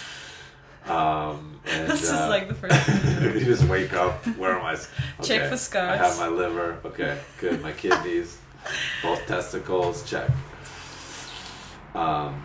um, 0.88 1.62
and, 1.66 1.88
That's 1.88 2.02
just 2.02 2.14
uh, 2.14 2.28
like 2.28 2.50
the 2.50 2.56
first 2.56 2.76
thing. 2.76 3.40
you 3.40 3.46
just 3.46 3.64
wake 3.70 3.94
up. 3.94 4.26
Where 4.38 4.58
am 4.60 4.66
I? 4.66 4.76
Check 5.24 5.42
Okay, 5.44 5.50
for 5.50 5.56
scars. 5.58 5.98
I 6.02 6.06
have 6.06 6.18
my 6.18 6.28
liver. 6.28 6.80
Okay, 6.84 7.18
good. 7.40 7.62
My 7.62 7.72
kidneys. 7.72 8.38
Both 9.02 9.26
testicles, 9.28 10.04
check. 10.10 10.30
Um, 11.96 12.44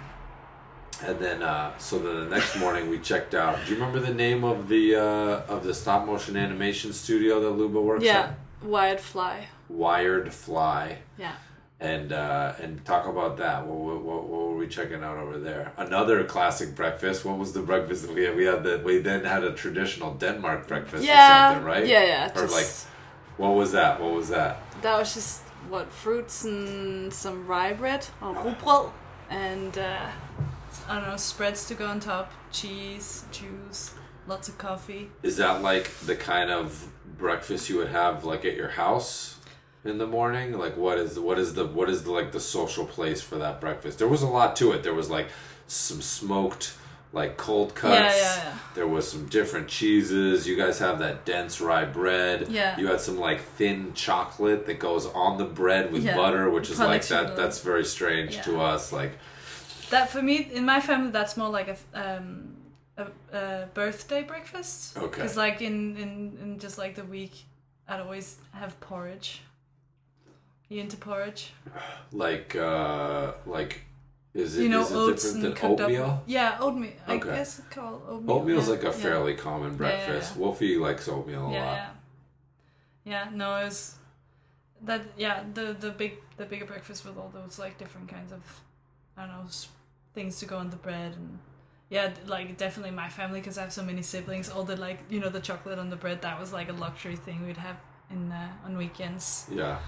and 1.06 1.18
then, 1.18 1.42
uh, 1.42 1.76
so 1.78 1.98
then 1.98 2.16
the 2.28 2.36
next 2.36 2.56
morning 2.58 2.88
we 2.90 2.98
checked 2.98 3.34
out. 3.34 3.58
Do 3.64 3.70
you 3.70 3.76
remember 3.80 4.00
the 4.00 4.14
name 4.14 4.44
of 4.44 4.68
the 4.68 4.96
uh, 4.96 5.52
of 5.54 5.64
the 5.64 5.74
stop 5.74 6.06
motion 6.06 6.36
animation 6.36 6.92
studio 6.92 7.40
that 7.40 7.50
Luba 7.50 7.80
works 7.80 8.04
Yeah, 8.04 8.20
at? 8.20 8.38
Wired 8.68 9.00
Fly. 9.00 9.48
Wired 9.68 10.32
Fly. 10.32 10.98
Yeah. 11.18 11.32
and 11.80 12.12
uh, 12.12 12.54
and 12.62 12.82
talk 12.84 13.06
about 13.06 13.36
that. 13.38 13.66
What, 13.66 13.78
what, 13.86 14.02
what, 14.02 14.22
what 14.30 14.40
were 14.48 14.56
we 14.56 14.68
checking 14.68 15.02
out 15.02 15.18
over 15.18 15.38
there? 15.38 15.72
Another 15.76 16.24
classic 16.24 16.74
breakfast. 16.74 17.24
What 17.24 17.36
was 17.38 17.52
the 17.52 17.60
breakfast 17.62 18.06
that 18.06 18.14
we 18.14 18.22
had? 18.24 18.36
We 18.36 18.44
had 18.46 18.62
the 18.64 18.80
we 18.84 18.98
then 18.98 19.24
had 19.24 19.42
a 19.44 19.52
traditional 19.52 20.14
Denmark 20.14 20.66
breakfast 20.68 21.04
Yeah. 21.04 21.16
or 21.16 21.52
something, 21.54 21.66
right? 21.72 21.86
Yeah, 21.86 22.04
yeah. 22.04 22.30
Or 22.36 22.42
just, 22.46 22.54
like, 22.58 22.70
what 23.40 23.54
was 23.60 23.72
that? 23.72 24.00
What 24.00 24.12
was 24.14 24.28
that? 24.28 24.52
that 24.82 24.98
was 24.98 25.14
just 25.14 25.40
what 25.68 25.86
fruits 25.90 26.44
and 26.44 27.12
some 27.12 27.46
rye 27.46 27.72
bread 27.72 28.06
or 28.22 28.34
rugbrød 28.34 28.90
and 29.30 29.78
uh, 29.78 30.06
I 30.88 31.00
don't 31.00 31.08
know 31.08 31.16
spreads 31.16 31.66
to 31.68 31.74
go 31.74 31.86
on 31.86 32.00
top, 32.00 32.32
cheese, 32.52 33.24
juice, 33.32 33.94
lots 34.26 34.48
of 34.48 34.58
coffee. 34.58 35.10
Is 35.22 35.36
that 35.38 35.62
like 35.62 35.90
the 36.06 36.16
kind 36.16 36.50
of 36.50 36.88
breakfast 37.18 37.68
you 37.68 37.78
would 37.78 37.88
have 37.88 38.24
like 38.24 38.44
at 38.44 38.54
your 38.54 38.68
house 38.70 39.38
in 39.84 39.98
the 39.98 40.06
morning? 40.06 40.52
Like 40.58 40.76
what 40.76 40.98
is 40.98 41.18
what 41.18 41.38
is 41.38 41.54
the 41.54 41.66
what 41.66 41.88
is 41.88 42.04
the 42.04 42.12
like 42.12 42.32
the 42.32 42.40
social 42.40 42.84
place 42.86 43.20
for 43.22 43.36
that 43.36 43.60
breakfast? 43.60 43.98
There 43.98 44.08
was 44.08 44.22
a 44.22 44.28
lot 44.28 44.56
to 44.56 44.72
it. 44.72 44.82
There 44.82 44.94
was 44.94 45.10
like 45.10 45.28
some 45.66 46.02
smoked 46.02 46.74
like 47.14 47.36
cold 47.36 47.74
cuts. 47.76 47.94
Yeah, 47.94 48.16
yeah, 48.16 48.44
yeah. 48.44 48.58
There 48.74 48.88
was 48.88 49.08
some 49.08 49.26
different 49.26 49.68
cheeses. 49.68 50.48
You 50.48 50.56
guys 50.56 50.80
have 50.80 50.98
that 50.98 51.24
dense 51.24 51.60
rye 51.60 51.84
bread. 51.84 52.48
Yeah. 52.50 52.76
You 52.78 52.88
had 52.88 53.00
some 53.00 53.18
like 53.18 53.40
thin 53.40 53.92
chocolate 53.94 54.66
that 54.66 54.80
goes 54.80 55.06
on 55.06 55.38
the 55.38 55.44
bread 55.44 55.92
with 55.92 56.02
Yeah. 56.02 56.16
butter, 56.16 56.50
which 56.50 56.70
is 56.70 56.80
like 56.80 57.06
that 57.08 57.36
that's 57.36 57.60
very 57.60 57.84
strange 57.84 58.42
to 58.42 58.60
us. 58.60 58.92
Like 58.92 59.12
That 59.94 60.10
for 60.10 60.22
me 60.22 60.36
in 60.58 60.64
my 60.64 60.80
family 60.80 61.10
that's 61.18 61.36
more 61.36 61.50
like 61.58 61.68
a 61.68 61.78
um, 62.04 62.56
a, 62.96 63.06
a 63.32 63.66
birthday 63.74 64.22
breakfast. 64.22 64.96
Okay. 64.96 65.06
Because 65.10 65.36
like 65.36 65.62
in, 65.62 65.96
in 65.96 66.10
in 66.42 66.58
just 66.58 66.78
like 66.78 66.94
the 67.00 67.04
week, 67.04 67.34
I'd 67.88 68.00
always 68.00 68.38
have 68.52 68.72
porridge. 68.80 69.42
You 70.68 70.80
into 70.80 70.96
porridge? 70.96 71.52
like 72.24 72.56
uh 72.56 73.32
like 73.46 73.82
is 74.34 74.56
it 74.58 74.64
you 74.64 74.68
know, 74.68 74.80
is 74.80 74.90
it 74.90 74.96
oats 74.96 75.22
different 75.22 75.34
and 75.36 75.44
than 75.44 75.60
cooked 75.62 75.80
oatmeal? 75.82 76.04
up. 76.04 76.24
Yeah, 76.26 76.58
oatmeal. 76.60 76.92
I 77.06 77.12
Okay. 77.14 77.28
guess 77.36 77.58
it's 77.60 77.68
called 77.68 78.02
oatmeal. 78.08 78.36
Oatmeal's 78.36 78.66
yeah. 78.66 78.74
like 78.74 78.82
a 78.82 78.86
yeah. 78.86 79.04
fairly 79.04 79.34
common 79.34 79.70
yeah, 79.72 79.76
breakfast. 79.82 80.32
yeah. 80.34 80.40
Wolfie 80.40 80.76
likes 80.76 81.08
oatmeal 81.08 81.46
a 81.46 81.52
yeah, 81.52 81.64
lot. 81.64 81.76
yeah. 81.76 81.90
Yeah, 83.12 83.24
no, 83.32 83.46
it 83.60 83.64
was 83.66 83.94
that. 84.82 85.02
Yeah, 85.16 85.44
the 85.58 85.66
the 85.84 85.90
big 85.90 86.14
the 86.36 86.46
bigger 86.46 86.66
breakfast 86.72 87.04
with 87.04 87.16
all 87.16 87.30
those 87.32 87.60
like 87.64 87.78
different 87.78 88.08
kinds 88.08 88.32
of 88.32 88.42
I 89.16 89.26
don't 89.26 89.36
know 89.36 89.50
things 90.14 90.38
to 90.40 90.46
go 90.46 90.58
on 90.58 90.70
the 90.70 90.76
bread 90.76 91.14
and 91.16 91.38
yeah, 91.90 92.12
like 92.26 92.56
definitely 92.56 92.90
my 92.92 93.08
family 93.08 93.40
because 93.40 93.58
I 93.58 93.62
have 93.62 93.72
so 93.72 93.82
many 93.84 94.02
siblings. 94.02 94.48
All 94.48 94.64
the 94.64 94.76
like 94.76 95.00
you 95.10 95.20
know 95.20 95.28
the 95.28 95.40
chocolate 95.40 95.78
on 95.78 95.90
the 95.90 95.96
bread 95.96 96.22
that 96.22 96.40
was 96.40 96.52
like 96.52 96.68
a 96.68 96.72
luxury 96.72 97.16
thing 97.16 97.46
we'd 97.46 97.58
have 97.58 97.76
in 98.10 98.32
uh, 98.32 98.48
on 98.64 98.76
weekends. 98.76 99.46
Yeah. 99.50 99.78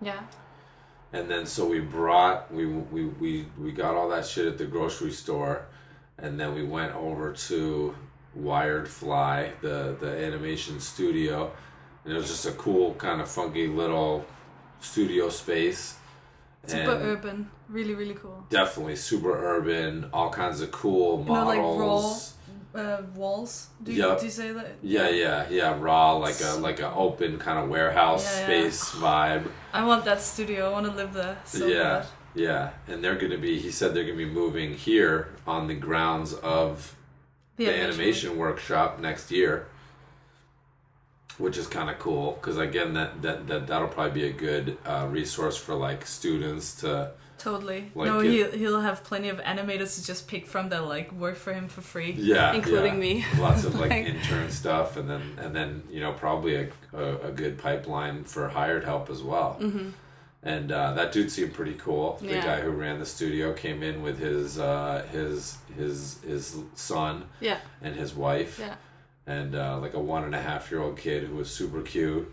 Yeah, 0.00 0.20
And 1.12 1.28
then 1.30 1.46
so 1.46 1.66
we 1.66 1.80
brought 1.80 2.52
we 2.52 2.66
we 2.66 3.06
we 3.06 3.46
we 3.58 3.72
got 3.72 3.94
all 3.94 4.08
that 4.10 4.26
shit 4.26 4.46
at 4.46 4.58
the 4.58 4.66
grocery 4.66 5.10
store, 5.10 5.66
and 6.18 6.38
then 6.38 6.54
we 6.54 6.64
went 6.64 6.94
over 6.94 7.32
to 7.32 7.96
Wired 8.34 8.88
Fly, 8.88 9.52
the 9.60 9.96
the 10.00 10.08
animation 10.24 10.80
studio, 10.80 11.52
and 12.04 12.14
it 12.14 12.16
was 12.16 12.28
just 12.28 12.46
a 12.46 12.52
cool 12.52 12.94
kind 12.94 13.20
of 13.20 13.28
funky 13.28 13.66
little 13.66 14.24
studio 14.80 15.28
space. 15.30 15.97
Super 16.68 16.92
and 16.92 17.02
urban, 17.02 17.50
really 17.68 17.94
really 17.94 18.14
cool. 18.14 18.44
Definitely 18.50 18.96
super 18.96 19.32
urban, 19.56 20.08
all 20.12 20.30
kinds 20.30 20.60
of 20.60 20.70
cool 20.70 21.20
You 21.20 21.32
know, 21.32 21.44
like 21.44 21.58
raw 21.58 22.14
uh, 22.74 23.02
walls. 23.14 23.68
Do 23.82 23.92
you, 23.92 24.06
Yep. 24.06 24.18
do 24.20 24.24
you 24.26 24.30
say 24.30 24.52
that? 24.52 24.72
Yeah, 24.82 25.08
yeah, 25.08 25.46
yeah. 25.50 25.76
Raw, 25.78 26.12
like 26.16 26.40
a 26.40 26.54
like 26.60 26.80
a 26.80 26.92
open 26.92 27.38
kind 27.38 27.58
of 27.58 27.68
warehouse 27.68 28.24
Yeah, 28.24 28.38
yeah. 28.40 28.44
space 28.46 28.90
vibe. 28.90 29.50
I 29.72 29.84
want 29.84 30.04
that 30.04 30.20
studio. 30.20 30.68
I 30.68 30.72
want 30.72 30.86
to 30.86 30.92
live 30.92 31.12
there. 31.14 31.38
So 31.44 31.66
yeah, 31.66 31.82
bad. 32.00 32.06
yeah. 32.34 32.70
And 32.86 33.02
they're 33.02 33.16
going 33.16 33.32
to 33.32 33.38
be. 33.38 33.58
He 33.58 33.70
said 33.70 33.94
they're 33.94 34.04
going 34.04 34.18
to 34.18 34.24
be 34.26 34.30
moving 34.30 34.74
here 34.74 35.28
on 35.46 35.66
the 35.66 35.74
grounds 35.74 36.34
of 36.34 36.94
the, 37.56 37.68
animation 37.70 38.36
workshop 38.36 39.00
next 39.00 39.30
year, 39.32 39.66
which 41.38 41.56
is 41.56 41.66
kind 41.66 41.88
of 41.90 41.98
cool 41.98 42.32
because 42.40 42.58
again, 42.58 42.94
that, 42.94 43.22
that 43.22 43.46
that 43.46 43.66
that'll 43.66 43.88
probably 43.88 44.12
be 44.22 44.26
a 44.28 44.32
good 44.32 44.76
uh, 44.84 45.06
resource 45.10 45.56
for 45.56 45.74
like 45.74 46.06
students 46.06 46.74
to. 46.80 47.12
Totally. 47.38 47.92
Like 47.94 48.06
no, 48.08 48.18
it- 48.18 48.30
he'll, 48.32 48.50
he'll 48.50 48.80
have 48.80 49.04
plenty 49.04 49.28
of 49.28 49.38
animators 49.38 49.94
to 49.94 50.04
just 50.04 50.26
pick 50.26 50.48
from 50.48 50.70
that 50.70 50.84
like 50.86 51.12
work 51.12 51.36
for 51.36 51.52
him 51.54 51.68
for 51.68 51.80
free. 51.82 52.10
Yeah, 52.10 52.52
Including 52.52 52.94
yeah. 52.94 53.00
me. 53.00 53.24
Lots 53.38 53.62
of 53.62 53.76
like, 53.76 53.90
Like- 53.96 54.06
intern 54.06 54.50
stuff, 54.50 54.96
and 54.96 55.08
then 55.08 55.22
and 55.40 55.54
then 55.54 55.84
you 55.88 56.00
know 56.00 56.12
probably 56.12 56.56
a, 56.56 56.68
a, 56.92 57.28
a 57.28 57.30
good 57.30 57.56
pipeline 57.58 58.24
for 58.24 58.48
hired 58.48 58.82
help 58.84 59.08
as 59.08 59.22
well. 59.22 59.56
Mm-hmm. 59.60 59.90
And 60.42 60.70
uh, 60.72 60.94
that 60.94 61.12
dude 61.12 61.30
seemed 61.30 61.52
pretty 61.54 61.74
cool. 61.74 62.16
The 62.20 62.28
Yeah. 62.28 62.44
guy 62.44 62.60
who 62.60 62.70
ran 62.70 62.98
the 63.00 63.06
studio 63.06 63.52
came 63.52 63.82
in 63.84 64.02
with 64.02 64.18
his 64.18 64.58
uh, 64.58 65.06
his 65.12 65.58
his 65.76 66.18
his 66.26 66.56
son 66.74 67.24
Yeah. 67.40 67.58
and 67.82 67.94
his 67.94 68.14
wife, 68.16 68.58
Yeah. 68.58 68.74
And 69.28 69.54
uh, 69.54 69.78
like 69.78 69.92
a 69.94 70.00
one 70.00 70.24
and 70.24 70.34
a 70.34 70.40
half 70.40 70.70
year 70.70 70.80
old 70.80 70.96
kid 70.96 71.24
who 71.24 71.36
was 71.36 71.50
super 71.50 71.82
cute, 71.82 72.32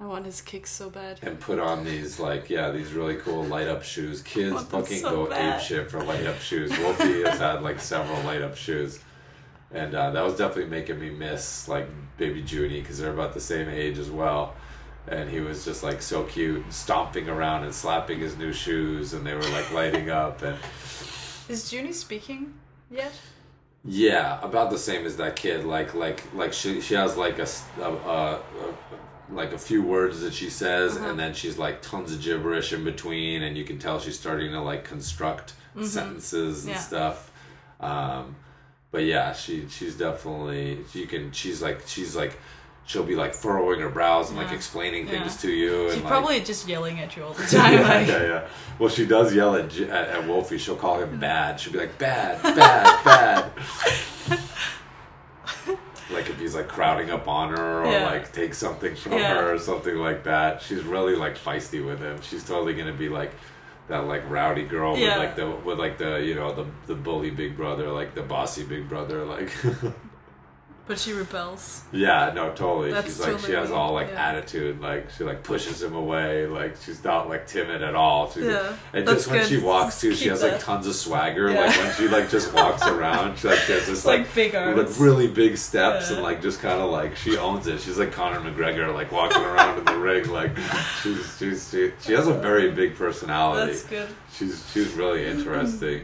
I 0.00 0.06
want 0.06 0.24
his 0.24 0.40
kicks 0.40 0.70
so 0.70 0.88
bad. 0.90 1.18
and 1.22 1.38
put 1.38 1.58
on 1.58 1.84
these 1.84 2.18
like 2.18 2.48
yeah 2.50 2.70
these 2.70 2.92
really 2.92 3.16
cool 3.16 3.44
light 3.44 3.68
up 3.68 3.82
shoes. 3.82 4.22
Kids 4.22 4.62
fucking 4.64 4.98
so 5.00 5.10
go 5.10 5.30
bad. 5.30 5.56
ape 5.60 5.62
shit 5.62 5.90
for 5.90 6.02
light 6.02 6.26
up 6.26 6.40
shoes. 6.40 6.76
Wolfie 6.78 7.22
has 7.22 7.38
had 7.38 7.62
like 7.62 7.78
several 7.80 8.20
light 8.22 8.40
up 8.42 8.56
shoes, 8.56 8.98
and 9.70 9.94
uh, 9.94 10.10
that 10.10 10.24
was 10.24 10.36
definitely 10.36 10.70
making 10.70 10.98
me 10.98 11.10
miss 11.10 11.68
like 11.68 11.86
baby 12.16 12.40
Junie 12.40 12.80
because 12.80 12.98
they're 12.98 13.12
about 13.12 13.34
the 13.34 13.40
same 13.40 13.68
age 13.68 13.98
as 13.98 14.10
well. 14.10 14.54
And 15.08 15.30
he 15.30 15.38
was 15.38 15.64
just 15.64 15.84
like 15.84 16.02
so 16.02 16.24
cute, 16.24 16.64
stomping 16.72 17.28
around 17.28 17.62
and 17.62 17.72
slapping 17.72 18.18
his 18.18 18.36
new 18.36 18.52
shoes, 18.52 19.12
and 19.12 19.24
they 19.24 19.34
were 19.34 19.42
like 19.42 19.70
lighting 19.70 20.10
up 20.10 20.42
and. 20.42 20.56
Is 21.48 21.72
Junie 21.72 21.92
speaking 21.92 22.54
yet? 22.90 23.12
Yeah, 23.86 24.40
about 24.42 24.70
the 24.70 24.78
same 24.78 25.06
as 25.06 25.16
that 25.18 25.36
kid. 25.36 25.64
Like, 25.64 25.94
like, 25.94 26.24
like 26.34 26.52
she 26.52 26.80
she 26.80 26.94
has 26.94 27.16
like 27.16 27.38
a, 27.38 27.46
like 29.30 29.52
a 29.52 29.58
few 29.58 29.82
words 29.82 30.20
that 30.20 30.32
she 30.34 30.50
says, 30.50 30.96
Uh-huh. 30.96 31.10
and 31.10 31.18
then 31.18 31.34
she's 31.34 31.58
like 31.58 31.82
tons 31.82 32.12
of 32.12 32.20
gibberish 32.20 32.72
in 32.72 32.84
between, 32.84 33.42
and 33.42 33.56
you 33.56 33.64
can 33.64 33.78
tell 33.78 33.98
she's 34.00 34.18
starting 34.18 34.52
to 34.52 34.60
like 34.60 34.84
construct 34.84 35.54
sentences 35.82 36.64
and 36.64 36.74
Mm-hmm. 36.74 36.76
Yeah. 36.76 36.80
stuff. 36.80 37.32
Um, 37.80 38.36
but 38.90 39.04
yeah, 39.04 39.32
she 39.34 39.66
she's 39.68 39.96
definitely 39.96 40.78
you 40.94 41.06
can 41.06 41.32
she's 41.32 41.60
like 41.62 41.82
she's 41.86 42.16
like 42.16 42.38
she'll 42.86 43.02
be 43.04 43.16
like 43.16 43.34
furrowing 43.34 43.80
her 43.80 43.88
brows 43.90 44.30
and 44.30 44.38
like 44.38 44.52
explaining 44.52 45.06
Yeah. 45.06 45.18
things 45.22 45.36
to 45.42 45.50
you, 45.50 45.86
She's 45.86 45.94
and 45.94 46.04
like, 46.04 46.10
probably 46.12 46.40
just 46.40 46.66
yelling 46.68 47.00
at 47.00 47.16
you 47.16 47.24
all 47.24 47.32
the 47.32 47.44
time. 47.46 47.74
yeah, 47.74 47.80
like, 47.88 48.06
yeah, 48.06 48.22
yeah. 48.22 48.46
Well, 48.78 48.88
she 48.88 49.04
does 49.06 49.34
yell 49.34 49.56
at, 49.56 49.76
at 49.78 49.90
at 50.08 50.26
Wolfie. 50.28 50.58
She'll 50.58 50.76
call 50.76 51.00
him 51.00 51.18
bad. 51.18 51.58
She'll 51.60 51.72
be 51.72 51.78
like 51.80 51.98
bad, 51.98 52.40
bad, 52.42 53.04
bad. 53.04 53.50
like 56.12 56.28
if 56.30 56.38
he's 56.38 56.54
like 56.54 56.68
crowding 56.68 57.10
up 57.10 57.26
on 57.26 57.50
her 57.50 57.82
or 57.82 57.90
Yeah. 57.90 58.06
like 58.06 58.32
take 58.32 58.54
something 58.54 58.94
from 58.94 59.12
Yeah. 59.12 59.34
her 59.34 59.54
or 59.54 59.58
something 59.58 59.96
like 59.96 60.22
that. 60.24 60.62
She's 60.62 60.82
really 60.84 61.16
like 61.16 61.36
feisty 61.36 61.84
with 61.84 61.98
him. 62.00 62.20
She's 62.22 62.44
totally 62.44 62.74
gonna 62.74 62.92
be 62.92 63.08
like 63.08 63.32
that 63.88 64.06
like 64.06 64.28
rowdy 64.30 64.62
girl 64.64 64.96
Yeah. 64.96 65.08
with 65.08 65.26
like 65.26 65.36
the 65.36 65.50
with 65.50 65.78
like 65.78 65.98
the 65.98 66.18
you 66.22 66.34
know 66.36 66.52
the 66.54 66.66
the 66.86 66.94
bully 66.94 67.30
big 67.30 67.56
brother 67.56 67.88
like 67.90 68.14
the 68.14 68.22
bossy 68.22 68.62
big 68.64 68.88
brother 68.88 69.24
like 69.24 69.50
but 70.86 70.98
she 70.98 71.12
rebels. 71.12 71.82
Yeah, 71.90 72.32
no, 72.34 72.50
totally. 72.50 72.92
That's 72.92 73.06
she's 73.06 73.20
like 73.20 73.38
she 73.40 73.52
has 73.52 73.70
all 73.70 73.92
like 73.92 74.08
yeah. 74.08 74.28
attitude, 74.28 74.80
like 74.80 75.10
she 75.10 75.24
like 75.24 75.42
pushes 75.42 75.82
him 75.82 75.94
away, 75.94 76.46
like 76.46 76.76
she's 76.84 77.02
not 77.02 77.28
like 77.28 77.46
timid 77.46 77.82
at 77.82 77.96
all. 77.96 78.30
She's, 78.30 78.44
Yeah, 78.44 78.76
and 78.92 79.04
just 79.06 79.28
when 79.28 79.40
good. 79.40 79.48
she 79.48 79.58
walks 79.58 80.00
too, 80.00 80.14
she 80.14 80.28
has 80.28 80.42
like 80.42 80.60
tons 80.60 80.86
of 80.86 80.94
swagger. 80.94 81.50
Yeah. 81.50 81.62
Like 81.62 81.76
when 81.76 81.94
she 81.94 82.08
like 82.08 82.30
just 82.30 82.52
walks 82.54 82.82
around, 82.86 83.38
she 83.38 83.48
like 83.48 83.58
has 83.58 83.86
this 83.86 83.88
It's 83.88 84.04
like 84.04 84.32
big 84.32 84.54
like 84.54 84.98
really 85.00 85.26
big 85.26 85.56
steps 85.56 86.08
Yeah. 86.10 86.16
and 86.16 86.22
like 86.22 86.40
just 86.40 86.60
kind 86.60 86.80
of 86.80 86.90
like 86.90 87.16
she 87.16 87.36
owns 87.36 87.66
it. 87.66 87.80
She's 87.80 87.98
like 87.98 88.12
Conor 88.12 88.40
McGregor, 88.40 88.94
like 88.94 89.10
walking 89.10 89.42
around 89.42 89.78
in 89.78 89.84
the 89.84 89.98
ring. 89.98 90.28
Like 90.28 90.56
she's 91.02 91.36
she's 91.38 91.70
she, 91.70 91.92
she 92.00 92.12
has 92.12 92.28
a 92.28 92.34
very 92.34 92.70
big 92.70 92.94
personality. 92.94 93.72
That's 93.72 93.82
good. 93.84 94.08
She's 94.32 94.64
she's 94.72 94.92
really 94.92 95.24
mm. 95.24 95.36
interesting. 95.36 96.02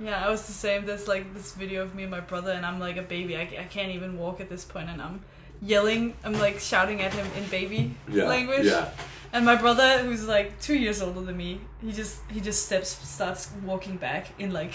Yeah, 0.00 0.26
I 0.26 0.30
was 0.30 0.46
the 0.46 0.52
same. 0.52 0.86
There's 0.86 1.06
like 1.08 1.32
this 1.34 1.52
video 1.52 1.82
of 1.82 1.94
me 1.94 2.02
and 2.02 2.10
my 2.10 2.20
brother, 2.20 2.50
and 2.52 2.66
I'm 2.66 2.80
like 2.80 2.96
a 2.96 3.02
baby. 3.02 3.36
I, 3.36 3.42
I 3.42 3.64
can't 3.70 3.92
even 3.92 4.18
walk 4.18 4.40
at 4.40 4.48
this 4.48 4.64
point, 4.64 4.88
and 4.90 5.00
I'm 5.00 5.20
yelling. 5.62 6.14
I'm 6.24 6.32
like 6.34 6.58
shouting 6.60 7.00
at 7.00 7.12
him 7.14 7.26
in 7.36 7.48
baby 7.48 7.94
Yeah, 8.08 8.24
language. 8.24 8.66
yeah. 8.66 8.90
And 9.32 9.44
my 9.44 9.56
brother, 9.56 9.98
who's 9.98 10.26
like 10.28 10.60
two 10.60 10.76
years 10.76 11.02
older 11.02 11.20
than 11.20 11.36
me, 11.36 11.60
he 11.80 11.92
just 11.92 12.18
he 12.30 12.40
just 12.40 12.66
steps 12.66 12.88
starts 13.08 13.50
walking 13.64 13.96
back 13.96 14.28
in 14.38 14.52
like 14.52 14.74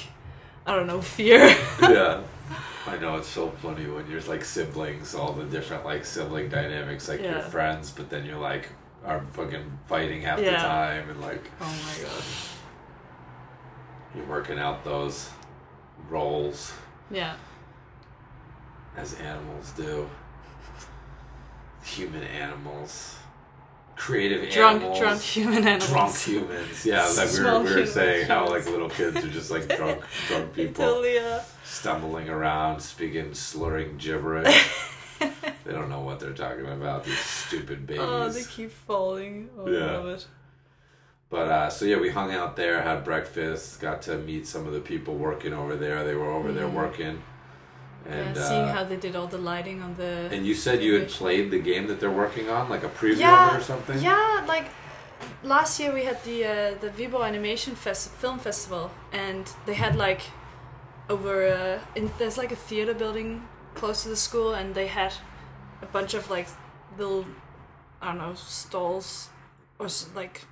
I 0.65 0.75
don't 0.75 0.87
know 0.87 1.01
fear. 1.01 1.39
yeah. 1.81 2.21
I 2.87 2.97
know 2.97 3.17
it's 3.17 3.27
so 3.27 3.49
funny 3.51 3.85
when 3.87 4.09
you're 4.09 4.21
like 4.21 4.43
siblings, 4.43 5.13
all 5.13 5.33
the 5.33 5.45
different 5.45 5.85
like 5.85 6.05
sibling 6.05 6.49
dynamics, 6.49 7.07
like 7.07 7.21
you're 7.21 7.39
friends, 7.41 7.91
but 7.91 8.09
then 8.09 8.25
you're 8.25 8.39
like 8.39 8.69
are 9.05 9.21
fucking 9.33 9.79
fighting 9.87 10.21
half 10.23 10.39
the 10.39 10.45
time 10.51 11.09
and 11.09 11.21
like 11.21 11.43
Oh 11.61 11.65
my 11.65 12.03
god. 12.03 12.23
You're 14.15 14.25
working 14.25 14.59
out 14.59 14.83
those 14.83 15.29
roles 16.09 16.73
Yeah. 17.11 17.35
as 18.97 19.13
animals 19.15 19.71
do. 19.73 20.09
Human 21.83 22.23
animals, 22.23 23.15
creative 23.95 24.51
Drunk, 24.51 24.81
animals, 24.81 24.99
drunk 24.99 25.21
human 25.21 25.67
animals. 25.67 25.89
drunk 25.89 26.15
humans. 26.15 26.85
Yeah, 26.85 27.07
like 27.17 27.31
we 27.31 27.43
were, 27.43 27.59
we 27.63 27.81
were 27.81 27.85
saying 27.85 28.27
how 28.27 28.47
like 28.49 28.65
little 28.65 28.89
kids 28.89 29.17
are 29.23 29.29
just 29.29 29.49
like 29.49 29.67
drunk, 29.77 30.03
drunk 30.27 30.53
people 30.53 30.85
Totally, 30.85 31.17
uh, 31.17 31.39
stumbling 31.63 32.29
around, 32.29 32.81
speaking 32.81 33.33
slurring 33.33 33.97
gibberish. 33.97 34.69
they 35.19 35.71
don't 35.71 35.89
know 35.89 36.01
what 36.01 36.19
they're 36.19 36.33
talking 36.33 36.65
about. 36.67 37.05
These 37.05 37.17
stupid 37.19 37.87
babies. 37.87 38.03
oh, 38.05 38.29
they 38.29 38.43
keep 38.43 38.71
falling. 38.71 39.49
Oh, 39.57 39.67
Yeah. 39.69 39.79
I 39.85 39.97
love 39.97 40.07
it. 40.07 40.27
But 41.29 41.47
uh, 41.47 41.69
so 41.69 41.85
yeah, 41.85 41.99
we 41.99 42.09
hung 42.09 42.33
out 42.33 42.55
there, 42.55 42.81
had 42.81 43.03
breakfast, 43.03 43.79
got 43.79 44.01
to 44.03 44.17
meet 44.17 44.47
some 44.47 44.65
of 44.65 44.73
the 44.73 44.79
people 44.79 45.15
working 45.15 45.53
over 45.53 45.75
there. 45.75 46.03
They 46.03 46.15
were 46.15 46.31
over 46.31 46.51
there 46.51 46.67
working, 46.67 47.21
and 48.07 48.35
yeah, 48.35 48.47
seeing 48.47 48.63
uh, 48.63 48.73
how 48.73 48.83
they 48.83 48.97
did 48.97 49.15
all 49.15 49.27
the 49.27 49.37
lighting 49.37 49.81
on 49.83 49.93
the. 49.95 50.29
and 50.31 50.45
you 50.45 50.55
said 50.55 50.81
you 50.81 50.95
had 50.95 51.09
played 51.09 51.51
the 51.51 51.59
game 51.59 51.85
that 51.87 51.99
they're 51.99 52.09
working 52.09 52.49
on, 52.49 52.67
like 52.67 52.83
a 52.83 52.89
preview 52.89 53.19
yeah, 53.19 53.55
or 53.55 53.61
something. 53.61 54.01
Yeah, 54.01 54.43
like 54.47 54.65
last 55.43 55.79
year 55.79 55.93
we 55.93 56.03
had 56.03 56.23
the 56.23 56.45
uh, 56.45 56.77
the 56.81 56.89
Viborg 56.89 57.27
Animation 57.27 57.75
Fest- 57.75 58.09
Film 58.09 58.39
Festival, 58.39 58.89
and 59.11 59.47
they 59.67 59.75
had 59.75 59.95
like 59.95 60.21
over 61.11 61.45
uh, 61.45 61.79
in, 61.95 62.11
there's 62.17 62.39
like 62.39 62.51
a 62.51 62.55
theater 62.55 62.95
building 62.95 63.47
close 63.75 64.01
to 64.01 64.09
the 64.09 64.15
school, 64.15 64.55
and 64.55 64.73
they 64.73 64.87
had 64.87 65.13
a 65.83 65.85
bunch 65.85 66.15
of 66.15 66.31
like 66.31 66.47
little 66.97 67.25
I 68.01 68.07
don't 68.07 68.17
know 68.17 68.33
stalls 68.33 69.29
or 69.77 69.87
like 70.15 70.45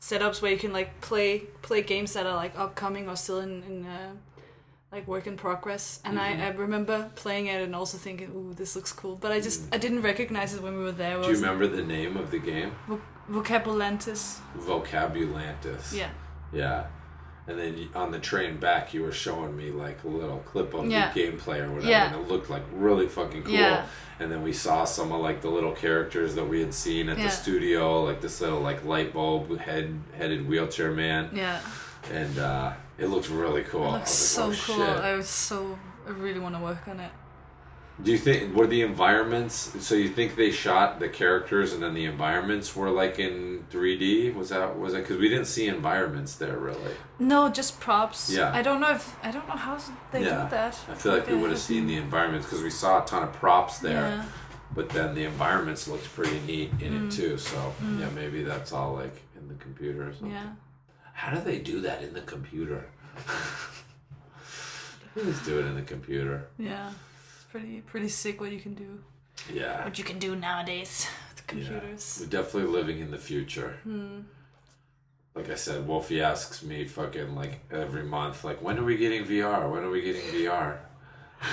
setups 0.00 0.40
where 0.42 0.52
you 0.52 0.58
can 0.58 0.72
like 0.72 1.00
play 1.00 1.40
play 1.62 1.82
games 1.82 2.12
that 2.12 2.26
are 2.26 2.36
like 2.36 2.58
upcoming 2.58 3.08
or 3.08 3.16
still 3.16 3.40
in, 3.40 3.62
in 3.64 3.86
uh, 3.86 4.10
like 4.92 5.06
work 5.06 5.26
in 5.26 5.36
progress. 5.36 6.00
And 6.04 6.18
I, 6.18 6.46
I 6.46 6.48
remember 6.50 7.10
playing 7.14 7.46
it 7.46 7.60
and 7.62 7.74
also 7.74 7.98
thinking, 7.98 8.30
"Ooh, 8.34 8.54
this 8.54 8.74
looks 8.76 8.92
cool," 8.92 9.16
but 9.16 9.32
I 9.32 9.40
just 9.40 9.62
I 9.74 9.78
didn't 9.78 10.02
recognize 10.02 10.54
it 10.54 10.62
when 10.62 10.76
we 10.78 10.84
were 10.84 10.92
there. 10.92 11.20
Do 11.20 11.28
you 11.28 11.34
remember 11.34 11.66
the 11.66 11.82
name 11.84 12.16
of 12.16 12.30
the 12.30 12.38
game? 12.38 12.72
Voc- 12.88 13.00
Vokabulantis. 13.30 14.38
Vokabulantis. 14.58 15.94
Yeah. 15.94 16.10
Yeah. 16.52 16.86
And 17.48 17.58
then 17.58 17.88
on 17.94 18.12
the 18.12 18.18
train 18.18 18.58
back, 18.58 18.92
you 18.92 19.02
were 19.02 19.10
showing 19.12 19.56
me 19.56 19.70
like 19.70 20.04
a 20.04 20.08
little 20.08 20.38
clip 20.40 20.74
of 20.74 20.86
Yeah. 20.86 21.10
the 21.12 21.18
gameplay 21.20 21.60
or 21.64 21.70
whatever, 21.72 21.90
Yeah. 21.90 22.12
and 22.12 22.16
it 22.16 22.28
looked 22.28 22.50
like 22.50 22.62
really 22.74 23.08
fucking 23.08 23.44
cool. 23.44 23.52
Yeah. 23.54 23.86
And 24.20 24.30
then 24.30 24.42
we 24.42 24.52
saw 24.52 24.84
some 24.84 25.12
of 25.12 25.20
like 25.22 25.40
the 25.40 25.48
little 25.48 25.72
characters 25.72 26.34
that 26.34 26.44
we 26.44 26.60
had 26.60 26.74
seen 26.74 27.08
at 27.08 27.16
the 27.16 27.30
studio, 27.30 28.04
like 28.04 28.20
this 28.20 28.40
little 28.42 28.60
like 28.60 28.84
light 28.84 29.12
bulb 29.14 29.58
head 29.60 29.98
headed 30.16 30.46
wheelchair 30.48 30.90
man, 30.92 31.30
Yeah. 31.32 31.60
and 32.12 32.38
uh, 32.38 32.72
it 32.98 33.06
looked 33.06 33.30
really 33.30 33.62
cool. 33.62 33.88
It 33.88 33.92
looks 33.92 34.10
was 34.10 34.18
so 34.18 34.42
oh, 34.42 34.46
cool. 34.66 34.76
shit. 34.86 34.96
I 34.98 35.14
was 35.14 35.28
so 35.28 35.78
I 36.06 36.10
really 36.10 36.40
want 36.40 36.54
to 36.54 36.60
work 36.60 36.86
on 36.88 37.00
it. 37.00 37.10
Do 38.00 38.12
you 38.12 38.18
think 38.18 38.54
were 38.54 38.68
the 38.68 38.82
environments? 38.82 39.74
So 39.84 39.96
you 39.96 40.08
think 40.08 40.36
they 40.36 40.52
shot 40.52 41.00
the 41.00 41.08
characters 41.08 41.72
and 41.72 41.82
then 41.82 41.94
the 41.94 42.04
environments 42.04 42.76
were 42.76 42.90
like 42.90 43.18
in 43.18 43.64
3D? 43.72 44.34
Was 44.36 44.50
that 44.50 44.78
was 44.78 44.94
it? 44.94 44.98
Because 44.98 45.16
we 45.18 45.28
didn't 45.28 45.46
see 45.46 45.66
environments 45.66 46.36
there 46.36 46.56
really. 46.58 46.94
No, 47.18 47.48
just 47.50 47.80
props. 47.80 48.30
Yeah. 48.30 48.52
I 48.54 48.62
don't 48.62 48.80
know 48.80 48.92
if 48.92 49.16
I 49.24 49.32
don't 49.32 49.48
know 49.48 49.56
how 49.56 49.78
they 50.12 50.22
yeah, 50.24 50.44
do 50.44 50.50
that. 50.50 50.78
I 50.88 50.94
feel 50.94 51.12
like 51.12 51.26
we 51.26 51.34
would 51.34 51.50
have 51.50 51.58
seen 51.58 51.88
the 51.88 51.96
environments 51.96 52.46
because 52.46 52.62
we 52.62 52.70
saw 52.70 53.02
a 53.02 53.06
ton 53.06 53.24
of 53.24 53.32
props 53.32 53.78
there. 53.80 54.08
Yeah. 54.08 54.24
But 54.74 54.90
then 54.90 55.14
the 55.16 55.24
environments 55.24 55.88
looked 55.88 56.04
pretty 56.14 56.38
neat 56.46 56.70
in 56.80 56.92
Mm. 56.92 57.06
it 57.08 57.10
too. 57.16 57.36
So 57.36 57.74
yeah, 57.98 58.08
maybe 58.14 58.44
that's 58.44 58.70
all 58.72 58.94
like 58.94 59.22
in 59.36 59.48
the 59.48 59.54
computer 59.54 60.08
or 60.08 60.12
something. 60.12 60.30
Yeah. 60.30 60.50
How 61.14 61.34
do 61.34 61.40
they 61.40 61.58
do 61.58 61.80
that 61.80 62.04
in 62.04 62.12
the 62.14 62.20
computer? 62.20 62.86
Just 65.16 65.44
do 65.44 65.58
it 65.58 65.66
in 65.66 65.74
the 65.74 65.82
computer. 65.82 66.46
Yeah. 66.58 66.92
Pretty 67.50 67.80
pretty 67.80 68.08
sick 68.08 68.40
what 68.40 68.52
you 68.52 68.60
can 68.60 68.74
do. 68.74 69.00
Yeah. 69.52 69.84
What 69.84 69.98
you 69.98 70.04
can 70.04 70.18
do 70.18 70.36
nowadays 70.36 71.06
with 71.30 71.46
computers. 71.46 72.18
We're 72.20 72.26
definitely 72.28 72.70
living 72.70 72.98
in 73.00 73.10
the 73.10 73.18
future. 73.18 73.78
Hmm. 73.84 74.20
Like 75.34 75.50
I 75.50 75.54
said, 75.54 75.86
Wolfie 75.86 76.20
asks 76.20 76.62
me 76.62 76.84
fucking 76.84 77.34
like 77.34 77.60
every 77.70 78.02
month, 78.02 78.42
like, 78.44 78.60
when 78.60 78.78
are 78.78 78.84
we 78.84 78.96
getting 78.96 79.24
VR? 79.24 79.70
When 79.70 79.84
are 79.84 79.90
we 79.90 80.02
getting 80.02 80.22
VR? 80.22 80.78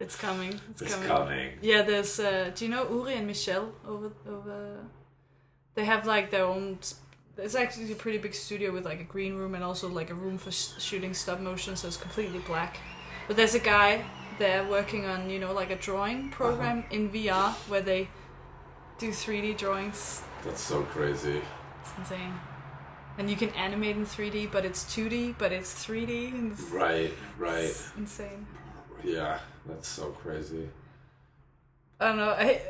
It's 0.00 0.14
coming. 0.14 0.60
It's, 0.70 0.82
It's 0.82 0.94
coming. 0.94 1.08
coming. 1.08 1.48
Yeah, 1.60 1.82
there's 1.82 2.20
uh 2.20 2.52
do 2.54 2.64
you 2.64 2.70
know 2.70 2.88
Uri 2.88 3.14
and 3.14 3.26
Michelle 3.26 3.72
over 3.86 4.12
over 4.28 4.84
they 5.74 5.84
have 5.84 6.06
like 6.06 6.30
their 6.30 6.44
own 6.44 6.78
it's 7.36 7.54
actually 7.56 7.90
a 7.92 7.96
pretty 7.96 8.18
big 8.18 8.34
studio 8.34 8.72
with 8.72 8.84
like 8.84 9.00
a 9.00 9.04
green 9.04 9.34
room 9.34 9.54
and 9.56 9.64
also 9.64 9.88
like 9.88 10.10
a 10.10 10.14
room 10.14 10.38
for 10.38 10.50
sh- 10.52 10.70
shooting 10.78 11.14
stop 11.14 11.40
motion 11.40 11.74
so 11.74 11.88
it's 11.88 11.96
completely 11.96 12.38
black. 12.40 12.78
But 13.26 13.36
there's 13.36 13.54
a 13.56 13.58
guy 13.60 14.04
there 14.38 14.64
working 14.64 15.06
on, 15.06 15.30
you 15.30 15.38
know, 15.38 15.52
like 15.52 15.70
a 15.70 15.76
drawing 15.76 16.18
uh-huh. 16.18 16.36
program 16.36 16.84
in 16.90 17.10
VR 17.10 17.52
where 17.68 17.80
they 17.80 18.08
do 18.98 19.10
3D 19.10 19.56
drawings. 19.56 20.22
That's 20.44 20.60
so 20.60 20.82
crazy. 20.82 21.40
It's 21.80 21.92
insane. 21.98 22.34
And 23.18 23.28
you 23.28 23.36
can 23.36 23.50
animate 23.50 23.96
in 23.96 24.06
3D, 24.06 24.50
but 24.52 24.64
it's 24.64 24.84
2D, 24.84 25.34
but 25.38 25.52
it's 25.52 25.74
3D. 25.84 26.32
And 26.32 26.52
it's, 26.52 26.62
Right, 26.70 27.12
right. 27.36 27.64
it's 27.64 27.90
insane. 27.96 28.46
Yeah, 29.02 29.38
that's 29.66 29.88
so 29.88 30.10
crazy. 30.10 30.68
I 32.00 32.08
don't 32.08 32.16
know. 32.16 32.30
I 32.30 32.62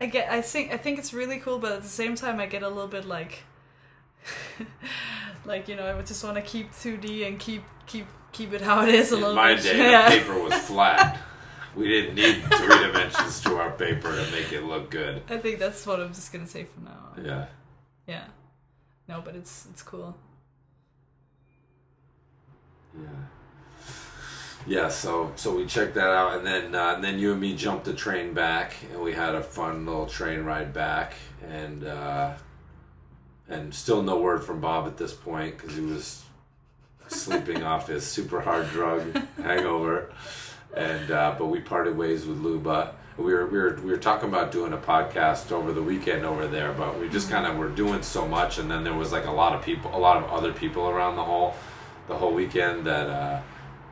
I 0.00 0.06
get. 0.06 0.30
I 0.30 0.42
think. 0.42 0.72
I 0.72 0.76
think 0.76 0.98
it's 0.98 1.14
really 1.14 1.38
cool, 1.38 1.58
but 1.58 1.72
at 1.72 1.82
the 1.82 1.88
same 1.88 2.16
time, 2.16 2.40
I 2.40 2.46
get 2.46 2.62
a 2.62 2.68
little 2.68 2.88
bit 2.88 3.04
like, 3.06 3.44
like 5.44 5.68
you 5.68 5.76
know, 5.76 5.84
I 5.84 5.94
would 5.94 6.06
just 6.06 6.24
want 6.24 6.36
to 6.36 6.42
keep 6.42 6.72
2D 6.72 7.26
and 7.26 7.38
keep 7.38 7.62
keep 7.86 8.06
keep 8.32 8.52
it 8.52 8.60
how 8.60 8.82
it 8.86 8.94
is 8.94 9.12
a 9.12 9.16
In 9.16 9.20
little 9.20 9.36
my 9.36 9.54
bit. 9.54 9.62
day, 9.64 9.90
yeah. 9.90 10.08
the 10.10 10.16
paper 10.18 10.38
was 10.42 10.54
flat. 10.68 11.18
we 11.76 11.88
didn't 11.88 12.14
need 12.16 12.42
three 12.44 12.78
dimensions 12.78 13.40
to 13.42 13.56
our 13.56 13.70
paper 13.72 14.10
to 14.14 14.30
make 14.32 14.52
it 14.52 14.64
look 14.64 14.90
good. 14.90 15.22
I 15.28 15.38
think 15.38 15.58
that's 15.58 15.86
what 15.86 16.00
I'm 16.00 16.12
just 16.12 16.32
gonna 16.32 16.46
say 16.46 16.64
from 16.64 16.84
now 16.84 17.12
on. 17.16 17.24
Yeah. 17.24 17.46
Yeah. 18.06 18.24
No, 19.08 19.20
but 19.24 19.34
it's 19.36 19.66
it's 19.70 19.82
cool. 19.82 20.16
Yeah. 22.94 23.08
Yeah, 24.64 24.88
so 24.90 25.32
so 25.34 25.56
we 25.56 25.66
checked 25.66 25.94
that 25.94 26.08
out, 26.10 26.36
and 26.38 26.46
then 26.46 26.74
uh, 26.74 26.94
and 26.94 27.02
then 27.02 27.18
you 27.18 27.32
and 27.32 27.40
me 27.40 27.56
jumped 27.56 27.84
the 27.84 27.94
train 27.94 28.32
back, 28.32 28.74
and 28.92 29.00
we 29.02 29.12
had 29.12 29.34
a 29.34 29.42
fun 29.42 29.84
little 29.86 30.06
train 30.06 30.44
ride 30.44 30.72
back, 30.72 31.14
and 31.48 31.84
uh, 31.84 32.34
and 33.48 33.74
still 33.74 34.02
no 34.04 34.20
word 34.20 34.44
from 34.44 34.60
Bob 34.60 34.86
at 34.86 34.96
this 34.96 35.12
point 35.12 35.56
because 35.58 35.74
he 35.74 35.82
was 35.82 36.22
sleeping 37.14 37.62
off 37.72 37.88
his 37.88 38.06
super 38.06 38.40
hard 38.40 38.68
drug 38.70 39.02
hangover, 39.42 40.12
and 40.74 41.10
uh, 41.10 41.34
but 41.38 41.46
we 41.46 41.60
parted 41.60 41.96
ways 41.96 42.26
with 42.26 42.38
Luba. 42.38 42.94
We 43.18 43.34
were 43.34 43.46
we 43.46 43.58
were 43.58 43.78
we 43.84 43.90
were 43.90 43.98
talking 43.98 44.28
about 44.28 44.52
doing 44.52 44.72
a 44.72 44.78
podcast 44.78 45.52
over 45.52 45.72
the 45.72 45.82
weekend 45.82 46.24
over 46.24 46.46
there, 46.46 46.72
but 46.72 46.98
we 46.98 47.08
just 47.08 47.28
kind 47.30 47.46
of 47.46 47.56
were 47.58 47.68
doing 47.68 48.02
so 48.02 48.26
much, 48.26 48.58
and 48.58 48.70
then 48.70 48.84
there 48.84 48.94
was 48.94 49.12
like 49.12 49.26
a 49.26 49.30
lot 49.32 49.54
of 49.54 49.62
people, 49.62 49.94
a 49.94 49.98
lot 49.98 50.16
of 50.16 50.30
other 50.30 50.52
people 50.52 50.88
around 50.88 51.16
the 51.16 51.24
whole 51.24 51.54
the 52.08 52.14
whole 52.16 52.32
weekend 52.32 52.84
that. 52.86 53.08
Uh, 53.08 53.40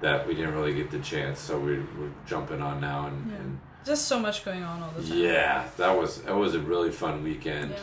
that 0.03 0.27
we 0.27 0.35
didn't 0.35 0.55
really 0.55 0.73
get 0.73 0.91
the 0.91 0.99
chance, 1.01 1.39
so 1.39 1.59
we, 1.59 1.75
we're 1.75 2.09
jumping 2.27 2.63
on 2.63 2.81
now, 2.81 3.09
and, 3.09 3.31
Yeah. 3.31 3.37
and 3.37 3.61
Just 3.85 4.09
so 4.09 4.19
much 4.19 4.47
going 4.47 4.63
on 4.63 4.83
all 4.83 4.91
the 4.97 5.07
time. 5.07 5.19
yeah, 5.19 5.69
that 5.77 5.91
was 5.95 6.23
that 6.23 6.35
was 6.35 6.55
a 6.55 6.59
really 6.59 6.91
fun 6.91 7.23
weekend, 7.23 7.73
Yeah. 7.73 7.77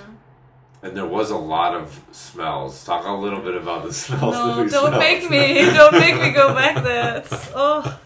And 0.84 0.96
there 0.96 1.06
was 1.06 1.32
a 1.32 1.38
lot 1.38 1.74
of 1.76 2.00
smells. 2.12 2.84
Talk 2.86 3.06
a 3.06 3.12
little 3.12 3.40
bit 3.42 3.56
about 3.56 3.84
the 3.86 3.94
smells. 4.04 4.34
No, 4.36 4.56
don't 4.58 4.70
smelled. 4.70 4.98
make 5.00 5.30
me. 5.30 5.62
Don't 5.80 5.94
make 5.94 6.20
me 6.22 6.32
go 6.32 6.54
back 6.54 6.84
there. 6.84 7.18
It's, 7.18 7.50
oh, 7.56 8.00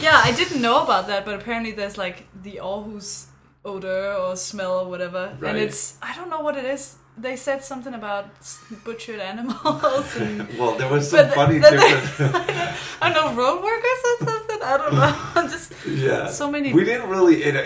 yeah. 0.00 0.20
I 0.24 0.32
didn't 0.32 0.60
know 0.62 0.82
about 0.82 1.06
that, 1.08 1.24
but 1.24 1.34
apparently 1.34 1.72
there's 1.72 1.96
like 1.98 2.26
the 2.42 2.60
Aarhus 2.62 3.26
odor 3.64 4.14
or 4.14 4.36
smell 4.36 4.80
or 4.80 4.88
whatever, 4.88 5.36
Right. 5.38 5.50
and 5.50 5.58
it's 5.58 5.98
I 6.02 6.14
don't 6.16 6.30
know 6.30 6.40
what 6.40 6.56
it 6.56 6.64
is. 6.64 6.96
They 7.18 7.36
said 7.36 7.62
something 7.62 7.92
about 7.92 8.30
butchered 8.84 9.20
animals 9.20 10.16
and 10.16 10.48
well, 10.58 10.76
there 10.78 10.88
was 10.88 11.10
some 11.10 11.28
funny 11.30 11.58
the- 11.58 11.70
different. 11.70 12.32
I 13.02 13.12
don't 13.12 13.14
know 13.14 13.34
road 13.34 13.62
workers 13.62 14.00
or 14.08 14.26
something. 14.26 14.39
I 14.62 14.76
don't 14.76 14.94
know. 14.94 15.48
Just 15.48 15.72
yeah, 15.86 16.26
So 16.28 16.50
many- 16.50 16.72
We 16.72 16.84
didn't 16.84 17.08
really. 17.08 17.42
And, 17.44 17.56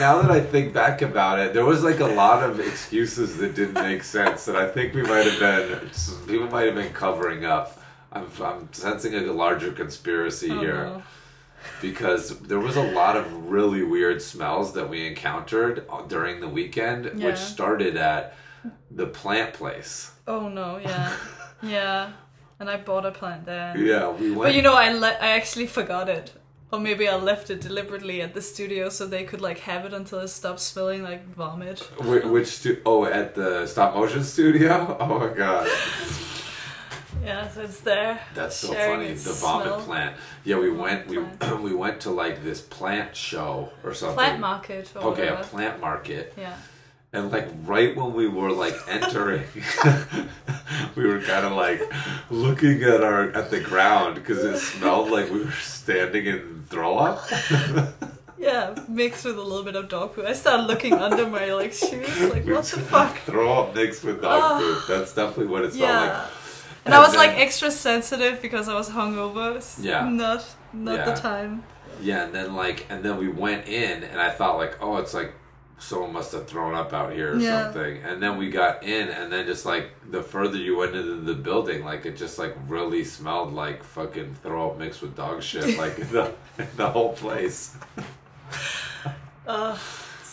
now 0.00 0.20
that 0.22 0.30
I 0.30 0.40
think 0.40 0.72
back 0.72 1.02
about 1.02 1.38
it, 1.38 1.54
there 1.54 1.64
was 1.64 1.82
like 1.82 2.00
a 2.00 2.06
lot 2.06 2.42
of 2.42 2.60
excuses 2.60 3.36
that 3.38 3.54
didn't 3.54 3.74
make 3.74 4.02
sense. 4.02 4.44
That 4.46 4.56
I 4.56 4.68
think 4.68 4.94
we 4.94 5.02
might 5.02 5.26
have 5.26 5.38
been. 5.38 5.90
People 6.26 6.48
might 6.48 6.66
have 6.66 6.74
been 6.74 6.92
covering 6.92 7.44
up. 7.44 7.80
I'm, 8.12 8.26
I'm 8.42 8.72
sensing 8.72 9.14
a 9.14 9.20
larger 9.32 9.70
conspiracy 9.72 10.50
oh, 10.50 10.60
here. 10.60 10.84
no. 10.84 11.02
because 11.80 12.40
there 12.40 12.58
was 12.58 12.76
a 12.76 12.82
lot 12.82 13.16
of 13.16 13.32
really 13.50 13.84
weird 13.84 14.20
smells 14.20 14.72
that 14.72 14.88
we 14.88 15.06
encountered 15.06 15.84
uh, 15.88 16.02
during 16.02 16.40
the 16.40 16.48
weekend, 16.48 17.04
Yeah. 17.14 17.26
which 17.26 17.36
started 17.38 17.96
at 17.96 18.34
the 18.90 19.06
plant 19.06 19.54
place. 19.54 20.10
Oh 20.26 20.48
no. 20.48 20.78
Yeah. 20.78 21.12
Yeah. 21.62 22.12
And 22.58 22.70
I 22.70 22.78
bought 22.78 23.04
a 23.04 23.10
plant 23.10 23.44
there. 23.44 23.76
Yeah, 23.76 24.08
we 24.10 24.30
went. 24.30 24.42
But 24.42 24.54
you 24.54 24.62
know, 24.62 24.74
I 24.74 24.92
let 24.94 25.22
I 25.22 25.32
actually 25.32 25.66
forgot 25.66 26.08
it. 26.08 26.32
Or 26.72 26.78
maybe 26.78 27.08
I 27.08 27.16
left 27.16 27.50
it 27.50 27.60
deliberately 27.60 28.22
at 28.22 28.32
the 28.32 28.40
studio 28.42 28.88
so 28.90 29.06
they 29.06 29.24
could 29.24 29.40
like 29.40 29.58
have 29.60 29.84
it 29.84 29.92
until 29.92 30.20
it 30.20 30.28
stopped 30.28 30.60
smelling 30.60 31.02
like 31.02 31.26
vomit. 31.34 31.80
Which, 32.00 32.24
which 32.24 32.46
stu- 32.46 32.80
oh 32.86 33.04
at 33.04 33.34
the 33.34 33.66
stop 33.66 33.94
motion 33.94 34.22
studio? 34.24 34.96
Oh 35.00 35.18
my 35.18 35.34
god. 35.34 35.68
Yeah, 37.24 37.48
so 37.48 37.62
it's 37.62 37.80
there. 37.80 38.20
That's 38.34 38.56
so 38.56 38.72
funny. 38.72 39.12
The 39.12 39.32
vomit 39.32 39.66
smell. 39.66 39.80
plant. 39.82 40.16
Yeah, 40.44 40.58
we 40.58 40.70
went 40.70 41.06
we 41.08 41.18
plant. 41.18 41.60
we 41.68 41.74
went 41.74 42.00
to 42.02 42.10
like 42.10 42.42
this 42.44 42.60
plant 42.60 43.14
show 43.16 43.70
or 43.84 43.92
something. 43.92 44.16
Plant 44.16 44.40
market. 44.40 44.90
Or 44.94 45.12
Okay, 45.12 45.28
a 45.28 45.36
plant 45.36 45.80
market. 45.80 46.32
Yeah. 46.36 46.54
And 47.12 47.32
like 47.32 47.48
right 47.64 47.96
when 47.96 48.14
we 48.14 48.28
were 48.28 48.52
like 48.52 48.76
entering, 48.88 49.42
we 50.94 51.06
were 51.06 51.20
kind 51.20 51.44
of 51.44 51.52
like 51.52 51.80
looking 52.30 52.82
at 52.84 53.02
our 53.02 53.30
at 53.32 53.50
the 53.50 53.60
ground 53.60 54.14
because 54.14 54.44
it 54.44 54.58
smelled 54.58 55.10
like 55.10 55.28
we 55.30 55.44
were 55.44 55.50
standing 55.52 56.26
in 56.26 56.64
throw 56.68 56.98
up. 56.98 57.22
Yeah, 58.40 58.74
mixed 58.88 59.26
with 59.26 59.36
a 59.36 59.42
little 59.42 59.62
bit 59.64 59.76
of 59.76 59.90
dog 59.90 60.14
poo. 60.14 60.24
I 60.24 60.32
started 60.32 60.62
looking 60.62 60.94
under 60.94 61.26
my 61.26 61.52
like 61.52 61.74
shoes, 61.74 62.20
like 62.32 62.46
what 62.46 62.64
the 62.64 62.80
fuck? 62.80 63.14
throw 63.18 63.52
up 63.52 63.74
mixed 63.74 64.02
with 64.02 64.22
dog 64.22 64.40
ah. 64.42 64.58
food. 64.58 64.96
That's 64.96 65.14
definitely 65.14 65.48
what 65.48 65.62
it 65.64 65.74
smelled 65.74 65.90
Yeah. 65.90 66.00
like. 66.22 66.30
And 66.86 66.94
I 66.94 67.00
was 67.00 67.14
like 67.14 67.32
extra 67.32 67.70
sensitive 67.70 68.40
because 68.40 68.66
I 68.66 68.74
was 68.74 68.88
hungover. 68.88 69.56
It's 69.56 69.78
Yeah. 69.78 70.08
Not 70.08 70.42
not 70.72 70.94
Yeah. 70.96 71.04
the 71.04 71.20
time. 71.20 71.64
Yeah, 72.00 72.24
and 72.24 72.34
then 72.34 72.56
like, 72.56 72.86
and 72.88 73.02
then 73.04 73.18
we 73.18 73.28
went 73.28 73.68
in, 73.68 74.04
and 74.04 74.18
I 74.18 74.30
thought 74.30 74.56
like, 74.56 74.78
oh, 74.80 74.96
it's 74.96 75.12
like 75.12 75.34
someone 75.80 76.12
must 76.12 76.30
have 76.32 76.46
thrown 76.46 76.74
up 76.74 76.92
out 76.92 77.12
here 77.12 77.32
or 77.34 77.36
Yeah. 77.38 77.64
something. 77.64 78.02
And 78.04 78.22
then 78.22 78.36
we 78.36 78.50
got 78.50 78.84
in, 78.84 79.08
and 79.08 79.32
then 79.32 79.46
just 79.46 79.64
like 79.66 79.90
the 80.10 80.22
further 80.22 80.56
you 80.58 80.76
went 80.76 80.94
into 80.94 81.16
the 81.16 81.34
building, 81.34 81.84
like 81.84 82.06
it 82.06 82.16
just 82.16 82.38
like 82.38 82.54
really 82.68 83.02
smelled 83.02 83.52
like 83.54 83.82
fucking 83.82 84.36
throw 84.42 84.70
up 84.70 84.78
mixed 84.78 85.02
with 85.02 85.16
dog 85.16 85.42
shit, 85.42 85.76
like 85.78 85.96
the 86.10 86.32
the 86.76 86.88
whole 86.90 87.12
place. 87.14 87.76
Uh, 89.46 89.76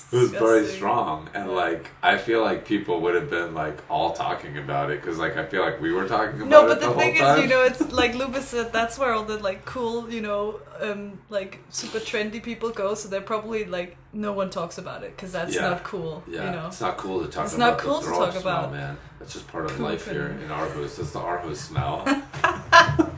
It 0.09 0.15
was 0.15 0.31
very 0.31 0.65
strong, 0.67 1.29
and 1.33 1.51
like 1.51 1.89
I 2.01 2.17
feel 2.17 2.41
like 2.41 2.65
people 2.65 3.01
would 3.01 3.15
have 3.15 3.29
been 3.29 3.53
like 3.53 3.77
all 3.89 4.13
talking 4.13 4.57
about 4.57 4.89
it 4.89 5.01
because 5.01 5.17
like 5.17 5.35
I 5.35 5.45
feel 5.45 5.61
like 5.61 5.81
we 5.81 5.91
were 5.91 6.07
talking 6.07 6.35
about 6.41 6.47
it. 6.47 6.49
No, 6.49 6.65
but 6.65 6.79
the, 6.79 6.87
the, 6.87 6.95
thing 6.95 7.15
whole 7.17 7.25
time. 7.25 7.37
is, 7.39 7.43
you 7.43 7.49
know, 7.49 7.63
it's 7.63 7.91
like 7.91 8.15
Luba 8.15 8.41
said, 8.41 8.71
that's 8.71 8.97
where 8.97 9.11
all 9.11 9.23
the 9.25 9.37
like 9.37 9.65
cool, 9.65 10.09
you 10.09 10.21
know, 10.21 10.61
um, 10.79 11.19
like 11.29 11.59
super 11.69 11.99
trendy 11.99 12.41
people 12.41 12.69
go. 12.69 12.95
So 12.95 13.09
they're 13.09 13.19
probably 13.19 13.65
like 13.65 13.97
no 14.13 14.31
one 14.31 14.49
talks 14.49 14.77
about 14.77 15.03
it 15.03 15.13
because 15.13 15.33
that's 15.33 15.53
Yeah. 15.53 15.61
not 15.71 15.83
cool. 15.83 16.23
Yeah, 16.25 16.45
You 16.45 16.51
know. 16.51 16.67
it's 16.67 16.79
not 16.79 16.95
cool 16.97 17.25
to 17.25 17.29
talk 17.29 17.45
It's 17.47 17.55
about. 17.55 17.71
not 17.71 17.79
cool 17.79 17.99
to 17.99 18.07
talk 18.07 18.31
smell, 18.31 18.41
about. 18.41 18.71
man. 18.71 18.97
That's 19.19 19.33
just 19.33 19.47
part 19.49 19.65
of 19.65 19.71
Poop 19.71 19.79
life 19.81 20.09
here 20.09 20.27
in 20.41 20.47
Aarhus. 20.47 20.99
It's 20.99 21.11
the 21.11 21.19
Aarhus 21.19 21.57
smell. 21.57 22.05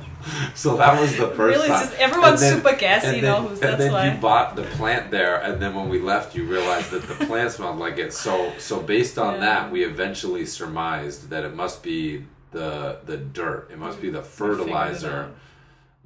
so 0.56 0.76
that 0.78 1.00
was 1.00 1.16
the 1.18 1.28
first 1.30 1.58
Really, 1.58 1.68
time. 1.70 1.90
everyone's 1.98 2.42
then- 2.42 2.56
super 2.62 2.76
gassy 2.76 3.22
then, 3.22 3.34
Aarhus, 3.36 3.50
and 3.52 3.58
that's 3.60 3.78
then 3.78 3.92
why. 3.94 4.12
you 4.12 4.20
bought 4.20 4.56
the 4.56 4.64
plant 4.64 5.12
there, 5.12 5.38
and 5.42 5.62
then 5.62 5.74
when 5.74 5.90
we 5.90 6.00
left, 6.00 6.36
you 6.36 6.44
realized 6.46 6.92
that 6.92 7.04
the 7.08 7.26
plant 7.26 7.52
smelled 7.52 7.80
like 7.80 7.98
it. 7.98 8.14
So, 8.14 8.52
so 8.58 8.80
based 8.82 9.18
on 9.18 9.36
Yeah. 9.36 9.40
that, 9.42 9.72
we 9.72 9.84
eventually 9.84 10.46
surmised 10.46 11.30
that 11.30 11.44
it 11.44 11.56
must 11.56 11.82
be 11.84 12.26
the 12.52 12.98
the 13.06 13.18
dirt. 13.18 13.70
It 13.72 13.78
must 13.78 14.02
be 14.02 14.10
the 14.10 14.20
We 14.20 14.24
figured 14.26 14.60
it 14.60 14.64
fertilizer 14.64 15.32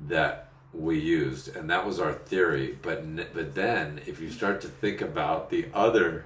that 0.07 0.49
we 0.73 0.99
used, 0.99 1.55
and 1.55 1.69
that 1.69 1.85
was 1.85 1.99
our 1.99 2.13
theory. 2.13 2.77
But 2.81 3.33
but 3.33 3.55
then, 3.55 4.01
if 4.05 4.19
you 4.19 4.29
start 4.31 4.61
to 4.61 4.67
think 4.67 5.01
about 5.01 5.49
the 5.49 5.67
other 5.73 6.25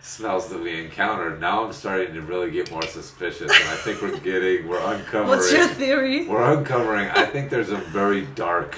smells 0.00 0.48
that 0.48 0.60
we 0.60 0.80
encountered, 0.80 1.40
now 1.40 1.64
I'm 1.64 1.72
starting 1.72 2.14
to 2.14 2.22
really 2.22 2.50
get 2.50 2.70
more 2.70 2.82
suspicious, 2.82 3.50
and 3.52 3.68
I 3.68 3.76
think 3.76 4.02
we're 4.02 4.18
getting 4.20 4.68
we're 4.68 4.80
uncovering. 4.80 5.28
What's 5.28 5.52
your 5.52 5.68
theory? 5.68 6.26
We're 6.26 6.58
uncovering. 6.58 7.08
I 7.08 7.26
think 7.26 7.50
there's 7.50 7.70
a 7.70 7.76
very 7.76 8.26
dark, 8.34 8.76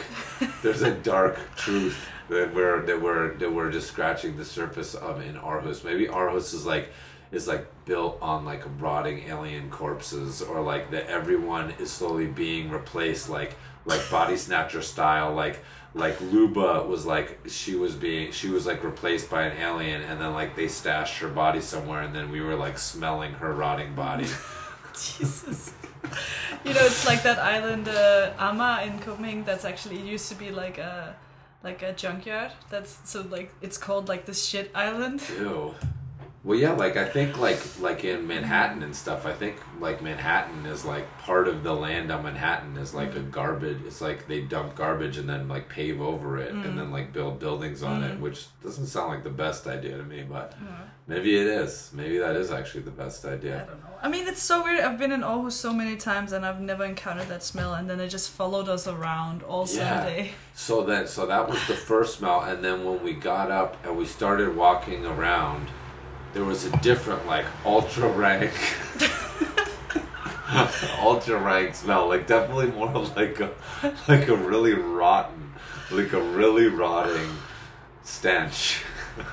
there's 0.62 0.82
a 0.82 0.94
dark 0.94 1.38
truth 1.56 2.08
that 2.28 2.54
we're 2.54 2.82
that 2.86 3.00
we're 3.00 3.34
that 3.34 3.52
we're 3.52 3.70
just 3.70 3.88
scratching 3.88 4.36
the 4.36 4.44
surface 4.44 4.94
of 4.94 5.20
in 5.20 5.34
Aarhus. 5.34 5.84
Maybe 5.84 6.06
Aarhus 6.06 6.54
is 6.54 6.64
like 6.64 6.90
is 7.32 7.46
like 7.46 7.66
built 7.84 8.18
on 8.20 8.44
like 8.44 8.62
rotting 8.78 9.28
alien 9.28 9.70
corpses, 9.70 10.42
or 10.42 10.60
like 10.60 10.90
that 10.90 11.06
everyone 11.08 11.72
is 11.78 11.90
slowly 11.90 12.26
being 12.26 12.70
replaced, 12.70 13.28
like 13.28 13.56
like 13.84 14.00
body 14.10 14.36
snatcher 14.36 14.82
style, 14.82 15.34
like 15.34 15.60
like 15.94 16.20
Luba 16.20 16.84
was 16.86 17.04
like 17.04 17.40
she 17.48 17.74
was 17.74 17.94
being 17.94 18.32
she 18.32 18.48
was 18.48 18.66
like 18.66 18.84
replaced 18.84 19.30
by 19.30 19.42
an 19.42 19.58
alien, 19.58 20.02
and 20.02 20.20
then 20.20 20.32
like 20.32 20.56
they 20.56 20.68
stashed 20.68 21.18
her 21.18 21.28
body 21.28 21.60
somewhere, 21.60 22.02
and 22.02 22.14
then 22.14 22.30
we 22.30 22.40
were 22.40 22.54
like 22.54 22.78
smelling 22.78 23.32
her 23.34 23.52
rotting 23.52 23.94
body. 23.94 24.26
Jesus. 24.94 25.72
You 26.64 26.74
know, 26.74 26.84
it's 26.84 27.06
like 27.06 27.22
that 27.22 27.38
island 27.38 27.88
uh, 27.88 28.32
Amager 28.38 28.86
in 28.86 28.98
Copenhagen. 29.00 29.44
That's 29.44 29.64
actually 29.64 29.98
used 30.00 30.28
to 30.28 30.34
be 30.34 30.50
like 30.50 30.78
a 30.78 31.16
like 31.62 31.82
a 31.82 31.92
junkyard. 31.92 32.52
That's 32.68 32.98
so 33.04 33.22
like 33.22 33.52
it's 33.60 33.78
called 33.78 34.08
like 34.08 34.26
the 34.26 34.34
shit 34.34 34.70
island. 34.74 35.22
Ew. 35.38 35.74
Well, 36.42 36.58
yeah, 36.58 36.72
like 36.72 36.96
I 36.96 37.04
think 37.04 37.38
like 37.38 37.60
like 37.80 38.02
in 38.02 38.26
Manhattan 38.26 38.82
and 38.82 38.96
stuff. 38.96 39.26
I 39.26 39.34
think 39.34 39.56
like 39.78 40.00
Manhattan 40.00 40.64
is 40.64 40.86
like 40.86 41.06
part 41.18 41.48
of 41.48 41.62
the 41.62 41.74
land 41.74 42.10
on 42.10 42.22
Manhattan 42.22 42.78
is 42.78 42.94
like 42.94 43.14
a 43.14 43.20
mm. 43.20 43.30
garbage. 43.30 43.82
It's 43.86 44.00
like 44.00 44.26
they 44.26 44.40
dump 44.40 44.74
garbage 44.74 45.18
and 45.18 45.28
then 45.28 45.48
like 45.48 45.68
pave 45.68 46.00
over 46.00 46.38
it 46.38 46.52
and 46.52 46.78
then 46.78 46.86
mm. 46.86 46.92
like 46.92 47.12
build 47.12 47.40
buildings 47.40 47.82
on 47.82 48.02
it, 48.02 48.16
mm. 48.16 48.20
which 48.20 48.46
doesn't 48.62 48.86
sound 48.86 49.10
like 49.10 49.22
the 49.22 49.28
best 49.28 49.66
idea 49.66 49.98
to 49.98 50.02
me. 50.02 50.22
But 50.22 50.54
maybe 51.06 51.38
it 51.38 51.46
is. 51.46 51.90
Maybe 51.92 52.16
that 52.16 52.36
is 52.36 52.50
actually 52.50 52.84
the 52.84 52.90
best 52.90 53.26
idea. 53.26 53.62
I 53.62 53.66
don't 53.66 53.80
know. 53.82 53.90
I 54.02 54.08
mean, 54.08 54.26
it's 54.26 54.42
so 54.42 54.64
weird. 54.64 54.80
I've 54.80 54.98
been 54.98 55.12
in 55.12 55.20
Aarhus 55.20 55.52
so 55.52 55.74
many 55.74 55.96
times 55.96 56.32
and 56.32 56.46
I've 56.46 56.60
never 56.62 56.86
encountered 56.86 57.28
that 57.28 57.42
smell, 57.42 57.74
and 57.74 57.90
then 57.90 58.00
it 58.00 58.08
just 58.08 58.30
followed 58.30 58.70
us 58.70 58.88
around 58.88 59.42
all 59.42 59.68
Yeah. 59.68 59.98
Sunday. 59.98 60.32
So 60.54 60.84
that 60.84 61.10
so 61.10 61.26
that 61.26 61.50
was 61.50 61.58
the 61.66 61.74
first 61.74 62.16
smell, 62.18 62.40
and 62.40 62.64
then 62.64 62.82
when 62.86 63.02
we 63.02 63.12
got 63.12 63.50
up 63.50 63.76
and 63.84 63.98
we 63.98 64.06
started 64.06 64.56
walking 64.56 65.04
around, 65.04 65.68
there 66.32 66.44
was 66.44 66.64
a 66.64 66.76
different 66.78 67.26
like 67.26 67.46
ultra 67.64 68.08
rank, 68.08 68.52
ultra 71.00 71.38
rank 71.38 71.74
smell. 71.74 72.08
Like 72.08 72.26
definitely 72.26 72.68
more 72.68 72.88
of 72.88 73.16
like 73.16 73.40
a 73.40 73.50
like 74.08 74.28
a 74.28 74.36
really 74.36 74.74
rotten, 74.74 75.52
like 75.90 76.12
a 76.12 76.20
really 76.20 76.66
rotting 76.66 77.30
stench. 78.04 78.82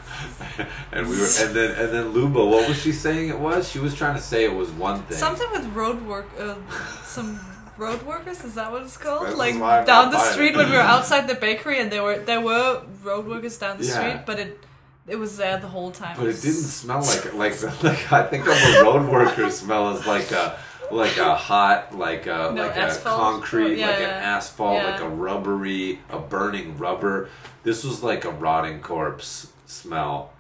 and 0.91 1.08
we 1.08 1.20
were 1.20 1.28
and 1.39 1.56
then 1.56 1.72
and 1.80 1.93
then 1.93 2.10
Luba, 2.10 2.43
what 2.43 2.68
was 2.68 2.82
she 2.82 2.91
saying 2.91 3.30
it 3.30 3.39
was? 3.39 3.70
She 3.70 3.80
was 3.80 3.93
trying 3.93 4.16
to 4.16 4.22
say 4.22 4.43
it 4.43 4.54
was 4.54 4.70
one 4.72 5.04
thing. 5.04 5.18
Something 5.18 5.50
with 5.52 5.66
road 5.68 6.02
work, 6.06 6.28
uh, 6.39 6.56
some 7.04 7.39
road 7.78 8.02
workers. 8.04 8.43
Is 8.43 8.56
that 8.56 8.72
what 8.72 8.84
it's 8.84 8.98
called? 8.98 9.28
This 9.28 9.36
like 9.36 9.56
down 9.86 10.12
the 10.12 10.20
street 10.20 10.54
it. 10.54 10.58
when 10.58 10.70
we 10.70 10.76
were 10.76 10.82
outside 10.82 11.28
the 11.28 11.36
bakery, 11.36 11.80
and 11.80 11.91
there 11.91 12.04
were 12.04 12.18
there 12.18 12.41
were 12.41 12.84
road 13.04 13.28
workers 13.28 13.58
down 13.58 13.78
the 13.78 13.86
Yeah. 13.86 14.00
street, 14.00 14.26
but 14.26 14.39
it 14.39 14.60
it 15.08 15.16
was 15.18 15.38
there 15.38 15.58
the 15.58 15.68
whole 15.68 15.91
time. 15.91 16.16
But 16.18 16.28
it 16.28 16.41
didn't 16.41 16.53
smell 16.53 17.01
like 17.01 17.34
like 17.34 17.64
like 17.84 18.12
I 18.12 18.24
think 18.28 18.45
of 18.47 18.53
a 18.53 18.84
road 18.84 19.10
worker 19.12 19.49
smell 19.49 19.89
as 19.97 20.05
like 20.05 20.32
a 20.32 20.60
like 20.91 21.18
a 21.18 21.36
hot 21.36 21.97
like 21.97 22.26
a 22.28 22.51
No, 22.53 22.64
like 22.68 22.78
asphalt? 22.78 23.16
a 23.16 23.20
concrete 23.24 23.78
Yeah, 23.78 23.88
like 23.88 23.99
yeah. 23.99 24.18
an 24.18 24.24
asphalt 24.24 24.76
Yeah. 24.82 24.91
like 24.91 25.01
a 25.01 25.10
rubbery 25.10 25.99
a 26.10 26.20
burning 26.20 26.78
rubber. 26.78 27.30
This 27.64 27.84
was 27.84 28.03
like 28.03 28.24
a 28.26 28.32
rotting 28.32 28.80
corpse 28.82 29.47
smell, 29.66 30.32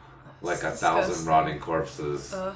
like 0.41 0.63
a 0.63 0.71
thousand 0.71 1.09
Disgusting. 1.09 1.27
rotting 1.27 1.59
corpses 1.59 2.33
Ugh. 2.33 2.55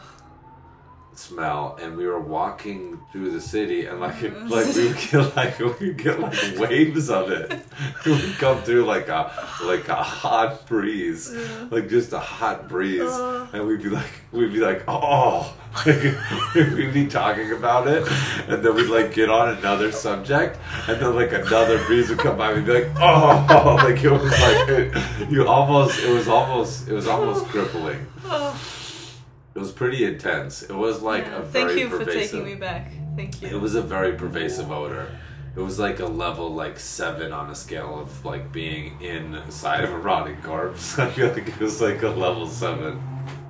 Smell. 1.14 1.78
And 1.82 1.98
we 1.98 2.06
were 2.06 2.20
walking 2.20 3.00
through 3.12 3.32
the 3.32 3.42
city 3.42 3.86
and 3.86 4.00
like 4.00 4.16
mm-hmm. 4.16 4.48
like 4.50 4.76
we 4.76 5.10
get 5.10 5.36
like 5.36 5.60
we 5.80 5.94
get 5.94 6.20
like 6.20 6.58
waves 6.58 7.10
of 7.10 7.32
it. 7.32 7.52
It 8.06 8.10
would 8.10 8.38
come 8.38 8.62
through 8.64 8.86
like 8.86 9.10
a 9.10 9.32
like 9.64 9.88
a 9.88 9.96
hot 9.96 10.68
breeze, 10.68 11.32
like 11.70 11.90
just 11.90 12.14
a 12.14 12.20
hot 12.20 12.68
breeze, 12.68 13.02
Ugh. 13.02 13.50
and 13.54 13.68
we'd 13.68 13.82
be 13.82 13.90
like 13.90 14.22
we'd 14.32 14.54
be 14.54 14.60
like 14.60 14.84
oh, 14.88 15.54
like, 15.86 16.16
we'd 16.56 16.94
be 16.94 17.08
talking 17.08 17.52
about 17.52 17.88
it, 17.88 18.08
and 18.48 18.64
then 18.64 18.76
we'd 18.76 18.90
like 18.90 19.14
get 19.14 19.30
on 19.30 19.58
another 19.58 19.92
subject, 19.92 20.60
and 20.88 21.00
then 21.00 21.16
like 21.16 21.32
another 21.32 21.84
breeze 21.86 22.10
would 22.10 22.20
come 22.20 22.38
by, 22.38 22.52
and 22.52 22.66
we'd 22.66 22.66
be 22.66 22.82
like 22.82 22.92
oh, 23.00 23.76
like 23.84 24.04
it 24.04 24.12
was 24.12 24.32
like 24.32 24.70
it, 24.70 25.32
you 25.32 25.48
almost 25.48 26.00
it 26.04 26.12
was 26.12 26.28
almost 26.28 26.88
it 26.88 26.94
was 26.94 27.08
almost 27.08 27.46
crippling. 27.46 28.06
Oh. 28.26 28.60
It 29.54 29.60
was 29.60 29.72
pretty 29.72 30.06
intense. 30.06 30.64
It 30.64 30.74
was 30.74 31.02
like 31.02 31.26
yeah. 31.26 31.38
a 31.38 31.42
very 31.42 31.76
Thank 31.76 31.80
you 31.80 31.90
for 31.98 32.06
taking 32.06 32.46
me 32.46 32.56
back. 32.56 32.92
Thank 33.16 33.42
you. 33.42 33.50
It 33.50 33.60
was 33.60 33.76
a 33.76 33.82
very 33.82 34.14
pervasive 34.14 34.72
odor. 34.72 35.08
It 35.56 35.60
was 35.60 35.78
like 35.78 36.00
a 36.00 36.06
level 36.06 36.54
like 36.54 36.80
seven 36.80 37.34
on 37.34 37.50
a 37.50 37.56
scale 37.56 38.00
of 38.00 38.24
like 38.24 38.54
being 38.54 39.02
inside 39.02 39.84
of 39.84 39.92
a 39.92 39.98
rotting 39.98 40.42
corpse. 40.42 40.98
I 41.06 41.10
feel 41.10 41.28
like 41.34 41.48
it 41.50 41.60
was 41.60 41.82
like 41.82 42.02
a 42.04 42.10
level 42.10 42.48
seven. 42.48 43.02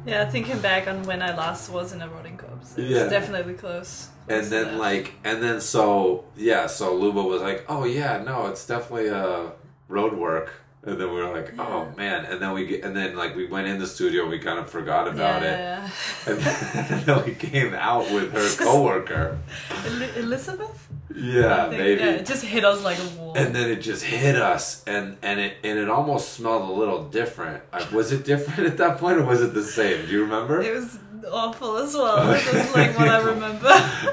yeah, 0.06 0.28
thinking 0.28 0.60
back 0.60 0.88
on 0.88 1.04
when 1.04 1.22
I 1.22 1.36
last 1.38 1.70
was 1.70 1.93
in 1.93 2.02
a 2.02 2.10
rotting 2.10 2.38
corpse, 2.38 2.76
it's 2.76 2.89
Yeah. 2.89 3.08
definitely 3.08 3.54
close. 3.54 4.08
And 4.28 4.39
close 4.39 4.45
to 4.45 4.49
then 4.49 4.78
like 4.80 5.14
and 5.24 5.43
then 5.43 5.62
so 5.62 6.26
yeah, 6.36 6.66
so 6.66 6.95
Luba 6.95 7.22
was 7.22 7.43
like, 7.43 7.66
Oh 7.70 7.84
yeah, 7.86 8.24
no, 8.24 8.47
it's 8.47 8.66
definitely 8.66 9.10
uh 9.12 9.52
road 9.88 10.14
work. 10.14 10.61
And 10.84 11.00
then 11.00 11.14
we 11.14 11.22
were 11.22 11.32
like, 11.32 11.54
oh 11.60 11.94
man! 11.96 12.26
And 12.26 12.42
then 12.42 12.54
we 12.54 12.66
get, 12.66 12.84
and 12.84 12.96
then 12.96 13.16
like 13.16 13.36
we 13.36 13.46
went 13.46 13.68
in 13.68 13.78
the 13.78 13.86
studio, 13.86 14.24
and 14.24 14.32
we 14.32 14.40
kind 14.40 14.58
of 14.58 14.68
forgot 14.68 15.08
about 15.08 15.44
it, 15.44 15.52
yeah. 15.60 15.90
and 16.26 16.40
then, 16.40 16.86
and 16.92 17.02
then 17.06 17.24
we 17.26 17.36
came 17.36 17.76
out 17.76 18.10
with 18.12 18.34
her 18.34 18.50
coworker. 18.66 19.38
Eli- 19.86 20.16
Elizabeth? 20.18 20.88
Yeah, 21.14 21.68
maybe. 21.70 22.02
Yeah, 22.02 22.12
it 22.12 22.26
just 22.26 22.44
hit 22.44 22.66
us 22.66 22.84
like 22.84 22.98
a 22.98 23.06
wall. 23.20 23.34
and 23.38 23.54
then 23.54 23.70
it 23.70 23.82
just 23.82 24.04
hit 24.04 24.36
us, 24.36 24.84
and 24.88 25.18
and 25.22 25.40
it 25.40 25.58
and 25.64 25.78
it 25.78 25.88
almost 25.88 26.34
smelled 26.34 26.68
a 26.68 26.74
little 26.74 27.04
different. 27.10 27.62
Was 27.94 28.12
it 28.12 28.26
different 28.26 28.68
at 28.72 28.78
that 28.78 28.98
point, 28.98 29.20
or 29.20 29.26
was 29.26 29.40
it 29.44 29.54
the 29.54 29.64
same? 29.64 30.08
Do 30.08 30.12
you 30.12 30.24
remember? 30.24 30.62
it 30.64 30.74
was 30.74 30.98
awful 31.32 31.78
as 31.78 31.94
well. 31.94 32.26
That's 32.26 32.74
like 32.76 32.98
what 32.98 33.08
I 33.08 33.20
remember. 33.34 33.68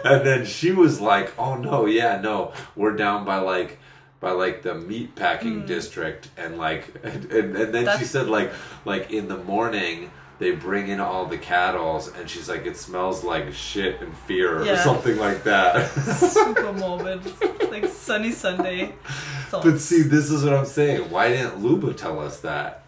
and 0.04 0.26
then 0.26 0.44
she 0.44 0.72
was 0.72 1.00
like, 1.00 1.32
"Oh 1.38 1.54
no, 1.54 1.86
yeah, 1.86 2.20
no, 2.20 2.52
we're 2.76 2.94
down 2.94 3.24
by 3.24 3.38
like." 3.38 3.78
By 4.20 4.32
like 4.32 4.62
the 4.62 4.74
meat 4.74 5.14
packing 5.14 5.60
hmm. 5.60 5.66
district, 5.66 6.28
and 6.36 6.58
like, 6.58 6.92
and, 7.04 7.30
and, 7.32 7.56
and 7.56 7.74
then 7.74 7.98
she 7.98 8.04
said 8.04 8.28
like, 8.28 8.52
like 8.84 9.12
in 9.12 9.28
the 9.28 9.36
morning 9.36 10.10
they 10.38 10.52
bring 10.52 10.88
in 10.88 11.00
all 11.00 11.26
the 11.26 11.38
cattles, 11.38 12.08
and 12.14 12.30
she's 12.30 12.48
like, 12.48 12.64
it 12.64 12.76
smells 12.76 13.24
like 13.24 13.52
shit 13.52 14.00
and 14.00 14.16
fear 14.16 14.62
or 14.62 14.76
something 14.76 15.16
like 15.18 15.42
that. 15.44 15.90
Super 15.90 16.72
morbid. 16.74 17.20
Like 17.70 17.86
sunny 17.86 18.32
Sunday 18.32 18.94
thoughts. 19.48 19.64
but 19.64 19.80
see, 19.80 20.02
this 20.02 20.30
is 20.30 20.44
what 20.44 20.54
I'm 20.54 20.64
saying. 20.64 21.10
Why 21.10 21.28
didn't 21.28 21.60
Luba 21.60 21.92
tell 21.92 22.20
us 22.20 22.40
that? 22.40 22.84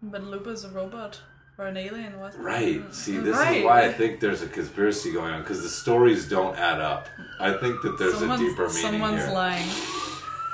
But 0.00 0.24
luba's 0.24 0.64
a 0.64 0.68
robot 0.70 1.20
or 1.58 1.66
an 1.66 1.76
alien, 1.76 2.18
was 2.20 2.36
Right. 2.36 2.82
See, 2.94 3.18
this 3.18 3.36
Right. 3.36 3.58
is 3.58 3.64
why 3.64 3.82
I 3.82 3.92
think 3.92 4.20
there's 4.20 4.42
a 4.42 4.46
conspiracy 4.46 5.12
going 5.12 5.34
on 5.34 5.42
because 5.42 5.62
the 5.62 5.68
stories 5.68 6.28
don't 6.28 6.56
add 6.56 6.80
up. 6.80 7.08
I 7.40 7.52
think 7.52 7.82
that 7.82 7.98
there's 7.98 8.16
someone's, 8.16 8.40
a 8.40 8.44
deeper 8.44 8.68
meaning 8.68 8.82
someone's 8.82 9.24
here. 9.24 9.34
lying. 9.34 9.68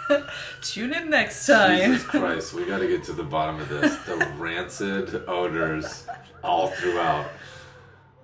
Tune 0.62 0.92
in 0.92 1.10
next 1.10 1.46
time. 1.46 1.92
Jesus 1.92 2.06
Christ, 2.06 2.54
we 2.54 2.64
got 2.64 2.78
to 2.78 2.88
get 2.88 3.04
to 3.04 3.12
the 3.12 3.22
bottom 3.22 3.60
of 3.60 3.68
this. 3.68 3.96
The 4.04 4.16
rancid 4.38 5.24
odors 5.28 6.06
all 6.42 6.68
throughout. 6.68 7.26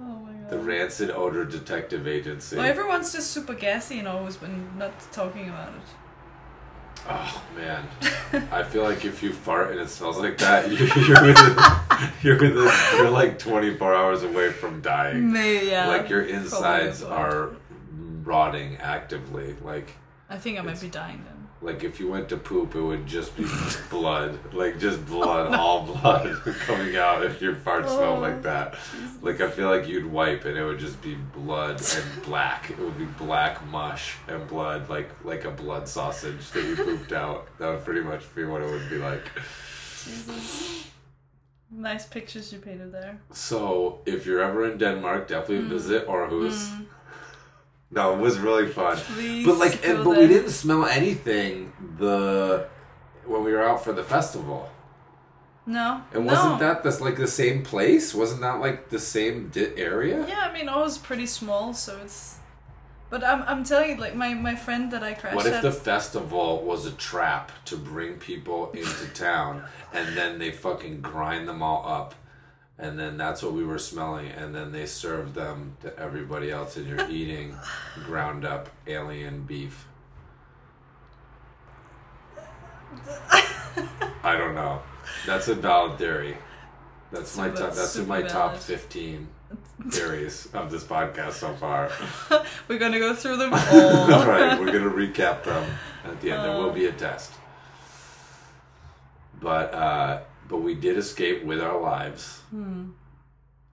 Oh 0.01 0.05
my 0.05 0.33
god. 0.33 0.51
The 0.51 0.59
rancid 0.59 1.11
odor 1.11 1.45
detective 1.45 2.07
agency. 2.07 2.57
Well, 2.57 2.67
everyone's 2.67 3.13
just 3.13 3.31
super 3.31 3.55
gassy 3.55 3.99
and 3.99 4.09
always 4.09 4.37
been 4.37 4.77
not 4.79 4.93
talking 5.13 5.49
about 5.49 5.75
it. 5.75 5.81
Oh 7.09 7.43
man, 7.57 7.89
I 8.53 8.63
feel 8.63 8.83
like 8.83 9.07
if 9.07 9.23
you 9.23 9.33
fart 9.33 9.71
and 9.71 9.81
it 9.81 9.89
smells 9.89 10.19
like 10.19 10.37
that, 10.39 10.71
you, 10.71 10.77
you're 11.03 11.27
within, 11.27 11.57
you're 12.23 12.39
within, 12.39 12.99
you're 12.99 13.11
like 13.11 13.39
24 13.39 13.95
hours 13.95 14.23
away 14.23 14.51
from 14.51 14.83
dying. 14.83 15.33
May 15.33 15.71
yeah. 15.71 15.89
like 15.89 16.11
your 16.11 16.23
insides 16.23 17.03
are 17.03 17.53
rotting 18.23 18.77
actively. 18.77 19.57
Like 19.63 19.95
I 20.29 20.37
think 20.37 20.59
I 20.59 20.63
might 20.63 20.81
be 20.81 20.89
dying 20.89 21.25
then. 21.25 21.40
Like 21.63 21.85
if 21.85 22.01
you 22.01 22.09
went 22.11 22.29
to 22.31 22.37
poop, 22.37 22.75
it 22.75 22.81
would 22.81 23.07
just 23.07 23.37
be 23.37 23.45
blood, 23.91 24.39
like 24.55 24.79
just 24.79 25.05
blood, 25.07 25.55
all 25.55 25.85
blood 25.85 26.35
coming 26.67 26.97
out 26.97 27.25
if 27.25 27.41
your 27.43 27.55
fart 27.55 27.87
smelled 27.89 28.19
Oh, 28.19 28.21
like 28.21 28.43
that. 28.43 28.77
Like 29.21 29.41
I 29.41 29.51
feel 29.51 29.69
like 29.69 29.87
you'd 29.89 30.07
wipe 30.07 30.45
and 30.47 30.57
it 30.57 30.65
would 30.65 30.79
just 30.79 31.01
be 31.03 31.17
blood 31.35 31.83
and 31.97 32.23
black. 32.25 32.71
It 32.71 32.79
would 32.79 32.97
be 32.99 33.05
black 33.05 33.65
mush 33.67 34.17
and 34.29 34.47
blood, 34.49 34.89
like 34.89 35.11
like 35.25 35.45
a 35.45 35.51
blood 35.51 35.87
sausage 35.89 36.51
that 36.53 36.65
you 36.65 36.77
pooped 36.77 37.13
out. 37.13 37.47
That 37.59 37.69
would 37.71 37.85
pretty 37.85 38.01
much 38.03 38.23
be 38.35 38.45
what 38.45 38.63
it 38.63 38.71
would 38.71 38.89
be 38.89 38.99
like. 38.99 39.25
Jesus. 40.05 40.87
Nice 41.73 42.05
pictures 42.05 42.53
you 42.53 42.59
painted 42.59 42.91
there. 42.91 43.21
So 43.31 44.01
if 44.05 44.27
you're 44.27 44.43
ever 44.43 44.69
in 44.69 44.77
Denmark, 44.77 45.29
definitely 45.29 45.67
Mm. 45.67 45.69
visit 45.69 46.07
Aarhus. 46.09 46.69
No, 47.91 48.13
it 48.15 48.19
was 48.19 48.39
really 48.39 48.69
fun. 48.69 48.97
Please 48.97 49.45
But 49.45 49.59
like, 49.59 49.85
and, 49.87 50.05
but 50.05 50.17
we 50.17 50.27
didn't 50.29 50.51
smell 50.51 50.87
anything 50.87 51.73
the 51.99 52.69
when 53.27 53.45
we 53.45 53.53
were 53.53 53.63
out 53.63 53.83
for 53.85 53.93
the 53.93 54.05
festival. 54.05 54.71
No. 55.67 56.03
And 56.13 56.27
wasn't 56.27 56.59
that 56.61 56.83
this 56.83 57.01
like 57.01 57.17
the 57.17 57.27
same 57.29 57.63
place? 57.63 58.15
Wasn't 58.15 58.41
that 58.41 58.61
like 58.61 58.89
the 58.91 58.99
same 58.99 59.49
di- 59.49 59.77
area? 59.77 60.27
Yeah, 60.27 60.49
I 60.49 60.53
mean, 60.53 60.69
I 60.69 60.79
was 60.79 60.99
pretty 60.99 61.27
small, 61.27 61.75
so 61.75 61.99
it's. 62.03 62.39
But 63.09 63.25
I'm, 63.25 63.43
I'm 63.43 63.65
telling 63.65 63.91
you, 63.91 63.97
like 63.97 64.15
my, 64.15 64.35
my 64.35 64.55
friend 64.55 64.93
that 64.93 65.03
I 65.03 65.15
crashed 65.15 65.35
What 65.35 65.47
if 65.47 65.55
at. 65.55 65.63
the 65.63 65.73
festival 65.73 66.63
was 66.63 66.87
a 66.87 66.93
trap 66.93 67.51
to 67.65 67.77
bring 67.77 68.15
people 68.15 68.71
into 68.71 69.07
town 69.15 69.65
and 69.93 70.17
then 70.17 70.39
they 70.39 70.53
fucking 70.53 71.01
grind 71.01 71.49
them 71.49 71.61
all 71.61 71.85
up 71.89 72.15
and 72.81 72.99
then 72.99 73.17
that's 73.17 73.43
what 73.43 73.53
we 73.53 73.63
were 73.65 73.79
smelling 73.79 74.29
and 74.31 74.55
then 74.55 74.73
they 74.73 74.87
served 74.87 75.35
them 75.35 75.77
to 75.83 75.97
everybody 75.99 76.51
else 76.51 76.77
and 76.77 76.87
you're 76.89 77.09
eating 77.11 77.55
ground 78.07 78.45
up 78.45 78.69
alien 78.87 79.43
beef. 79.43 79.87
I 84.23 84.37
don't 84.37 84.55
know. 84.55 84.81
That's 85.27 85.49
a 85.49 85.55
valid 85.55 85.99
theory. 85.99 86.37
That's 87.13 87.37
my 87.37 87.49
top 87.49 87.57
that's 87.75 87.97
in 87.97 88.03
super 88.03 88.09
my 88.09 88.23
top 88.23 88.57
15 88.57 89.29
theories 89.91 90.49
of 90.55 90.71
this 90.71 90.85
podcast 90.85 91.33
so 91.33 91.53
far. 91.55 91.91
We're 92.69 92.79
gonna 92.79 92.99
go 92.99 93.15
through 93.15 93.37
them 93.39 93.53
All 93.55 94.13
all. 94.15 94.27
right, 94.27 94.59
we're 94.61 94.67
gonna 94.73 94.91
recap 94.91 95.43
them 95.45 95.69
at 96.05 96.21
the 96.21 96.31
end. 96.33 96.45
there 96.45 96.53
Uh. 96.53 96.59
will 96.59 96.71
be 96.73 96.87
a 96.87 96.93
test, 96.93 97.33
but 99.41 99.75
uh, 99.75 100.21
but 100.51 100.59
we 100.59 100.75
did 100.75 100.99
escape 100.99 101.45
with 101.45 101.61
our 101.63 101.81
lives, 101.81 102.41
and 102.53 102.93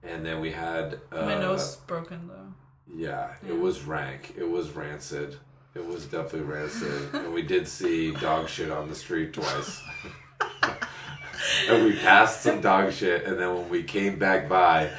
then 0.02 0.40
we 0.40 0.52
had 0.52 1.00
uh, 1.12 1.20
Hmm. 1.22 1.26
my 1.26 1.34
nose 1.38 1.76
broken 1.86 2.28
though. 2.28 2.54
Yeah, 2.96 3.34
Yeah. 3.44 3.50
it 3.50 3.58
was 3.60 3.82
rank. 3.82 4.34
It 4.38 4.48
was 4.48 4.70
rancid. 4.70 5.36
It 5.74 5.84
was 5.86 6.06
definitely 6.06 6.48
rancid, 6.48 7.10
and 7.14 7.34
we 7.34 7.42
did 7.42 7.68
see 7.68 8.12
dog 8.12 8.48
shit 8.48 8.70
on 8.70 8.88
the 8.88 8.94
street 8.94 9.32
twice. 9.34 9.82
and 11.68 11.84
we 11.84 11.94
passed 11.96 12.42
some 12.42 12.60
dog 12.60 12.92
shit, 12.92 13.24
and 13.26 13.38
then 13.38 13.54
when 13.54 13.68
we 13.68 13.82
came 13.82 14.18
back 14.18 14.48
by, 14.48 14.90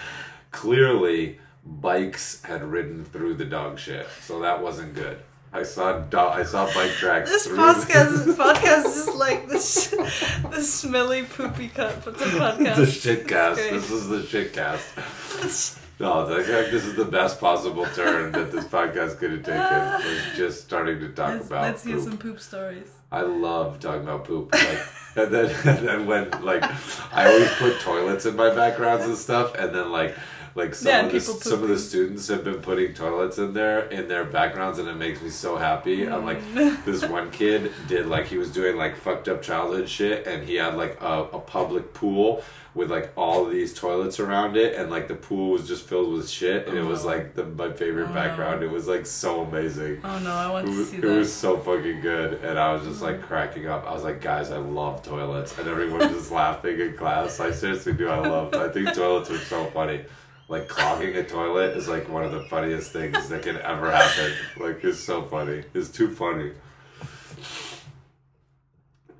clearly 0.52 1.40
bikes 1.66 2.42
had 2.44 2.64
ridden 2.64 3.04
through 3.06 3.36
the 3.36 3.46
dog 3.46 3.80
shit, 3.80 4.08
so 4.22 4.40
that 4.42 4.62
wasn't 4.62 4.94
good. 4.94 5.18
I 5.52 5.64
saw 5.64 6.00
do- 6.00 6.18
I 6.18 6.44
saw 6.44 6.66
bike 6.74 6.92
tracks. 6.92 7.30
This 7.30 7.48
podcast, 7.48 8.36
podcast 8.36 8.86
is 8.86 9.08
like 9.16 9.48
this, 9.50 9.90
the 10.52 10.62
smelly 10.62 11.24
poopy 11.24 11.70
cut, 11.70 12.06
but 12.06 12.18
the 12.20 12.26
podcast. 12.26 12.76
the 12.76 12.86
shit 12.86 13.28
cast. 13.28 13.58
This 13.58 13.90
is 13.90 14.08
the 14.10 14.24
shit 14.26 14.54
cast. 14.54 15.80
No, 16.02 16.26
I 16.26 16.44
this 16.44 16.86
is 16.86 16.96
the 16.96 17.04
best 17.04 17.42
possible 17.42 17.86
turn 17.88 18.32
that 18.32 18.54
this 18.54 18.64
podcast 18.64 19.18
could 19.18 19.32
have 19.32 19.44
taken. 19.44 20.10
Was 20.10 20.38
just 20.38 20.62
starting 20.64 20.98
to 21.02 21.10
talk 21.10 21.34
Let's, 21.34 21.48
about 21.48 21.62
let's 21.64 21.84
hear 21.84 22.00
some 22.00 22.18
poop 22.18 22.40
stories. 22.40 22.88
I 23.12 23.20
love 23.24 23.82
talking 23.82 24.04
about 24.04 24.24
poop. 24.24 24.54
Like, 24.54 24.80
and 25.18 25.34
then 25.34 25.54
and 25.68 25.86
then 25.86 26.06
when 26.06 26.32
like 26.42 26.64
I 27.12 27.26
always 27.26 27.50
put 27.56 27.82
toilets 27.82 28.26
in 28.26 28.38
my 28.38 28.50
backgrounds 28.56 29.06
and 29.08 29.18
stuff, 29.18 29.56
and 29.56 29.76
then 29.76 29.92
like 29.92 30.16
like 30.56 30.76
some 30.76 30.90
Yeah, 30.92 31.06
of 31.06 31.12
the, 31.12 31.20
some 31.20 31.64
of 31.64 31.70
the 31.70 31.78
students 31.80 32.28
have 32.28 32.44
been 32.44 32.62
putting 32.62 32.94
toilets 32.94 33.38
in 33.38 33.54
there 33.54 33.82
in 33.90 34.08
their 34.08 34.24
backgrounds, 34.26 34.80
and 34.80 34.88
it 34.88 34.96
makes 34.96 35.22
me 35.22 35.30
so 35.30 35.58
happy. 35.58 36.08
I'm 36.08 36.24
mm. 36.24 36.26
like 36.26 36.86
this 36.86 37.04
one 37.06 37.32
kid 37.32 37.72
did 37.88 38.08
like 38.08 38.28
he 38.28 38.38
was 38.38 38.52
doing 38.52 38.76
like 38.78 38.96
fucked 38.98 39.28
up 39.28 39.42
childhood 39.42 39.88
shit, 39.90 40.28
and 40.28 40.44
he 40.48 40.56
had 40.56 40.76
like 40.76 40.98
a, 41.02 41.24
a 41.34 41.40
public 41.40 41.94
pool 41.94 42.44
with 42.76 42.92
like 42.92 43.12
all 43.18 43.46
of 43.46 43.52
these 43.52 43.74
toilets 43.74 44.20
around 44.20 44.56
it, 44.56 44.76
and 44.76 44.90
like 44.92 45.08
the 45.08 45.16
pool 45.16 45.52
was 45.52 45.68
just 45.68 45.88
filled 45.88 46.14
with 46.14 46.30
shit, 46.30 46.68
and 46.68 46.78
it 46.78 46.84
was 46.84 47.04
Oh. 47.04 47.08
like 47.08 47.34
the 47.36 47.44
my 47.44 47.72
favorite 47.72 48.06
Oh, 48.06 48.08
no. 48.10 48.14
background. 48.14 48.64
It 48.64 48.70
was 48.70 48.88
like 48.88 49.06
so 49.06 49.42
amazing. 49.42 50.02
Oh 50.04 50.20
no, 50.20 50.32
I 50.32 50.50
want 50.52 50.68
It 50.68 50.72
to 50.72 50.86
see 50.86 50.98
it 50.98 51.02
that. 51.02 51.08
was 51.18 51.34
so 51.34 51.58
fucking 51.58 52.02
good, 52.02 52.44
and 52.44 52.60
I 52.60 52.74
was 52.74 52.84
just 52.86 53.02
like 53.02 53.22
mm. 53.22 53.24
cracking 53.28 53.68
up. 53.68 53.86
I 53.88 53.94
was 53.94 54.04
like, 54.04 54.22
"Guys, 54.22 54.52
I 54.52 54.58
love 54.58 55.02
toilets," 55.04 55.58
and 55.58 55.68
everyone 55.68 56.00
was 56.00 56.12
just 56.12 56.32
laughing 56.44 56.80
in 56.80 56.96
class. 56.96 57.40
I 57.40 57.52
seriously 57.52 57.94
do. 57.94 58.08
I 58.10 58.20
love. 58.20 58.54
I 58.54 58.70
think 58.70 58.94
toilets 58.94 59.30
are 59.32 59.38
so 59.40 59.66
funny. 59.72 60.02
Like 60.50 60.68
clogging 60.68 61.16
a 61.16 61.24
toilet 61.24 61.78
is 61.78 61.88
like 61.88 62.10
one 62.10 62.26
of 62.26 62.32
the 62.32 62.42
funniest 62.46 62.92
things 62.92 63.30
that 63.30 63.44
can 63.44 63.58
ever 63.58 63.92
happen. 63.92 64.34
Like 64.60 64.84
it's 64.84 65.00
so 65.00 65.22
funny. 65.22 65.64
It's 65.76 65.90
too 65.90 66.10
funny. 66.14 66.52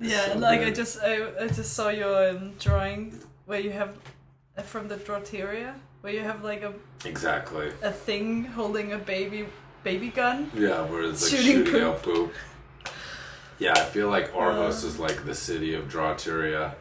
Yeah, 0.00 0.32
So 0.32 0.38
like 0.38 0.60
I 0.62 0.70
just 0.70 0.98
I, 1.00 1.44
I 1.44 1.46
just 1.48 1.74
saw 1.74 1.88
your 1.90 2.30
um, 2.30 2.54
drawing 2.58 3.18
where 3.46 3.60
you 3.60 3.70
have 3.70 3.96
uh, 4.58 4.62
from 4.62 4.88
the 4.88 4.96
Drawteria 4.96 5.74
where 6.00 6.12
you 6.12 6.20
have 6.20 6.42
like 6.42 6.62
a, 6.62 6.72
Exactly. 7.04 7.70
a 7.82 7.92
thing 7.92 8.44
holding 8.44 8.92
a 8.94 8.98
baby 8.98 9.46
baby 9.84 10.08
gun. 10.08 10.50
Yeah, 10.54 10.82
where 10.82 11.02
it's 11.02 11.22
like 11.30 11.40
Shooting 11.42 11.64
shooting, 11.66 11.82
out 11.82 12.02
poop. 12.02 12.32
Yeah, 13.58 13.74
I 13.76 13.84
feel 13.84 14.08
like 14.08 14.32
Aarhus 14.32 14.82
Uh. 14.82 14.88
is 14.88 14.98
like 14.98 15.24
the 15.26 15.34
city 15.34 15.74
of 15.74 15.84
Drawteria. 15.88 16.74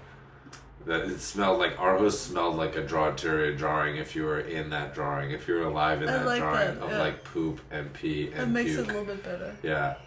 That 0.89 1.01
it 1.05 1.19
smelled 1.21 1.59
like 1.59 1.77
Aarhus 1.77 2.13
smelled 2.13 2.55
like 2.57 2.75
a 2.75 2.81
Drawteria 2.81 3.55
drawing 3.55 3.97
if 3.97 4.15
you 4.15 4.23
were 4.23 4.39
in 4.39 4.71
that 4.71 4.95
drawing, 4.95 5.29
if 5.31 5.47
you 5.47 5.53
were 5.53 5.65
alive 5.65 6.01
in 6.01 6.09
I 6.09 6.13
that 6.13 6.25
like 6.25 6.39
drawing 6.41 6.79
that, 6.79 6.83
of 6.83 6.89
yeah. 6.89 6.97
like 6.97 7.23
poop 7.23 7.61
and 7.69 7.93
pee 7.93 8.29
That 8.29 8.39
and 8.45 8.53
makes 8.53 8.71
puke. 8.71 8.79
it 8.79 8.89
a 8.89 8.97
little 8.97 9.05
bit 9.05 9.23
better. 9.23 9.55
Yeah, 9.61 9.97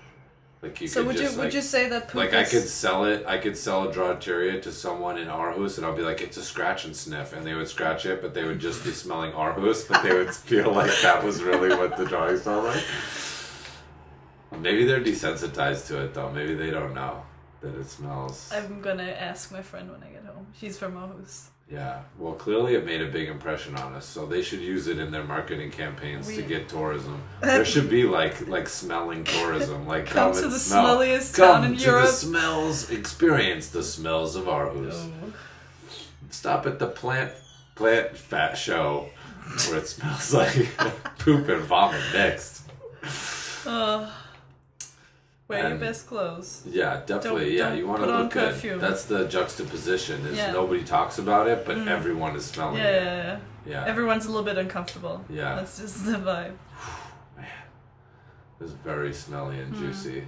like 0.60 0.80
you 0.80 0.88
So 0.88 1.00
could 1.00 1.06
would 1.08 1.16
just 1.18 1.34
you 1.34 1.38
like 1.38 1.44
would 1.46 1.54
you 1.54 1.62
say 1.62 1.88
that 1.88 2.08
poop 2.08 2.14
like 2.16 2.34
I 2.34 2.42
is, 2.42 2.50
could 2.50 2.68
sell 2.68 3.04
it. 3.04 3.24
I 3.26 3.38
could 3.38 3.56
sell 3.56 3.88
a 3.88 3.92
Drawteria 3.94 4.60
to 4.62 4.72
someone 4.72 5.18
in 5.18 5.28
Aarhus, 5.28 5.76
and 5.76 5.86
I'll 5.86 5.94
be 5.96 6.02
like, 6.02 6.20
it's 6.20 6.36
a 6.36 6.42
scratch 6.42 6.84
and 6.84 6.96
sniff, 6.96 7.32
and 7.32 7.46
they 7.46 7.54
would 7.54 7.68
scratch 7.68 8.04
it, 8.06 8.20
but 8.20 8.34
they 8.34 8.44
would 8.44 8.58
just 8.58 8.84
be 8.84 8.90
smelling 9.04 9.32
Aarhus, 9.32 9.88
but 9.88 10.02
they 10.02 10.12
would 10.12 10.34
feel 10.34 10.72
like 10.72 10.92
that 11.02 11.22
was 11.22 11.42
really 11.44 11.70
what 11.76 11.96
the 11.96 12.04
drawing 12.04 12.38
smelled 12.38 12.64
like. 12.64 12.84
Maybe 14.58 14.84
they're 14.84 15.00
desensitized 15.00 15.86
to 15.88 16.02
it 16.04 16.14
though. 16.14 16.30
Maybe 16.30 16.54
they 16.54 16.70
don't 16.70 16.94
know. 16.94 17.22
That 17.62 17.74
it 17.74 17.88
smells. 17.88 18.50
I'm 18.54 18.80
gonna 18.80 19.04
ask 19.10 19.50
my 19.52 19.62
friend 19.62 19.90
when 19.90 20.02
I 20.02 20.06
get 20.12 20.24
home. 20.24 20.46
She's 20.58 20.76
from 20.78 20.94
Aarhus. 20.94 21.46
Yeah, 21.70 22.00
well, 22.18 22.34
clearly 22.34 22.74
it 22.74 22.84
made 22.84 23.00
a 23.00 23.06
big 23.06 23.28
impression 23.28 23.76
on 23.76 23.94
us, 23.94 24.04
so 24.04 24.26
they 24.26 24.42
should 24.42 24.60
use 24.60 24.88
it 24.88 24.98
in 24.98 25.10
their 25.10 25.24
marketing 25.24 25.70
campaigns 25.70 26.26
to 26.34 26.42
get 26.42 26.68
tourism. 26.68 27.22
There 27.40 27.64
should 27.64 27.88
be 27.88 28.04
like 28.04 28.46
like 28.48 28.68
smelling 28.68 29.24
tourism, 29.24 29.86
like 29.86 30.06
Come 30.06 30.32
come, 30.32 30.42
to 30.42 30.48
the 30.48 30.58
smell. 30.58 30.98
smelliest 30.98 31.34
come 31.34 31.62
town 31.62 31.72
in 31.72 31.78
to 31.78 31.84
Europe. 31.84 32.06
the 32.06 32.12
smells, 32.12 32.90
experience 32.90 33.68
the 33.68 33.82
smells 33.82 34.36
of 34.36 34.44
Aarhus. 34.44 34.92
Oh. 35.24 35.32
Stop 36.30 36.66
at 36.66 36.78
the 36.78 36.88
plant 36.88 37.32
plant 37.74 38.16
fat 38.16 38.54
show 38.58 39.08
where 39.68 39.78
it 39.78 39.88
smells 39.88 40.34
like 40.40 40.68
poop 41.18 41.48
and 41.48 41.62
vomit 41.62 42.02
mixed. 42.12 42.62
Uh, 43.64 44.10
wear 45.52 45.68
your 45.70 45.78
best 45.78 46.06
clothes. 46.06 46.62
Yeah, 46.66 47.02
definitely. 47.06 47.44
Don't- 47.44 47.52
yeah, 47.52 47.68
don't 47.68 47.78
you 47.78 47.86
want 47.86 48.00
to 48.02 48.06
look 48.06 48.30
good. 48.32 48.54
perfume. 48.54 48.78
That's 48.78 49.04
the 49.04 49.24
juxtaposition. 49.28 50.26
Is 50.26 50.36
Yeah. 50.36 50.50
Mm. 50.50 50.54
nobody 50.54 50.82
talks 50.84 51.18
about 51.18 51.46
it, 51.48 51.64
but 51.66 51.76
everyone 51.88 52.34
is 52.36 52.44
smelling 52.46 52.78
Yeah, 52.78 52.84
it. 52.84 53.04
yeah, 53.04 53.24
yeah. 53.26 53.38
Yeah, 53.64 53.84
Everyone's 53.86 54.26
a 54.26 54.28
little 54.28 54.44
bit 54.44 54.58
uncomfortable. 54.58 55.24
Yeah. 55.30 55.54
That's 55.54 55.78
just 55.78 56.04
the 56.04 56.12
vibe. 56.18 56.56
Man, 57.36 57.46
it 58.58 58.62
was 58.62 58.72
very 58.72 59.12
smelly 59.12 59.60
and 59.60 59.72
Mm. 59.74 59.78
juicy. 59.78 60.24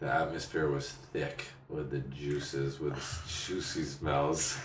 The 0.00 0.12
atmosphere 0.12 0.68
was 0.68 0.90
thick 1.12 1.46
with 1.68 1.90
the 1.90 2.00
juices, 2.00 2.78
with 2.80 2.98
juicy 3.46 3.84
smells. 3.84 4.58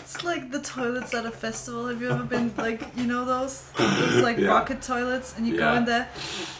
It's 0.00 0.24
like 0.24 0.50
the 0.50 0.60
toilets 0.60 1.14
at 1.14 1.24
a 1.26 1.30
festival. 1.30 1.86
Have 1.88 2.00
you 2.02 2.10
ever 2.10 2.24
been 2.24 2.52
like 2.56 2.82
you 2.96 3.06
know 3.06 3.24
those 3.24 3.70
those 3.76 4.22
like 4.28 4.38
Yeah. 4.38 4.48
rocket 4.48 4.82
toilets 4.82 5.36
and 5.36 5.46
you 5.46 5.56
go 5.56 5.74
in 5.74 5.84
there 5.84 6.08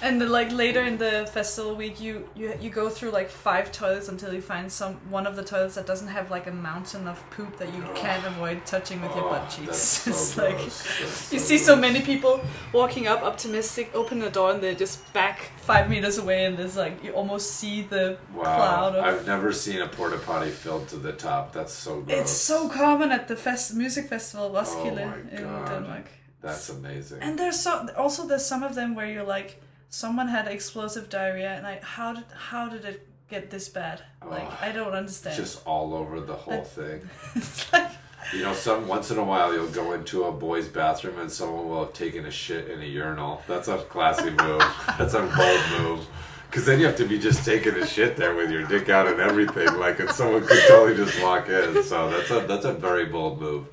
and 0.03 0.21
then 0.21 0.31
like 0.31 0.53
later 0.53 0.83
in 0.83 0.99
the 0.99 1.29
festival 1.33 1.75
week 1.75 2.01
you, 2.01 2.29
you 2.37 2.55
you 2.61 2.71
go 2.71 2.89
through 2.89 3.11
like 3.11 3.29
five 3.31 3.73
toilets 3.73 4.09
until 4.09 4.33
you 4.33 4.41
find 4.41 4.71
some 4.71 4.95
one 5.11 5.27
of 5.27 5.35
the 5.37 5.43
toilets 5.43 5.75
that 5.75 5.87
doesn't 5.87 6.09
have 6.09 6.31
like 6.31 6.47
a 6.47 6.53
mountain 6.53 7.09
of 7.09 7.19
poop 7.31 7.57
that 7.59 7.73
you 7.75 7.83
can't 7.95 8.25
avoid 8.27 8.65
touching 8.67 9.01
with 9.01 9.15
your 9.17 9.25
Oh, 9.25 9.31
butt 9.31 9.43
that's 9.43 9.57
cheeks. 9.57 9.77
so 10.05 10.11
it's 10.11 10.37
like 10.37 10.57
gross. 10.57 11.33
You 11.33 11.39
see 11.39 11.59
so 11.59 11.75
many 11.77 12.01
people 12.03 12.41
walking 12.73 13.07
up 13.09 13.23
optimistic, 13.23 13.91
open 13.95 14.19
the 14.21 14.31
door 14.31 14.53
and 14.53 14.63
they're 14.63 14.75
just 14.87 15.13
back 15.13 15.51
five 15.57 15.89
meters 15.91 16.19
away 16.19 16.45
and 16.45 16.57
there's 16.59 16.77
like 16.77 17.03
you 17.05 17.13
almost 17.13 17.53
see 17.53 17.83
the 17.83 18.19
Wow, 18.35 18.45
cloud 18.45 18.95
of 18.97 19.05
I've 19.05 19.27
never 19.27 19.53
seen 19.53 19.81
a 19.81 19.89
porta 19.89 20.19
potty 20.19 20.51
filled 20.51 20.89
to 20.89 20.97
the 20.97 21.13
top. 21.13 21.53
That's 21.53 21.73
so 21.73 22.01
gross. 22.01 22.19
It's 22.21 22.31
so 22.33 22.69
common 22.69 23.11
at 23.13 23.29
the 23.31 23.37
fest 23.37 23.75
music 23.75 24.09
festival 24.09 24.51
Roskilde 24.51 25.07
Oh 25.07 25.37
in 25.37 25.45
Denmark. 25.71 26.07
That's 26.43 26.69
amazing. 26.69 27.23
And 27.23 27.39
there's 27.39 27.61
so 27.61 27.73
also 27.97 28.27
there's 28.27 28.45
some 28.45 28.63
of 28.69 28.75
them 28.75 28.95
where 28.97 29.07
you're 29.07 29.31
like, 29.37 29.51
someone 29.89 30.29
had 30.29 30.49
explosive 30.49 31.09
diarrhea, 31.09 31.53
and 31.57 31.63
like, 31.63 31.83
how 31.97 32.13
did 32.17 32.25
how 32.51 32.69
did 32.69 32.85
it 32.85 32.99
get 33.29 33.51
this 33.51 33.69
bad? 33.69 34.03
Like, 34.37 34.51
Oh, 34.51 34.69
I 34.69 34.73
don't 34.73 34.95
understand. 35.03 35.37
Just 35.37 35.67
all 35.67 35.95
over 35.95 36.21
the 36.21 36.39
whole 36.45 36.65
thing. 36.65 36.99
like, 37.73 37.91
You 38.35 38.43
know, 38.45 38.55
some 38.55 38.89
once 38.89 39.15
in 39.15 39.19
a 39.19 39.27
while 39.33 39.49
you'll 39.55 39.75
go 39.83 39.93
into 39.99 40.25
a 40.25 40.33
boy's 40.33 40.69
bathroom 40.69 41.19
and 41.21 41.31
someone 41.31 41.69
will 41.69 41.85
have 41.85 41.95
taken 42.05 42.27
a 42.27 42.31
shit 42.31 42.65
in 42.73 42.79
a 42.83 42.91
urinal. 43.01 43.43
That's 43.47 43.69
a 43.69 43.79
classy 43.95 44.31
move. 44.31 44.65
That's 44.99 45.15
a 45.15 45.23
bold 45.39 45.63
move. 45.79 46.03
Because 46.51 46.67
then 46.67 46.81
you 46.81 46.87
have 46.87 46.97
to 46.97 47.05
be 47.05 47.17
just 47.17 47.45
taking 47.45 47.75
a 47.77 47.87
shit 47.87 48.17
there 48.17 48.35
with 48.35 48.51
your 48.51 48.67
dick 48.67 48.89
out 48.89 49.07
and 49.07 49.21
everything, 49.21 49.73
like, 49.79 50.01
and 50.01 50.11
someone 50.11 50.45
could 50.45 50.61
totally 50.67 50.97
just 50.97 51.23
walk 51.23 51.49
in. 51.49 51.81
So 51.85 52.11
that's 52.11 52.29
a 52.33 52.41
that's 52.41 52.65
a 52.65 52.73
very 52.73 53.05
bold 53.07 53.41
move 53.41 53.69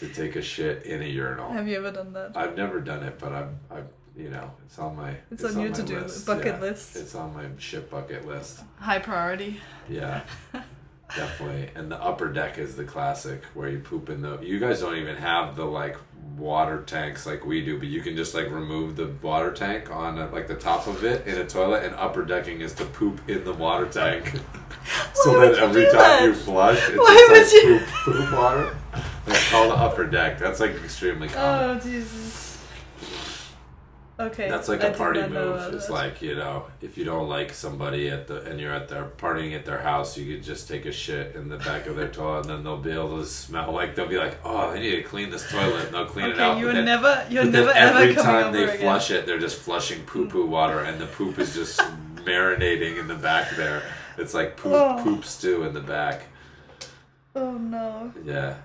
to 0.00 0.08
take 0.08 0.36
a 0.36 0.42
shit 0.42 0.84
in 0.86 1.02
a 1.02 1.04
urinal. 1.04 1.52
have 1.52 1.68
you 1.68 1.76
ever 1.76 1.90
done 1.92 2.14
that? 2.14 2.32
I've 2.34 2.56
never 2.56 2.80
done 2.80 3.02
it, 3.02 3.18
but 3.18 3.32
I'm, 3.34 3.58
I'm, 3.70 3.86
you 4.16 4.30
know, 4.30 4.50
it's 4.64 4.78
on 4.78 4.96
my 4.96 5.16
It's 5.30 5.44
on 5.44 5.60
your 5.60 5.70
to-do 5.70 6.00
list. 6.00 6.24
bucket 6.26 6.46
Yeah, 6.46 6.60
list. 6.60 6.96
It's 6.96 7.14
on 7.14 7.34
my 7.34 7.44
shit 7.58 7.90
bucket 7.90 8.26
list. 8.26 8.60
High 8.80 8.98
priority. 8.98 9.60
Yeah, 9.88 10.22
definitely. 11.14 11.70
And 11.74 11.90
the 11.90 12.02
upper 12.02 12.28
deck 12.32 12.58
is 12.58 12.76
the 12.76 12.84
classic 12.84 13.44
where 13.54 13.68
you 13.68 13.78
poop 13.78 14.08
in 14.10 14.22
the. 14.22 14.38
You 14.40 14.58
guys 14.58 14.80
don't 14.80 14.96
even 14.96 15.16
have 15.16 15.56
the 15.56 15.64
like 15.64 15.96
water 16.36 16.82
tanks 16.82 17.24
like 17.26 17.46
we 17.46 17.64
do, 17.64 17.78
but 17.78 17.88
you 17.88 18.00
can 18.02 18.16
just 18.16 18.34
like 18.34 18.50
remove 18.50 18.96
the 18.96 19.06
water 19.22 19.52
tank 19.52 19.90
on 19.90 20.18
uh, 20.18 20.28
like 20.32 20.46
the 20.48 20.54
top 20.54 20.86
of 20.86 21.04
it 21.04 21.26
in 21.26 21.38
a 21.38 21.46
toilet, 21.46 21.84
and 21.84 21.94
upper 21.94 22.24
decking 22.24 22.60
is 22.60 22.72
to 22.74 22.84
poop 22.84 23.20
in 23.28 23.44
the 23.44 23.52
water 23.52 23.86
tank. 23.86 24.32
so 25.14 25.40
that 25.40 25.54
every 25.58 25.84
time 25.86 25.94
that? 25.94 26.22
you 26.22 26.34
flush, 26.34 26.78
it's 26.88 26.96
Why 26.96 27.26
just 27.28 27.54
like 27.54 27.62
you- 27.64 27.78
poop, 27.78 27.88
poop 28.16 28.32
water. 28.32 28.76
It's 29.26 29.50
called 29.50 29.70
the 29.72 29.74
upper 29.76 30.06
deck. 30.06 30.38
That's 30.38 30.60
like 30.60 30.72
extremely 30.84 31.28
common. 31.28 31.76
Oh 31.76 31.80
Jesus. 31.80 32.45
Okay. 34.18 34.48
That's 34.48 34.68
like 34.68 34.82
I 34.82 34.88
a 34.88 34.94
party 34.94 35.20
know 35.20 35.28
move. 35.28 35.74
It's 35.74 35.90
like 35.90 36.22
you 36.22 36.34
know, 36.36 36.66
if 36.80 36.96
you 36.96 37.04
don't 37.04 37.28
like 37.28 37.52
somebody 37.52 38.08
at 38.08 38.26
the 38.26 38.42
and 38.44 38.58
you're 38.58 38.72
at 38.72 38.88
their 38.88 39.04
partying 39.18 39.54
at 39.54 39.66
their 39.66 39.78
house, 39.78 40.16
you 40.16 40.34
could 40.34 40.42
just 40.42 40.68
take 40.68 40.86
a 40.86 40.92
shit 40.92 41.34
in 41.36 41.48
the 41.50 41.58
back 41.58 41.86
of 41.86 41.96
their 41.96 42.08
toilet, 42.18 42.40
and 42.46 42.50
then 42.50 42.64
they'll 42.64 42.78
be 42.78 42.92
able 42.92 43.18
to 43.18 43.26
smell 43.26 43.72
like 43.72 43.94
they'll 43.94 44.08
be 44.08 44.16
like, 44.16 44.38
oh, 44.42 44.70
I 44.70 44.78
need 44.78 44.96
to 44.96 45.02
clean 45.02 45.28
this 45.28 45.50
toilet, 45.50 45.86
and 45.86 45.94
they'll 45.94 46.06
clean 46.06 46.26
it 46.30 46.32
Okay, 46.32 46.42
out. 46.42 46.58
you're 46.58 46.72
then, 46.72 46.86
never, 46.86 47.26
you're 47.28 47.44
never 47.44 47.70
ever 47.70 47.98
every 47.98 48.14
time 48.14 48.52
they 48.54 48.64
again. 48.64 48.78
flush 48.78 49.10
it, 49.10 49.26
they're 49.26 49.38
just 49.38 49.58
flushing 49.60 50.00
poo 50.04 50.26
poo 50.28 50.46
mm. 50.46 50.48
water, 50.48 50.80
and 50.80 50.98
the 50.98 51.06
poop 51.06 51.38
is 51.38 51.54
just 51.54 51.78
marinating 52.24 52.98
in 52.98 53.06
the 53.08 53.14
back 53.14 53.50
there. 53.56 53.82
It's 54.16 54.32
like 54.32 54.56
poop 54.56 54.72
Oh. 54.72 54.98
poop 55.04 55.24
stew 55.26 55.64
in 55.64 55.74
the 55.74 55.80
back. 55.82 56.22
Oh 57.34 57.52
no. 57.58 58.12
Yeah, 58.24 58.56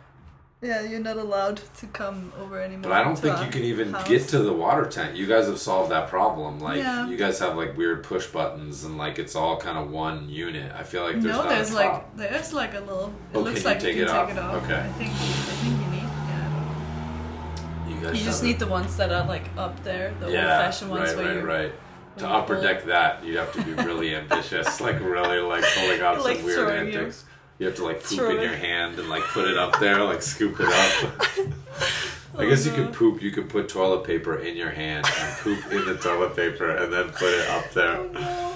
Yeah, 0.64 0.82
you're 0.84 1.00
not 1.00 1.18
allowed 1.18 1.60
to 1.78 1.88
come 1.88 2.32
over 2.40 2.62
anymore. 2.62 2.84
but 2.84 2.92
I 2.92 3.04
don't 3.04 3.16
think 3.18 3.40
you 3.44 3.48
can 3.50 3.64
even 3.64 3.94
house. 3.94 4.08
get 4.08 4.28
to 4.28 4.40
the 4.40 4.54
water 4.54 4.86
tank. 4.86 5.18
You 5.18 5.26
guys 5.26 5.48
have 5.48 5.58
solved 5.58 5.90
that 5.92 6.08
problem. 6.08 6.60
Like 6.60 6.78
Yeah. 6.78 7.08
you 7.10 7.18
guys 7.18 7.40
have 7.40 7.56
like 7.58 7.76
weird 7.76 8.04
push 8.04 8.28
buttons, 8.28 8.84
and 8.84 8.96
like 8.96 9.18
it's 9.18 9.36
all 9.36 9.58
kind 9.58 9.78
of 9.80 9.90
one 9.90 10.30
unit. 10.30 10.72
I 10.72 10.84
feel 10.84 11.02
like 11.04 11.14
there's 11.20 11.36
no, 11.36 11.50
there's 11.50 11.74
like 11.74 12.16
there's 12.16 12.54
like 12.54 12.76
a 12.76 12.80
little. 12.82 13.12
It 13.34 13.38
Oh, 13.38 13.40
looks 13.42 13.62
can 13.64 13.70
you 13.70 13.74
like 13.74 13.80
take 13.80 13.96
you 13.96 14.04
it 14.04 14.08
can 14.08 14.16
off? 14.16 14.28
take 14.28 14.38
it 14.38 14.40
off. 14.44 14.64
Okay. 14.64 14.80
I 14.80 14.92
think 14.94 15.10
I 15.10 15.14
think 15.16 15.80
you 15.82 15.88
need. 15.88 16.04
Yeah. 16.30 17.90
You 17.90 18.02
guys 18.06 18.20
You 18.20 18.24
just 18.26 18.44
need 18.44 18.52
it. 18.58 18.60
the 18.60 18.68
ones 18.68 18.96
that 18.98 19.12
are 19.12 19.26
like 19.28 19.50
up 19.58 19.84
there, 19.84 20.14
the 20.20 20.30
yeah, 20.32 20.58
old-fashioned 20.58 20.92
ones 20.92 21.16
right, 21.16 21.18
where 21.26 21.44
right, 21.44 21.64
right. 21.64 21.74
To 22.18 22.28
upper 22.30 22.62
deck 22.62 22.86
that, 22.86 23.24
you'd 23.26 23.38
have 23.38 23.52
to 23.54 23.64
be 23.64 23.72
really 23.74 24.14
ambitious, 24.22 24.80
like 24.80 25.00
really 25.00 25.40
like 25.40 25.64
pulling 25.74 26.04
off 26.04 26.24
Like 26.24 26.38
some 26.38 26.46
weird 26.46 26.58
throwing 26.60 26.92
you- 26.94 27.00
antics. 27.00 27.26
You 27.62 27.68
have 27.68 27.76
to 27.76 27.84
like 27.86 28.04
poop 28.04 28.18
Throw 28.18 28.32
in 28.32 28.38
it. 28.40 28.44
your 28.44 28.56
hand 28.56 28.98
and 28.98 29.08
like 29.08 29.22
put 29.22 29.48
it 29.48 29.56
up 29.56 29.80
there, 29.80 30.04
like 30.04 30.24
scoop 30.24 30.60
it 30.60 30.66
up. 30.66 31.28
I 32.36 32.44
Oh, 32.46 32.50
guess 32.50 32.66
you 32.66 32.72
no. 32.72 32.78
could 32.86 32.94
poop. 32.96 33.22
You 33.22 33.30
could 33.30 33.50
put 33.50 33.70
toilet 33.70 34.04
paper 34.04 34.40
in 34.40 34.58
your 34.58 34.72
hand 34.72 35.06
and 35.06 35.38
poop 35.38 35.72
in 35.72 35.86
the 35.86 35.96
toilet 35.96 36.36
paper, 36.36 36.72
and 36.72 36.92
then 36.92 37.10
put 37.12 37.30
it 37.30 37.48
up 37.50 37.70
there. 37.74 37.98
Oh 37.98 38.08
no. 38.12 38.56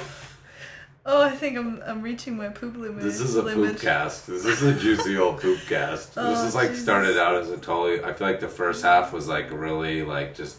Oh, 1.05 1.21
I 1.21 1.29
think 1.29 1.55
I'm 1.55 1.83
I'm 1.85 2.01
reaching 2.01 2.35
my 2.35 2.47
poop 2.49 2.75
limit. 2.77 3.03
This 3.03 3.19
is 3.19 3.35
a 3.35 3.43
limit. 3.43 3.73
poop 3.73 3.81
cast. 3.81 4.25
This 4.25 4.43
is 4.43 4.63
a 4.63 4.73
juicy 4.73 5.17
old 5.19 5.39
poop 5.39 5.59
cast. 5.69 6.15
this 6.15 6.23
Oh, 6.25 6.47
is 6.47 6.55
like 6.55 6.69
Jesus. 6.69 6.81
started 6.83 7.15
out 7.19 7.35
as 7.35 7.51
a 7.51 7.57
totally. 7.57 8.03
I 8.03 8.11
feel 8.11 8.25
like 8.25 8.39
the 8.39 8.47
first 8.47 8.81
half 8.83 9.13
was 9.13 9.27
like 9.27 9.51
really 9.51 10.01
like 10.01 10.33
just 10.33 10.57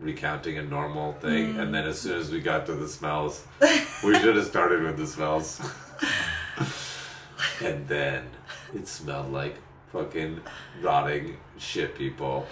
recounting 0.00 0.58
a 0.58 0.62
normal 0.64 1.12
thing, 1.12 1.54
Mm. 1.54 1.60
and 1.60 1.72
then 1.72 1.84
as 1.86 2.00
soon 2.00 2.18
as 2.18 2.32
we 2.32 2.40
got 2.40 2.66
to 2.66 2.72
the 2.74 2.88
smells, 2.88 3.44
we 4.02 4.18
should 4.18 4.34
have 4.34 4.46
started 4.46 4.82
with 4.82 4.96
the 4.96 5.06
smells. 5.06 5.60
And 7.62 7.86
then 7.88 8.24
it 8.74 8.88
smelled 8.88 9.32
like 9.32 9.56
fucking 9.92 10.40
rotting 10.82 11.36
shit 11.58 11.96
people. 11.96 12.46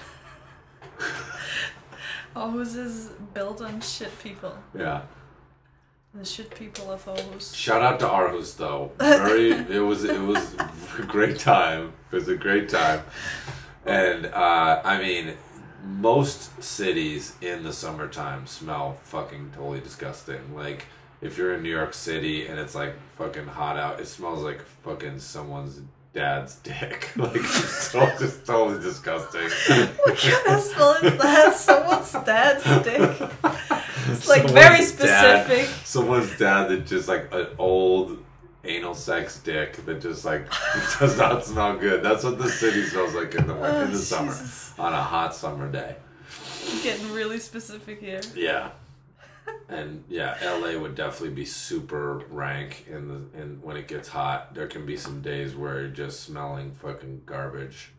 Aarhus 2.36 2.76
is 2.76 3.10
built 3.34 3.60
on 3.60 3.80
shit 3.80 4.16
people. 4.22 4.56
Yeah. 4.76 5.02
The 6.14 6.24
shit 6.24 6.54
people 6.54 6.90
of 6.90 7.04
Aarhus. 7.06 7.54
Shout 7.54 7.82
out 7.82 8.00
to 8.00 8.06
Aarhus 8.06 8.56
though. 8.56 8.92
Very 8.98 9.50
it 9.50 9.80
was 9.80 10.04
it 10.04 10.20
was 10.20 10.54
a 10.98 11.02
great 11.02 11.38
time. 11.38 11.92
It 12.10 12.16
was 12.16 12.28
a 12.28 12.36
great 12.36 12.68
time. 12.68 13.02
And 13.86 14.26
uh, 14.26 14.82
I 14.84 14.98
mean 14.98 15.36
most 15.84 16.62
cities 16.62 17.34
in 17.40 17.64
the 17.64 17.72
summertime 17.72 18.46
smell 18.46 18.98
fucking 19.04 19.52
totally 19.54 19.80
disgusting. 19.80 20.54
Like 20.54 20.86
if 21.22 21.38
you're 21.38 21.54
in 21.54 21.62
New 21.62 21.70
York 21.70 21.94
City 21.94 22.46
and 22.46 22.58
it's 22.58 22.74
like 22.74 22.94
fucking 23.16 23.46
hot 23.46 23.76
out, 23.78 24.00
it 24.00 24.06
smells 24.06 24.42
like 24.42 24.60
fucking 24.84 25.18
someone's 25.20 25.80
dad's 26.12 26.56
dick. 26.56 27.10
Like 27.16 27.36
it's 27.36 27.90
so 27.90 28.00
just 28.18 28.44
totally 28.46 28.80
disgusting. 28.82 29.48
What 30.04 30.18
kind 30.18 30.56
of 30.56 30.62
smell 30.62 30.92
is 31.02 31.18
that? 31.18 31.54
Someone's 31.56 32.12
dad's 32.26 32.64
dick. 32.84 33.30
It's 34.08 34.28
like 34.28 34.50
very 34.50 34.82
specific. 34.84 35.66
someone's 35.84 36.36
dad 36.38 36.68
that 36.68 36.86
just 36.86 37.08
like 37.08 37.32
an 37.32 37.46
old 37.58 38.18
anal 38.64 38.94
sex 38.94 39.40
dick 39.40 39.74
that 39.86 40.00
just 40.00 40.24
like 40.24 40.46
does 40.98 41.16
not 41.18 41.44
smell 41.44 41.76
good. 41.78 42.02
That's 42.02 42.24
what 42.24 42.38
the 42.38 42.48
city 42.48 42.82
smells 42.84 43.14
like 43.14 43.34
in 43.36 43.46
the 43.46 43.54
win- 43.54 43.64
Oh, 43.74 43.80
in 43.82 43.92
the 43.92 43.98
summer 43.98 44.36
on 44.78 44.92
a 44.92 45.02
hot 45.02 45.34
summer 45.34 45.70
day. 45.70 45.96
Getting 46.82 47.10
really 47.12 47.38
specific 47.38 48.00
here. 48.00 48.20
Yeah. 48.34 48.70
And 49.68 50.04
yeah, 50.08 50.36
LA 50.42 50.78
would 50.78 50.94
definitely 50.94 51.34
be 51.34 51.44
super 51.46 52.18
rank 52.30 52.86
in 52.90 53.08
the 53.08 53.40
in 53.40 53.58
when 53.62 53.76
it 53.76 53.88
gets 53.88 54.08
hot. 54.08 54.54
There 54.54 54.66
can 54.66 54.84
be 54.84 54.96
some 54.96 55.22
days 55.22 55.54
where 55.54 55.80
you're 55.80 55.88
just 55.90 56.20
smelling 56.20 56.72
fucking 56.72 57.22
garbage. 57.24 57.92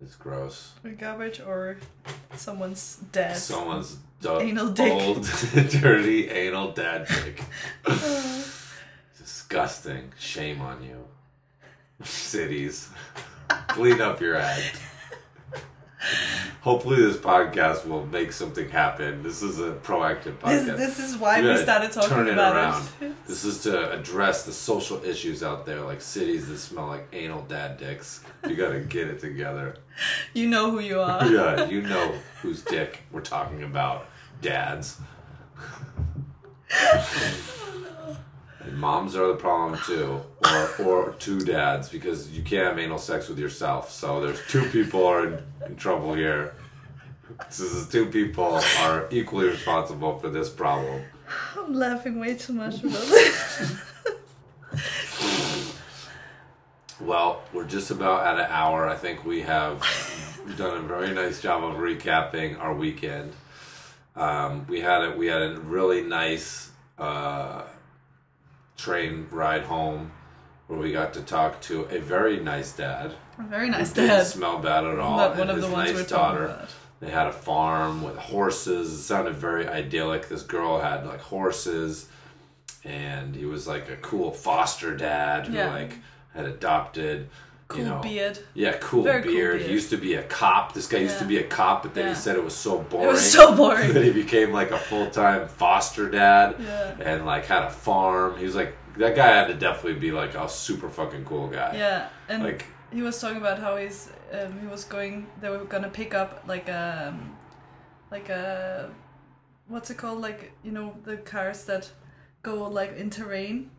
It's 0.00 0.14
gross. 0.14 0.72
Or 0.84 0.90
garbage 0.92 1.40
or 1.40 1.78
someone's 2.36 2.96
dad. 3.12 3.36
Someone's 3.36 3.98
du- 4.22 4.38
Anal 4.40 4.70
dick. 4.72 4.92
old, 4.92 5.28
dirty 5.70 6.28
anal 6.30 6.72
dad 6.72 7.06
dick. 7.08 7.42
Disgusting. 9.18 10.12
Shame 10.18 10.60
on 10.60 10.82
you. 10.82 11.04
Cities. 12.04 12.88
Clean 13.68 14.00
up 14.00 14.20
your 14.20 14.36
act. 14.36 14.80
Hopefully, 16.62 16.96
this 17.02 17.16
podcast 17.16 17.86
will 17.86 18.06
make 18.06 18.32
something 18.32 18.68
happen. 18.70 19.22
This 19.22 19.42
is 19.42 19.58
a 19.60 19.72
proactive 19.72 20.34
podcast. 20.38 20.76
this 20.76 20.98
is 20.98 21.16
why 21.16 21.42
we 21.42 21.56
started 21.58 21.92
talking 21.92 22.08
turn 22.10 22.28
it 22.28 22.32
about 22.32 22.56
around. 22.56 22.88
it. 23.00 23.12
This 23.26 23.44
is 23.44 23.62
to 23.62 23.92
address 23.92 24.44
the 24.44 24.52
social 24.52 25.02
issues 25.04 25.42
out 25.42 25.66
there, 25.66 25.80
like 25.82 26.00
cities 26.00 26.48
that 26.48 26.58
smell 26.58 26.86
like 26.86 27.06
anal 27.12 27.42
dad 27.42 27.76
dicks. 27.76 28.24
You 28.48 28.56
gotta 28.56 28.80
get 28.80 29.08
it 29.08 29.20
together. 29.20 29.76
You 30.34 30.48
know 30.48 30.70
who 30.70 30.80
you 30.80 31.00
are. 31.00 31.24
Yeah, 31.26 31.64
you 31.68 31.82
know 31.82 32.14
whose 32.42 32.62
dick 32.62 33.02
we're 33.12 33.20
talking 33.20 33.62
about. 33.62 34.06
Dads. 34.40 34.98
Oh, 36.72 37.99
And 38.60 38.76
moms 38.76 39.16
are 39.16 39.28
the 39.28 39.36
problem 39.36 39.80
too, 39.86 40.20
or 40.44 40.84
or 40.84 41.12
two 41.18 41.40
dads 41.40 41.88
because 41.88 42.30
you 42.30 42.42
can't 42.42 42.66
have 42.66 42.78
anal 42.78 42.98
sex 42.98 43.28
with 43.28 43.38
yourself. 43.38 43.90
So 43.90 44.20
there's 44.20 44.40
two 44.48 44.68
people 44.68 45.06
are 45.06 45.26
in, 45.26 45.42
in 45.66 45.76
trouble 45.76 46.14
here. 46.14 46.54
So 47.48 47.64
the 47.64 47.90
two 47.90 48.06
people 48.06 48.60
are 48.80 49.06
equally 49.10 49.46
responsible 49.48 50.18
for 50.18 50.28
this 50.28 50.50
problem. 50.50 51.02
I'm 51.56 51.72
laughing 51.72 52.18
way 52.18 52.34
too 52.34 52.52
much 52.52 52.82
about 52.82 52.92
this. 52.92 53.80
Well, 57.00 57.42
we're 57.54 57.64
just 57.64 57.90
about 57.90 58.26
at 58.26 58.38
an 58.38 58.46
hour. 58.50 58.86
I 58.86 58.94
think 58.94 59.24
we 59.24 59.40
have 59.40 59.80
done 60.58 60.76
a 60.76 60.80
very 60.80 61.12
nice 61.14 61.40
job 61.40 61.64
of 61.64 61.76
recapping 61.76 62.60
our 62.60 62.74
weekend. 62.74 63.32
Um, 64.14 64.66
we 64.68 64.80
had 64.80 65.04
a 65.04 65.10
we 65.16 65.26
had 65.26 65.40
a 65.40 65.58
really 65.60 66.02
nice 66.02 66.70
uh, 66.98 67.62
train 68.84 69.26
ride 69.30 69.62
home 69.64 70.10
where 70.66 70.78
we 70.78 70.92
got 70.92 71.12
to 71.14 71.20
talk 71.22 71.60
to 71.62 71.82
a 71.84 71.98
very 71.98 72.38
nice 72.40 72.72
dad. 72.72 73.12
A 73.38 73.42
very 73.42 73.68
nice 73.68 73.92
Didn't 73.92 74.08
dad. 74.10 74.26
smell 74.26 74.58
bad 74.58 74.84
at 74.84 74.98
all. 74.98 75.16
One 75.16 75.40
and 75.40 75.50
of 75.50 75.56
the 75.56 75.62
his 75.66 75.70
ones 75.72 75.92
nice 75.92 76.06
daughter. 76.08 76.66
They 77.00 77.10
had 77.10 77.26
a 77.26 77.32
farm 77.32 78.02
with 78.02 78.16
horses. 78.16 78.92
It 78.92 79.02
sounded 79.02 79.34
very 79.34 79.66
idyllic. 79.66 80.28
This 80.28 80.42
girl 80.42 80.80
had 80.80 81.06
like 81.06 81.20
horses, 81.20 82.08
and 82.84 83.34
he 83.34 83.46
was 83.46 83.66
like 83.66 83.88
a 83.90 83.96
cool 83.96 84.30
foster 84.30 84.96
dad 84.96 85.46
who 85.48 85.54
Yeah. 85.56 85.70
like 85.74 85.94
had 86.34 86.44
adopted. 86.46 87.28
Cool 87.70 87.80
you 87.80 87.88
know, 87.88 88.00
beard. 88.00 88.38
yeah, 88.54 88.76
cool 88.80 89.02
Very 89.04 89.22
cool 89.22 89.32
beard. 89.32 89.58
beard. 89.58 89.62
He 89.68 89.72
used 89.72 89.90
to 89.90 89.96
be 89.96 90.14
a 90.14 90.22
cop. 90.24 90.74
This 90.74 90.86
guy 90.88 90.98
used 90.98 91.18
to 91.20 91.24
be 91.24 91.38
a 91.38 91.44
cop, 91.44 91.82
but 91.84 91.94
then 91.94 92.04
Yeah. 92.06 92.14
he 92.14 92.16
said 92.16 92.36
it 92.36 92.44
was 92.44 92.54
so 92.54 92.78
boring. 92.78 93.08
It 93.08 93.12
was 93.12 93.32
so 93.32 93.54
boring. 93.62 93.92
that 93.94 94.02
he 94.04 94.10
became 94.10 94.52
like 94.52 94.70
a 94.72 94.78
full 94.78 95.08
time 95.10 95.46
foster 95.48 96.10
dad 96.10 96.56
Yeah. 96.58 96.96
and 97.08 97.24
like 97.24 97.46
had 97.46 97.62
a 97.62 97.70
farm. 97.70 98.36
He 98.38 98.44
was 98.44 98.56
like 98.56 98.76
that 98.98 99.14
guy 99.16 99.28
had 99.28 99.46
to 99.46 99.54
definitely 99.54 100.00
be 100.00 100.10
like 100.10 100.34
a 100.34 100.48
super 100.48 100.88
fucking 100.90 101.24
cool 101.24 101.48
guy. 101.48 101.76
Yeah, 101.76 102.08
and 102.28 102.42
Like 102.42 102.66
he 102.92 103.02
was 103.02 103.20
talking 103.20 103.38
about 103.38 103.58
how 103.60 103.76
he's 103.76 104.10
um, 104.32 104.60
he 104.60 104.66
was 104.66 104.82
going. 104.84 105.26
They 105.40 105.48
were 105.48 105.64
gonna 105.64 105.88
pick 105.90 106.12
up 106.12 106.42
like 106.48 106.68
a 106.68 107.14
like 108.10 108.28
a 108.30 108.90
what's 109.68 109.90
it 109.90 109.96
called? 109.96 110.20
Like 110.20 110.52
you 110.64 110.72
know 110.72 110.96
the 111.04 111.16
cars 111.18 111.64
that 111.66 111.90
go 112.42 112.64
like 112.68 112.96
in 112.96 113.10
terrain. 113.10 113.70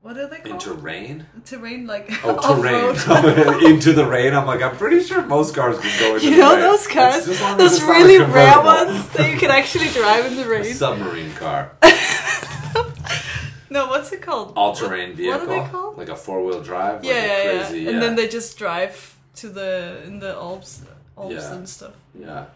What 0.00 0.16
are 0.16 0.28
they 0.28 0.36
called? 0.38 0.46
into 0.54 0.72
rain. 0.74 1.26
terrain 1.44 1.86
like 1.86 2.08
Oh, 2.24 2.56
terrain. 2.60 3.64
into 3.72 3.92
the 3.92 4.06
rain. 4.06 4.32
I'm 4.32 4.46
like, 4.46 4.62
I'm 4.62 4.76
pretty 4.76 5.02
sure 5.02 5.22
most 5.26 5.54
cars 5.54 5.78
can 5.80 5.90
go 5.98 6.14
into 6.14 6.26
the 6.26 6.30
rain. 6.30 6.32
You 6.32 6.36
the 6.36 6.36
know 6.36 6.52
rain. 6.54 6.60
those 6.60 6.86
cars, 6.86 7.16
It's 7.16 7.28
as 7.28 7.40
long 7.40 7.52
as 7.52 7.58
those 7.58 7.72
it's 7.72 7.80
not 7.82 7.90
a 7.90 7.92
really 7.92 8.18
rare 8.18 8.54
convertible. 8.54 8.64
ones 8.94 9.08
that 9.10 9.30
you 9.32 9.36
can 9.38 9.50
actually 9.50 9.88
drive 9.88 10.26
in 10.26 10.36
the 10.36 10.44
A 10.44 10.48
rain. 10.48 10.74
submarine 10.74 11.32
car. 11.34 11.72
No, 13.70 13.86
what's 13.88 14.10
it 14.12 14.22
called? 14.22 14.54
All 14.56 14.74
terrain 14.74 15.14
vehicle. 15.14 15.40
What 15.46 15.48
are 15.58 15.62
they 15.64 15.70
called? 15.70 15.98
Like 15.98 16.08
a 16.08 16.16
four 16.16 16.42
wheel 16.42 16.62
drive. 16.62 17.04
yeah, 17.04 17.12
like 17.12 17.20
a 17.22 17.26
yeah, 17.26 17.58
crazy, 17.66 17.80
yeah. 17.82 17.90
And 17.90 18.00
then 18.02 18.14
they 18.16 18.26
just 18.26 18.56
drive 18.56 19.14
to 19.36 19.50
the 19.50 20.02
in 20.06 20.20
the 20.20 20.32
Alps, 20.34 20.80
Alps 21.18 21.34
Yeah. 21.34 21.52
and 21.54 21.68
stuff. 21.68 21.92
Yeah. 22.18 22.46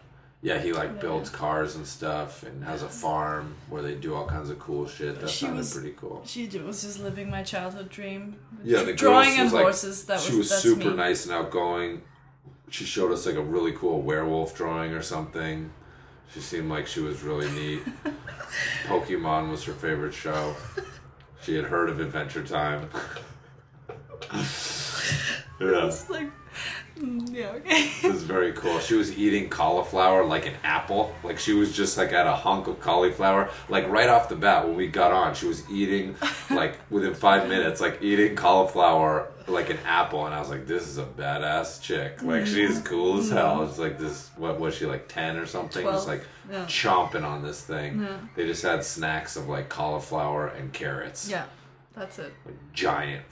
Yeah, 0.43 0.59
he 0.59 0.73
like 0.73 0.99
builds 0.99 1.29
cars 1.29 1.77
and 1.77 1.87
stuff 1.87 2.43
and 2.43 2.65
has 2.65 2.83
a 2.83 2.89
farm 2.89 3.55
where 3.69 3.81
they 3.81 3.95
do 3.95 4.13
all 4.13 4.25
kinds 4.27 4.49
of 4.49 4.59
cool 4.59 4.85
shit. 4.85 5.21
That 5.21 5.29
She 5.29 5.45
sounded 5.45 5.59
was- 5.59 5.73
pretty 5.73 5.91
cool. 5.97 6.21
She 6.25 6.47
was 6.59 6.81
just 6.83 6.99
living 6.99 7.29
my 7.29 7.43
childhood 7.43 7.89
dream. 7.89 8.35
Yeah, 8.61 8.83
the 8.83 8.91
drawing 8.93 9.29
girls 9.29 9.35
and 9.37 9.43
was, 9.45 9.53
like- 9.53 9.63
horses. 9.63 10.05
That 10.05 10.15
was 10.15 10.25
she 10.25 10.35
was 10.35 10.49
that's 10.49 10.61
super 10.61 10.89
me. 10.89 10.95
nice 10.97 11.25
and 11.25 11.33
outgoing. 11.33 12.01
She 12.69 12.83
showed 12.83 13.13
us 13.13 13.25
like 13.25 13.35
a 13.35 13.41
really 13.41 13.71
cool 13.71 14.01
werewolf 14.01 14.53
drawing 14.53 14.91
or 14.91 15.01
something. 15.01 15.71
She 16.33 16.41
seemed 16.41 16.69
like 16.69 16.87
she 16.87 16.99
was 16.99 17.23
really 17.23 17.49
neat. 17.51 17.83
Pokemon 18.87 19.49
was 19.49 19.63
her 19.63 19.73
favorite 19.73 20.13
show. 20.13 20.55
She 21.41 21.55
had 21.55 21.65
heard 21.65 21.89
of 21.89 21.99
Adventure 22.01 22.43
Time. 22.43 22.89
yeah. 24.33 25.85
It's 25.87 26.09
like, 26.09 26.29
Mm, 26.99 27.33
yeah, 27.33 27.49
okay. 27.49 27.89
It 28.03 28.11
was 28.11 28.23
very 28.23 28.53
cool. 28.53 28.79
She 28.79 28.93
was 28.93 29.17
eating 29.17 29.49
cauliflower 29.49 30.25
like 30.25 30.45
an 30.45 30.53
apple. 30.63 31.13
Like 31.23 31.39
she 31.39 31.53
was 31.53 31.75
just 31.75 31.97
like 31.97 32.13
at 32.13 32.27
a 32.27 32.33
hunk 32.33 32.67
of 32.67 32.79
cauliflower. 32.79 33.49
Like 33.67 33.87
right 33.89 34.09
off 34.09 34.29
the 34.29 34.35
bat 34.35 34.67
when 34.67 34.75
we 34.75 34.87
got 34.87 35.11
on, 35.11 35.33
she 35.33 35.47
was 35.47 35.69
eating 35.69 36.15
like 36.51 36.77
within 36.91 37.13
five 37.13 37.49
minutes, 37.49 37.81
like 37.81 38.01
eating 38.01 38.35
cauliflower 38.35 39.31
like 39.47 39.69
an 39.69 39.79
apple. 39.85 40.25
And 40.25 40.35
I 40.35 40.39
was 40.39 40.49
like, 40.49 40.67
this 40.67 40.87
is 40.87 40.99
a 40.99 41.05
badass 41.05 41.81
chick. 41.81 42.21
Like 42.21 42.45
she's 42.45 42.79
cool 42.81 43.17
as 43.17 43.27
mm-hmm. 43.27 43.37
hell. 43.37 43.63
It's 43.63 43.79
like 43.79 43.97
this. 43.97 44.29
What 44.37 44.59
was 44.59 44.75
she 44.75 44.85
like 44.85 45.07
ten 45.07 45.37
or 45.37 45.47
something? 45.47 45.83
Just 45.83 46.07
like 46.07 46.25
Yeah. 46.51 46.65
chomping 46.65 47.23
on 47.23 47.41
this 47.43 47.61
thing. 47.61 48.07
They 48.35 48.45
just 48.45 48.61
had 48.61 48.83
snacks 48.83 49.35
of 49.35 49.49
like 49.49 49.67
cauliflower 49.67 50.47
and 50.47 50.71
carrots. 50.71 51.27
Yeah, 51.29 51.45
that's 51.95 52.19
it. 52.19 52.33
Like 52.45 52.55
giant, 52.73 53.25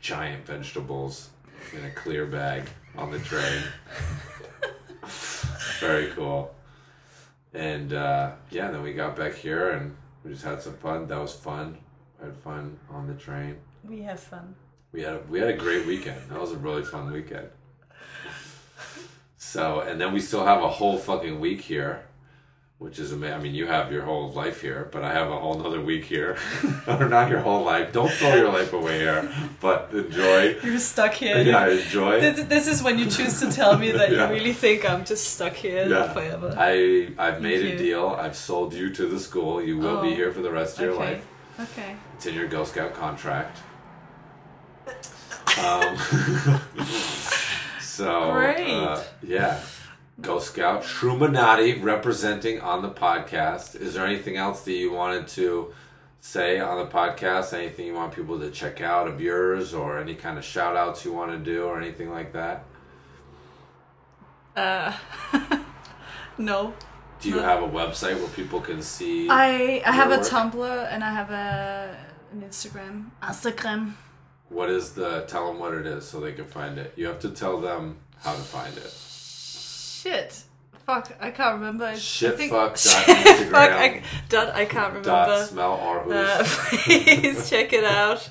giant 0.00 0.46
vegetables 0.46 1.30
in 1.72 1.84
a 1.84 1.90
clear 1.90 2.26
bag 2.26 2.68
on 2.96 3.10
the 3.10 3.18
train. 3.20 3.62
Very 5.80 6.08
cool. 6.08 6.54
And 7.54 7.92
uh, 7.92 8.32
yeah, 8.50 8.70
then 8.70 8.82
we 8.82 8.92
got 8.92 9.16
back 9.16 9.34
here 9.34 9.70
and 9.70 9.94
we 10.24 10.32
just 10.32 10.44
had 10.44 10.60
some 10.60 10.74
fun. 10.74 11.06
That 11.06 11.20
was 11.20 11.34
fun. 11.34 11.78
I 12.20 12.26
had 12.26 12.36
fun 12.36 12.78
on 12.90 13.06
the 13.06 13.14
train. 13.14 13.56
We 13.84 14.02
had 14.02 14.18
fun. 14.18 14.54
We 14.92 15.02
had 15.02 15.14
a, 15.14 15.20
we 15.28 15.38
had 15.38 15.48
a 15.48 15.56
great 15.56 15.86
weekend. 15.86 16.20
That 16.30 16.40
was 16.40 16.52
a 16.52 16.56
really 16.56 16.82
fun 16.82 17.12
weekend. 17.12 17.48
So, 19.36 19.80
and 19.80 20.00
then 20.00 20.12
we 20.12 20.20
still 20.20 20.44
have 20.44 20.62
a 20.62 20.68
whole 20.68 20.98
fucking 20.98 21.38
week 21.38 21.60
here, 21.60 22.04
which 22.78 22.98
is 22.98 23.10
amazing. 23.12 23.34
I 23.34 23.38
mean, 23.38 23.54
you 23.54 23.66
have 23.66 23.90
your 23.90 24.02
whole 24.02 24.30
life 24.32 24.60
here, 24.60 24.88
but 24.92 25.02
I 25.02 25.12
have 25.14 25.30
a 25.30 25.38
whole 25.38 25.54
nother 25.54 25.80
week 25.80 26.04
here. 26.04 26.36
or 26.86 27.08
not 27.08 27.30
your 27.30 27.40
whole 27.40 27.64
life. 27.64 27.90
Don't 27.92 28.10
throw 28.10 28.34
your 28.34 28.52
life 28.52 28.72
away 28.74 28.98
here, 28.98 29.30
but 29.60 29.90
enjoy. 29.94 30.56
You're 30.62 30.78
stuck 30.78 31.14
here. 31.14 31.38
Yeah, 31.40 31.68
enjoy. 31.68 32.20
This, 32.20 32.44
this 32.44 32.66
is 32.68 32.82
when 32.82 32.98
you 32.98 33.06
choose 33.06 33.40
to 33.40 33.50
tell 33.50 33.78
me 33.78 33.92
that 33.92 34.10
Yeah. 34.12 34.28
you 34.28 34.34
really 34.34 34.52
think 34.52 34.84
I'm 34.88 35.04
just 35.06 35.32
stuck 35.34 35.54
here 35.54 35.88
Yeah. 35.88 36.12
forever. 36.12 36.54
I 36.58 37.08
I've 37.18 37.40
made 37.40 37.64
a 37.64 37.70
you. 37.70 37.78
deal. 37.78 38.08
I've 38.08 38.36
sold 38.36 38.74
you 38.74 38.90
to 38.92 39.06
the 39.06 39.18
school. 39.20 39.62
You 39.62 39.78
will 39.78 40.02
be 40.02 40.12
Oh. 40.12 40.14
here 40.14 40.30
for 40.32 40.42
the 40.42 40.50
rest 40.50 40.76
of 40.76 40.84
your 40.84 40.94
okay. 40.94 41.04
life. 41.14 41.24
Okay. 41.60 41.96
It's 42.16 42.26
in 42.26 42.34
your 42.34 42.46
Girl 42.48 42.64
Scout 42.66 42.92
contract. 42.94 43.58
Um, 45.58 45.96
so 47.80 48.32
Great. 48.32 48.68
uh, 48.68 49.02
yeah, 49.22 49.58
Girl 50.18 50.40
Scout 50.40 50.82
Shrumanati 50.82 51.82
representing 51.82 52.58
on 52.62 52.80
the 52.80 52.88
podcast. 52.88 53.78
Is 53.78 53.92
there 53.94 54.06
anything 54.06 54.38
else 54.38 54.62
that 54.62 54.72
you 54.72 54.90
wanted 54.90 55.28
to 55.28 55.74
say 56.20 56.58
on 56.58 56.78
the 56.78 56.90
podcast? 56.90 57.52
Anything 57.52 57.86
you 57.86 57.94
want 57.94 58.14
people 58.14 58.40
to 58.40 58.50
check 58.50 58.80
out 58.80 59.08
of 59.08 59.20
yours, 59.20 59.74
or 59.74 59.98
any 59.98 60.14
kind 60.14 60.38
of 60.38 60.44
shout 60.44 60.74
outs 60.74 61.04
you 61.04 61.12
want 61.12 61.32
to 61.32 61.38
do, 61.38 61.64
or 61.64 61.78
anything 61.78 62.10
like 62.10 62.32
that? 62.32 62.64
Uh, 64.56 64.96
no. 66.38 66.72
Do 67.20 67.28
you 67.28 67.38
have 67.40 67.62
a 67.62 67.68
website 67.68 68.18
where 68.18 68.28
people 68.28 68.62
can 68.62 68.80
see? 68.80 69.28
I 69.28 69.82
I 69.84 69.92
have 69.92 70.10
a 70.12 70.18
Tumblr 70.18 70.92
and 70.92 71.04
I 71.04 71.10
have 71.10 71.30
a 71.30 71.94
an 72.32 72.40
Instagram. 72.40 73.10
Instagram. 73.22 73.92
What 74.48 74.70
is 74.70 74.92
the? 74.92 75.26
Tell 75.28 75.48
them 75.48 75.58
what 75.58 75.74
it 75.74 75.86
is 75.86 76.06
so 76.06 76.20
they 76.20 76.32
can 76.32 76.46
find 76.46 76.78
it. 76.78 76.94
You 76.96 77.06
have 77.08 77.20
to 77.20 77.30
tell 77.30 77.60
them 77.60 77.98
how 78.20 78.32
to 78.32 78.40
find 78.40 78.74
it. 78.78 78.94
Shit. 80.06 80.42
Fuck. 80.86 81.12
I 81.20 81.30
can't 81.32 81.54
remember. 81.56 81.84
I 81.84 81.96
Shit, 81.96 82.36
think- 82.36 82.52
fuck, 82.52 82.70
dot 82.74 82.78
Shit, 82.78 83.48
fuck. 83.48 83.70
I, 83.72 84.02
dot. 84.28 84.54
I 84.54 84.64
can't 84.64 84.88
remember. 84.94 85.08
Dot 85.10 85.48
smell 85.48 85.72
or 85.74 86.12
Uh, 86.14 86.42
please 86.46 87.50
check 87.50 87.72
it 87.72 87.84
out. 87.84 88.28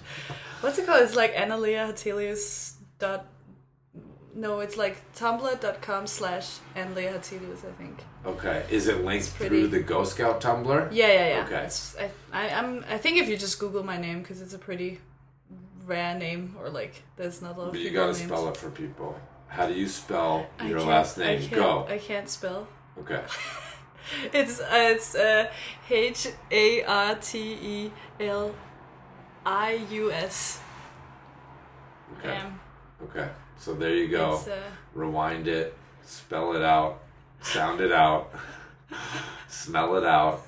What's 0.62 0.78
it 0.80 0.86
called? 0.86 1.02
It's 1.04 1.16
like 1.16 1.36
Analia 1.36 1.86
Hartelius 1.86 2.76
dot. 2.98 3.28
No, 4.34 4.60
it's 4.60 4.76
like 4.78 4.98
tumblr.com 5.16 6.08
slash 6.08 6.58
Analia 6.76 7.12
Hartelius, 7.12 7.64
I 7.64 7.72
think. 7.82 8.04
Okay, 8.26 8.66
is 8.70 8.88
it 8.88 9.04
linked 9.06 9.28
through 9.28 9.68
the 9.68 9.80
Ghost 9.80 10.14
Scout 10.16 10.42
Tumblr? 10.42 10.90
Yeah, 10.92 11.08
yeah, 11.08 11.28
yeah. 11.38 11.46
Okay. 11.46 11.64
It's, 11.66 11.96
I, 11.98 12.10
I, 12.34 12.50
I'm, 12.50 12.84
I 12.90 12.98
think 12.98 13.18
if 13.18 13.30
you 13.30 13.38
just 13.38 13.60
Google 13.60 13.84
my 13.84 13.98
name, 13.98 14.20
because 14.20 14.42
it's 14.42 14.54
a 14.54 14.58
pretty 14.58 15.00
rare 15.86 16.16
name, 16.18 16.56
or 16.60 16.70
like, 16.70 17.04
there's 17.16 17.42
not 17.42 17.56
a 17.56 17.60
lot 17.60 17.66
of 17.68 17.74
But 17.74 17.82
you 17.82 17.92
gotta 17.92 18.14
named. 18.14 18.28
spell 18.30 18.50
it 18.50 18.58
for 18.58 18.70
people. 18.72 19.18
How 19.56 19.68
do 19.68 19.74
you 19.74 19.88
spell 19.88 20.48
your 20.66 20.82
last 20.82 21.18
name? 21.18 21.40
can't, 21.40 21.52
Go. 21.52 21.88
I 21.90 21.98
can't 21.98 22.30
spell. 22.30 22.68
Okay. 23.00 23.22
It's 24.32 24.60
uh, 24.60 24.68
it's 24.72 25.16
uh, 25.16 25.48
H 25.90 26.28
A 26.52 26.84
R 26.84 27.16
T 27.16 27.40
E 27.40 27.92
L 28.20 28.54
I 29.44 29.80
U 29.90 30.12
S 30.12 30.60
Okay. 32.20 32.40
Okay. 33.04 33.30
So 33.58 33.74
there 33.74 33.96
you 33.96 34.08
go. 34.08 34.36
Uh, 34.36 34.56
Rewind 34.94 35.48
it, 35.48 35.76
spell 36.04 36.56
it 36.56 36.62
out, 36.62 37.02
sound 37.42 37.82
it 37.82 37.92
out, 37.92 38.32
smell 39.48 39.96
it 39.96 40.04
out. 40.06 40.46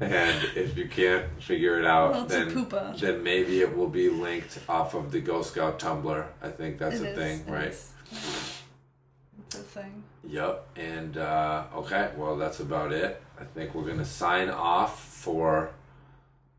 And 0.00 0.44
if 0.56 0.76
you 0.76 0.88
can't 0.88 1.26
figure 1.42 1.78
it 1.78 1.86
out, 1.86 2.12
Lots 2.12 2.32
then 2.34 2.66
then 2.98 3.22
maybe 3.22 3.60
it 3.60 3.76
will 3.76 3.88
be 3.88 4.08
linked 4.08 4.58
off 4.68 4.94
of 4.94 5.12
the 5.12 5.20
Ghost 5.20 5.52
Scout 5.52 5.78
Tumblr. 5.78 6.26
I 6.42 6.48
think 6.48 6.78
that's 6.78 7.00
It 7.00 7.04
a 7.04 7.10
is, 7.10 7.18
thing, 7.18 7.52
right? 7.52 7.68
is. 7.68 7.90
It's 8.10 9.54
a 9.54 9.58
thing. 9.58 10.04
Yep. 10.28 10.66
And 10.76 11.16
uh, 11.16 11.64
okay, 11.76 12.10
well 12.16 12.36
that's 12.36 12.60
about 12.60 12.92
it. 12.92 13.22
I 13.38 13.44
think 13.44 13.74
we're 13.74 13.86
gonna 13.86 14.04
sign 14.04 14.50
off 14.50 15.02
for 15.02 15.70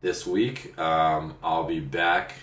this 0.00 0.26
week. 0.26 0.78
Um, 0.78 1.34
I'll 1.42 1.64
be 1.64 1.80
back 1.80 2.34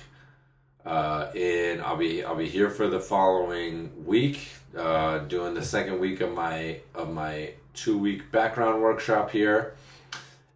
uh, 0.86 1.30
in. 1.36 1.82
I'll 1.82 1.98
be 1.98 2.24
I'll 2.24 2.36
be 2.36 2.50
here 2.50 2.70
for 2.70 2.88
the 2.88 3.00
following 3.00 4.06
week, 4.06 4.50
uh, 4.78 5.20
doing 5.20 5.54
the 5.54 5.64
second 5.64 6.00
week 6.00 6.22
of 6.22 6.34
my 6.34 6.80
of 6.96 7.14
my 7.14 7.52
two 7.74 7.98
week 7.98 8.32
background 8.32 8.82
workshop 8.82 9.32
here. 9.32 9.76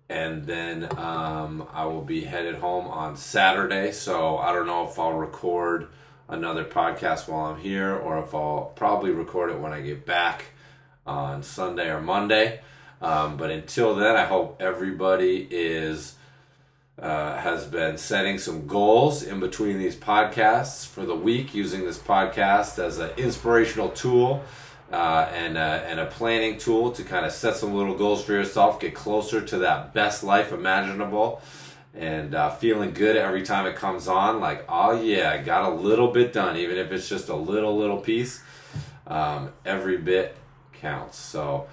And 0.09 0.45
then 0.45 0.87
um, 0.97 1.67
I 1.71 1.85
will 1.85 2.01
be 2.03 2.23
headed 2.23 2.55
home 2.55 2.87
on 2.87 3.15
Saturday. 3.15 3.91
So 3.91 4.37
I 4.37 4.53
don't 4.53 4.67
know 4.67 4.87
if 4.87 4.99
I'll 4.99 5.13
record 5.13 5.87
another 6.28 6.63
podcast 6.63 7.28
while 7.28 7.45
I'm 7.45 7.59
here 7.59 7.95
or 7.95 8.19
if 8.24 8.34
I'll 8.34 8.71
probably 8.76 9.11
record 9.11 9.51
it 9.51 9.59
when 9.59 9.74
I 9.74 9.82
get 9.82 10.05
back 10.05 10.45
on 11.05 11.43
Sunday 11.43 11.89
or 11.89 12.01
Monday. 12.01 12.61
Um, 13.01 13.38
but 13.38 13.51
until 13.51 13.95
then, 13.95 14.15
I 14.15 14.26
hope 14.26 14.61
everybody 14.61 15.47
is 15.51 16.15
uh, 16.99 17.38
has 17.38 17.65
been 17.65 17.97
setting 17.97 18.38
some 18.38 18.67
goals 18.67 19.24
in 19.24 19.39
between 19.39 19.80
these 19.80 19.95
podcasts 19.95 20.86
for 20.86 21.05
the 21.05 21.15
week, 21.15 21.53
using 21.53 21.84
this 21.84 21.97
podcast 21.97 22.78
as 22.78 22.99
an 22.99 23.09
inspirational 23.17 23.89
tool 23.89 24.43
uh, 24.91 25.28
and, 25.34 25.57
uh, 25.57 25.82
and 25.88 25.99
a 25.99 26.05
planning 26.05 26.57
tool 26.57 26.91
to 26.91 27.03
kind 27.03 27.26
of 27.26 27.32
set 27.32 27.55
some 27.55 27.74
little 27.74 27.97
goals 27.97 28.24
for 28.24 28.34
yourself, 28.34 28.80
get 28.80 28.93
closer 28.93 29.41
to 29.41 29.57
that 29.57 29.93
best 29.93 30.24
life 30.24 30.51
imaginable, 30.51 31.41
and 31.95 32.33
uh, 32.33 32.49
feeling 32.49 32.91
good 32.93 33.15
every 33.15 33.43
time 33.43 33.65
it 33.65 33.75
comes 33.75 34.07
on. 34.07 34.39
Like, 34.39 34.65
oh 34.67 34.99
yeah, 34.99 35.31
I 35.31 35.37
got 35.37 35.71
a 35.71 35.75
little 35.75 36.11
bit 36.11 36.33
done, 36.33 36.57
even 36.57 36.77
if 36.77 36.91
it's 36.91 37.07
just 37.07 37.29
a 37.29 37.35
little, 37.35 37.77
little 37.77 37.99
piece. 37.99 38.41
Um, 39.05 39.51
every 39.65 39.97
bit 39.97 40.37
counts. 40.73 41.17
So 41.17 41.67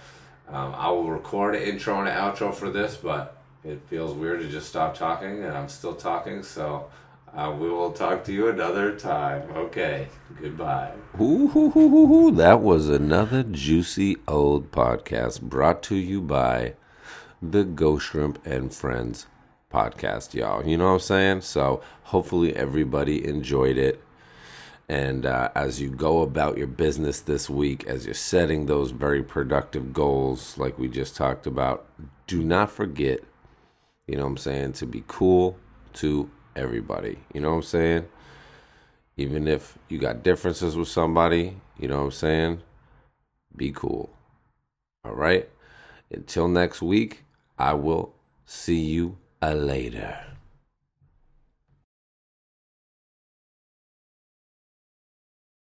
um, 0.49 0.75
I 0.77 0.91
will 0.91 1.11
record 1.11 1.55
an 1.55 1.63
intro 1.63 1.99
and 2.01 2.09
an 2.09 2.15
outro 2.15 2.55
for 2.55 2.71
this, 2.71 2.97
but 2.97 3.37
it 3.65 3.81
feels 3.89 4.15
weird 4.15 4.41
to 4.41 4.49
just 4.49 4.69
stop 4.69 4.97
talking, 4.97 5.45
and 5.45 5.57
I'm 5.57 5.69
still 5.69 5.95
talking. 5.95 6.43
So 6.43 6.91
uh, 7.35 7.55
we 7.59 7.71
will 7.71 7.93
talk 7.93 8.25
to 8.25 8.33
you 8.33 8.49
another 8.49 8.99
time. 8.99 9.49
Okay, 9.55 10.09
goodbye. 10.41 10.93
Ooh, 11.21 11.49
hoo, 11.49 11.71
hoo. 11.71 12.31
That 12.33 12.61
was 12.61 12.89
another 12.89 13.43
juicy 13.43 14.17
old 14.27 14.71
podcast 14.71 15.41
brought 15.41 15.83
to 15.85 15.97
you 15.97 16.21
by 16.21 16.75
the 17.41 17.65
Ghost 17.65 18.07
Shrimp 18.07 18.45
and 18.45 18.75
Friends 18.75 19.27
podcast, 19.73 20.35
y'all. 20.35 20.67
You 20.67 20.77
know 20.77 20.87
what 20.87 20.95
I'm 20.95 21.01
saying? 21.01 21.41
So 21.43 21.81
hopefully 22.05 22.55
everybody 22.55 23.27
enjoyed 23.27 23.79
it. 23.79 24.03
And 24.89 25.25
uh, 25.25 25.51
as 25.55 25.81
you 25.81 25.89
go 25.89 26.23
about 26.23 26.59
your 26.59 26.67
business 26.67 27.21
this 27.21 27.49
week, 27.49 27.85
as 27.87 28.05
you're 28.05 28.15
setting 28.15 28.67
those 28.67 28.91
very 28.91 29.23
productive 29.23 29.93
goals, 29.93 30.59
like 30.59 30.79
we 30.79 30.89
just 30.89 31.15
talked 31.15 31.47
about, 31.47 31.87
do 32.27 32.43
not 32.43 32.73
forget, 32.73 33.21
you 34.09 34.17
know 34.17 34.25
what 34.25 34.31
I'm 34.31 34.37
saying, 34.39 34.73
to 34.75 34.87
be 34.87 35.05
cool 35.07 35.57
to 35.95 36.29
everybody. 36.57 37.21
You 37.33 37.41
know 37.41 37.51
what 37.51 37.57
I'm 37.57 37.63
saying? 37.63 38.09
Even 39.17 39.47
if 39.47 39.79
you 39.89 39.99
got 39.99 40.25
differences 40.25 40.77
with 40.77 40.89
somebody, 40.89 41.57
you 41.79 41.87
know 41.87 41.99
what 41.99 42.05
I'm 42.07 42.11
saying? 42.11 42.63
Be 43.55 43.71
cool. 43.71 44.11
All 45.05 45.15
right? 45.15 45.49
Until 46.11 46.49
next 46.49 46.83
week, 46.83 47.25
I 47.57 47.75
will 47.75 48.13
see 48.45 48.81
you 48.81 49.19
uh, 49.43 49.55
later. 49.55 50.30